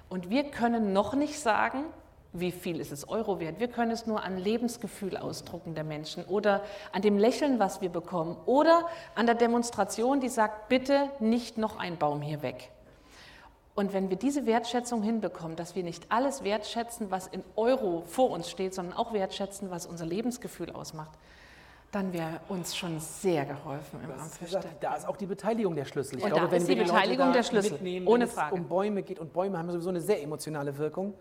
Und 0.08 0.30
wir 0.30 0.46
können 0.52 0.94
noch 0.94 1.14
nicht 1.14 1.38
sagen, 1.38 1.84
wie 2.32 2.54
viel 2.54 2.80
ist 2.80 2.94
es 2.94 3.10
Euro 3.10 3.42
wert. 3.42 3.60
Wir 3.60 3.68
können 3.68 3.92
es 3.92 4.08
nur 4.08 4.24
an 4.24 4.38
Lebensgefühl 4.38 5.18
ausdrucken 5.18 5.76
der 5.76 5.84
Menschen 5.84 6.24
oder 6.24 6.64
an 6.94 7.02
dem 7.02 7.18
Lächeln, 7.18 7.60
was 7.60 7.82
wir 7.82 7.90
bekommen 7.90 8.38
oder 8.46 8.88
an 9.16 9.26
der 9.26 9.36
Demonstration, 9.36 10.22
die 10.22 10.30
sagt, 10.30 10.70
bitte 10.70 11.10
nicht 11.20 11.58
noch 11.58 11.78
ein 11.78 11.98
Baum 11.98 12.22
hier 12.22 12.42
weg. 12.42 12.72
Und 13.76 13.92
wenn 13.92 14.10
wir 14.10 14.16
diese 14.16 14.46
Wertschätzung 14.46 15.04
hinbekommen, 15.04 15.58
dass 15.58 15.76
wir 15.76 15.84
nicht 15.84 16.06
alles 16.10 16.44
wertschätzen, 16.44 17.12
was 17.12 17.28
in 17.28 17.44
Euro 17.58 18.04
vor 18.08 18.32
uns 18.32 18.50
steht, 18.50 18.74
sondern 18.74 18.96
auch 18.96 19.12
wertschätzen, 19.12 19.70
was 19.70 19.86
unser 19.86 20.06
Lebensgefühl 20.06 20.72
ausmacht, 20.72 21.12
dann 21.92 22.14
wäre 22.14 22.40
uns 22.48 22.76
schon 22.76 23.00
sehr 23.00 23.46
geholfen 23.46 24.00
im 24.04 24.10
Da 24.80 24.96
ist 24.96 25.08
auch 25.08 25.18
die 25.18 25.26
Beteiligung 25.26 25.76
der 25.76 25.86
Schlüssel. 25.86 26.18
Ich 26.18 26.24
Und 26.24 26.36
da 26.36 26.46
ist 26.46 26.68
die 26.68 26.76
Beteiligung 26.76 27.34
der 27.34 27.44
Schlüssel, 27.44 27.80
ohne 28.06 28.26
wenn 28.26 28.30
Frage. 28.30 28.56
es 28.56 28.62
um 28.62 28.68
Bäume 28.68 29.04
geht 29.04 29.20
und 29.20 29.34
Bäume 29.34 29.58
haben 29.58 29.70
sowieso 29.70 29.90
eine 29.90 30.02
sehr 30.02 30.22
emotionale 30.22 30.78
Wirkung. 30.78 31.14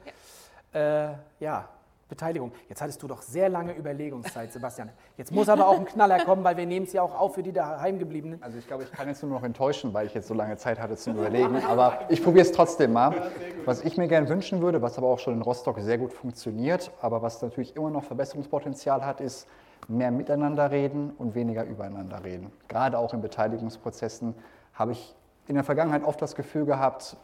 Ja. 0.72 1.10
Äh, 1.10 1.14
ja, 1.40 1.68
Beteiligung. 2.14 2.52
Jetzt 2.68 2.80
hattest 2.80 3.02
du 3.02 3.08
doch 3.08 3.22
sehr 3.22 3.48
lange 3.48 3.72
Überlegungszeit, 3.72 4.52
Sebastian. 4.52 4.90
Jetzt 5.16 5.32
muss 5.32 5.48
aber 5.48 5.66
auch 5.66 5.78
ein 5.78 5.84
Knaller 5.84 6.24
kommen, 6.24 6.44
weil 6.44 6.56
wir 6.56 6.64
nehmen 6.64 6.86
es 6.86 6.92
ja 6.92 7.02
auch 7.02 7.18
auf 7.18 7.34
für 7.34 7.42
die 7.42 7.52
daheimgebliebenen. 7.52 8.40
Also 8.40 8.56
ich 8.56 8.66
glaube, 8.68 8.84
ich 8.84 8.92
kann 8.92 9.08
jetzt 9.08 9.22
nur 9.22 9.32
noch 9.32 9.42
enttäuschen, 9.42 9.92
weil 9.92 10.06
ich 10.06 10.14
jetzt 10.14 10.28
so 10.28 10.34
lange 10.34 10.56
Zeit 10.56 10.78
hatte 10.78 10.96
zum 10.96 11.16
Überlegen. 11.16 11.56
Aber 11.64 11.98
ich 12.08 12.22
probiere 12.22 12.46
es 12.46 12.52
trotzdem 12.52 12.92
mal. 12.92 13.30
Was 13.64 13.82
ich 13.82 13.96
mir 13.96 14.06
gerne 14.06 14.28
wünschen 14.28 14.62
würde, 14.62 14.80
was 14.80 14.96
aber 14.96 15.08
auch 15.08 15.18
schon 15.18 15.34
in 15.34 15.42
Rostock 15.42 15.80
sehr 15.80 15.98
gut 15.98 16.12
funktioniert, 16.12 16.92
aber 17.00 17.20
was 17.20 17.42
natürlich 17.42 17.74
immer 17.74 17.90
noch 17.90 18.04
Verbesserungspotenzial 18.04 19.04
hat, 19.04 19.20
ist 19.20 19.48
mehr 19.88 20.12
miteinander 20.12 20.70
reden 20.70 21.10
und 21.18 21.34
weniger 21.34 21.64
übereinander 21.64 22.22
reden. 22.24 22.52
Gerade 22.68 22.96
auch 22.96 23.12
in 23.12 23.22
Beteiligungsprozessen 23.22 24.34
habe 24.72 24.92
ich 24.92 25.14
in 25.48 25.56
der 25.56 25.64
Vergangenheit 25.64 26.04
oft 26.04 26.22
das 26.22 26.36
Gefühl 26.36 26.64
gehabt, 26.64 27.16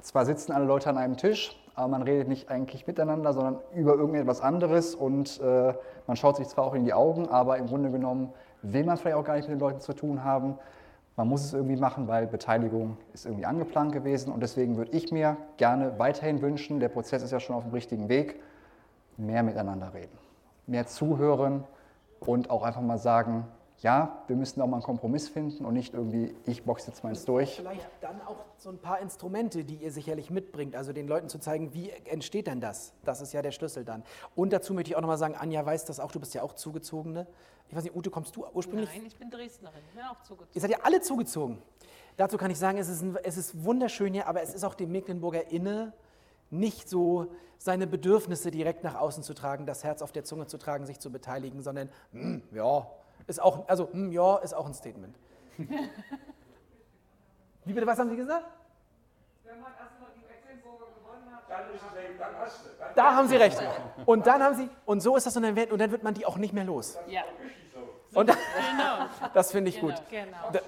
zwar 0.00 0.24
sitzen 0.24 0.52
alle 0.52 0.64
Leute 0.64 0.88
an 0.88 0.98
einem 0.98 1.16
Tisch, 1.16 1.60
aber 1.76 1.88
man 1.88 2.02
redet 2.02 2.26
nicht 2.26 2.50
eigentlich 2.50 2.86
miteinander, 2.86 3.34
sondern 3.34 3.58
über 3.74 3.94
irgendetwas 3.94 4.40
anderes 4.40 4.94
und 4.94 5.40
äh, 5.40 5.74
man 6.06 6.16
schaut 6.16 6.36
sich 6.36 6.48
zwar 6.48 6.64
auch 6.64 6.74
in 6.74 6.84
die 6.84 6.94
Augen, 6.94 7.28
aber 7.28 7.58
im 7.58 7.66
Grunde 7.66 7.90
genommen 7.90 8.32
will 8.62 8.84
man 8.84 8.96
vielleicht 8.96 9.16
auch 9.16 9.24
gar 9.24 9.36
nicht 9.36 9.48
mit 9.48 9.58
den 9.58 9.60
Leuten 9.60 9.80
zu 9.80 9.92
tun 9.92 10.24
haben. 10.24 10.58
Man 11.16 11.28
muss 11.28 11.44
es 11.44 11.52
irgendwie 11.52 11.76
machen, 11.76 12.08
weil 12.08 12.26
Beteiligung 12.26 12.96
ist 13.12 13.26
irgendwie 13.26 13.44
angeplant 13.44 13.92
gewesen 13.92 14.32
und 14.32 14.40
deswegen 14.40 14.78
würde 14.78 14.92
ich 14.92 15.12
mir 15.12 15.36
gerne 15.58 15.98
weiterhin 15.98 16.40
wünschen, 16.40 16.80
der 16.80 16.88
Prozess 16.88 17.22
ist 17.22 17.30
ja 17.30 17.40
schon 17.40 17.54
auf 17.54 17.64
dem 17.64 17.72
richtigen 17.72 18.08
Weg, 18.08 18.40
mehr 19.18 19.42
miteinander 19.42 19.92
reden, 19.92 20.18
mehr 20.66 20.86
zuhören 20.86 21.64
und 22.20 22.48
auch 22.48 22.62
einfach 22.62 22.80
mal 22.82 22.98
sagen, 22.98 23.46
ja, 23.80 24.22
wir 24.26 24.36
müssen 24.36 24.60
auch 24.62 24.66
mal 24.66 24.76
einen 24.76 24.82
Kompromiss 24.82 25.28
finden 25.28 25.64
und 25.64 25.74
nicht 25.74 25.92
irgendwie, 25.92 26.34
ich 26.46 26.64
boxe 26.64 26.88
jetzt 26.88 27.04
meins 27.04 27.24
durch. 27.24 27.56
Vielleicht 27.56 27.88
dann 28.00 28.20
auch 28.22 28.36
so 28.56 28.70
ein 28.70 28.78
paar 28.78 29.00
Instrumente, 29.00 29.64
die 29.64 29.76
ihr 29.76 29.92
sicherlich 29.92 30.30
mitbringt, 30.30 30.74
also 30.74 30.92
den 30.92 31.06
Leuten 31.06 31.28
zu 31.28 31.38
zeigen, 31.38 31.74
wie 31.74 31.90
entsteht 31.90 32.46
denn 32.46 32.60
das? 32.60 32.94
Das 33.04 33.20
ist 33.20 33.32
ja 33.34 33.42
der 33.42 33.52
Schlüssel 33.52 33.84
dann. 33.84 34.02
Und 34.34 34.52
dazu 34.52 34.72
möchte 34.72 34.90
ich 34.90 34.96
auch 34.96 35.02
nochmal 35.02 35.18
sagen, 35.18 35.34
Anja 35.34 35.64
weiß 35.64 35.84
das 35.84 36.00
auch, 36.00 36.10
du 36.10 36.20
bist 36.20 36.34
ja 36.34 36.42
auch 36.42 36.54
Zugezogene. 36.54 37.26
Ich 37.68 37.76
weiß 37.76 37.84
nicht, 37.84 37.94
Ute, 37.94 38.10
kommst 38.10 38.34
du 38.36 38.46
ursprünglich? 38.46 38.88
Nein, 38.94 39.06
ich 39.06 39.16
bin 39.16 39.28
Dresdnerin, 39.28 39.80
ich 39.88 39.94
bin 39.94 40.04
auch 40.04 40.22
zugezogen. 40.22 40.50
Ihr 40.54 40.60
seid 40.60 40.70
ja 40.70 40.78
alle 40.82 41.00
zugezogen. 41.02 41.58
Dazu 42.16 42.38
kann 42.38 42.50
ich 42.50 42.58
sagen, 42.58 42.78
es 42.78 42.88
ist, 42.88 43.02
ein, 43.02 43.16
es 43.24 43.36
ist 43.36 43.62
wunderschön 43.62 44.14
hier, 44.14 44.26
aber 44.26 44.40
es 44.40 44.54
ist 44.54 44.64
auch 44.64 44.74
dem 44.74 44.90
Mecklenburger 44.90 45.50
inne, 45.50 45.92
nicht 46.48 46.88
so 46.88 47.26
seine 47.58 47.86
Bedürfnisse 47.86 48.50
direkt 48.50 48.84
nach 48.84 48.94
außen 48.94 49.22
zu 49.22 49.34
tragen, 49.34 49.66
das 49.66 49.84
Herz 49.84 50.00
auf 50.00 50.12
der 50.12 50.24
Zunge 50.24 50.46
zu 50.46 50.56
tragen, 50.56 50.86
sich 50.86 50.98
zu 50.98 51.10
beteiligen, 51.10 51.62
sondern 51.62 51.90
hm, 52.12 52.42
ja, 52.52 52.86
ist 53.26 53.40
auch, 53.40 53.68
also 53.68 53.88
hm, 53.92 54.12
ja, 54.12 54.36
ist 54.38 54.54
auch 54.54 54.66
ein 54.66 54.74
Statement. 54.74 55.16
Wie 57.64 57.72
bitte, 57.72 57.86
was 57.86 57.98
haben 57.98 58.10
Sie 58.10 58.16
gesagt? 58.16 58.44
Da 62.94 63.14
haben 63.14 63.28
Sie 63.28 63.36
recht. 63.36 63.58
Und 64.04 64.26
dann 64.26 64.42
haben 64.42 64.56
Sie, 64.56 64.68
und 64.84 65.00
so 65.00 65.16
ist 65.16 65.26
das, 65.26 65.36
und 65.36 65.42
dann 65.42 65.56
wird, 65.56 65.72
und 65.72 65.78
dann 65.78 65.90
wird 65.90 66.02
man 66.02 66.14
die 66.14 66.26
auch 66.26 66.36
nicht 66.36 66.52
mehr 66.52 66.64
los. 66.64 66.98
Ja, 67.08 67.22
Und 68.14 68.28
dann, 68.28 68.36
genau. 68.70 69.06
das 69.34 69.50
finde 69.52 69.70
ich 69.70 69.80
gut. 69.80 69.94
genau. 70.10 70.50
Da, 70.52 70.60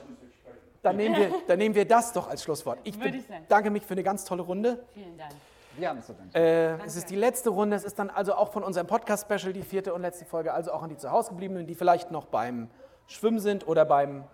dann, 0.83 0.97
nehmen 0.97 1.17
wir, 1.17 1.33
dann 1.47 1.59
nehmen 1.59 1.75
wir 1.75 1.87
das 1.87 2.13
doch 2.13 2.29
als 2.29 2.43
Schlusswort. 2.43 2.79
Ich 2.85 2.99
Würde 3.01 3.19
ich 3.19 3.27
bedanke 3.27 3.71
mich 3.71 3.85
für 3.85 3.95
eine 3.95 4.03
ganz 4.03 4.25
tolle 4.25 4.43
Runde. 4.43 4.85
Vielen 4.95 5.17
Dank. 5.17 5.33
Wir 5.79 5.89
haben 5.89 5.99
es 5.99 6.07
zu 6.07 6.12
danken. 6.14 6.35
Äh, 6.35 6.85
es 6.85 6.97
ist 6.97 7.09
die 7.11 7.16
letzte 7.16 7.51
Runde. 7.51 7.76
Es 7.76 7.85
ist 7.85 7.99
dann 7.99 8.11
also 8.11 8.35
auch 8.35 8.53
von 8.53 8.62
unserem 8.64 8.87
Podcast-Special 8.87 9.53
die 9.53 9.62
vierte 9.62 9.95
und 9.95 10.03
letzte 10.03 10.24
Folge. 10.24 10.53
Also 10.53 10.72
auch 10.72 10.83
an 10.83 10.89
die 10.91 10.97
zu 10.97 11.11
Hause 11.11 11.31
gebliebenen, 11.31 11.66
die 11.66 11.74
vielleicht 11.74 12.11
noch 12.11 12.26
beim 12.26 12.68
Schwimmen 13.07 13.39
sind 13.39 13.66
oder 13.68 13.85
beim 13.85 14.24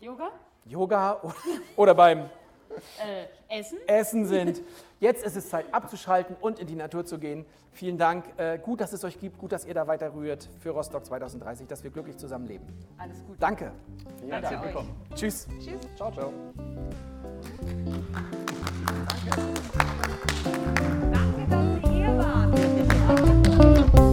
Yoga? 0.00 0.28
Yoga 0.66 1.20
oder, 1.22 1.34
oder 1.76 1.94
beim 1.94 2.28
Äh, 3.48 3.58
Essen? 3.58 3.78
Essen 3.86 4.26
sind. 4.26 4.62
Jetzt 5.00 5.24
ist 5.24 5.36
es 5.36 5.48
Zeit 5.48 5.66
abzuschalten 5.72 6.36
und 6.40 6.58
in 6.58 6.66
die 6.66 6.74
Natur 6.74 7.04
zu 7.04 7.18
gehen. 7.18 7.46
Vielen 7.72 7.98
Dank. 7.98 8.24
Äh, 8.38 8.58
gut, 8.58 8.80
dass 8.80 8.92
es 8.92 9.04
euch 9.04 9.18
gibt. 9.18 9.38
Gut, 9.38 9.52
dass 9.52 9.64
ihr 9.66 9.74
da 9.74 9.86
weiter 9.86 10.14
rührt 10.14 10.48
für 10.60 10.70
Rostock 10.70 11.04
2030, 11.04 11.66
dass 11.66 11.84
wir 11.84 11.90
glücklich 11.90 12.16
zusammenleben. 12.16 12.66
Alles 12.98 13.22
gut. 13.24 13.36
Danke. 13.38 13.72
Herzlich 14.28 14.62
willkommen. 14.62 14.94
Tschüss. 15.14 15.46
Ciao, 15.96 16.10
ciao. 16.12 16.32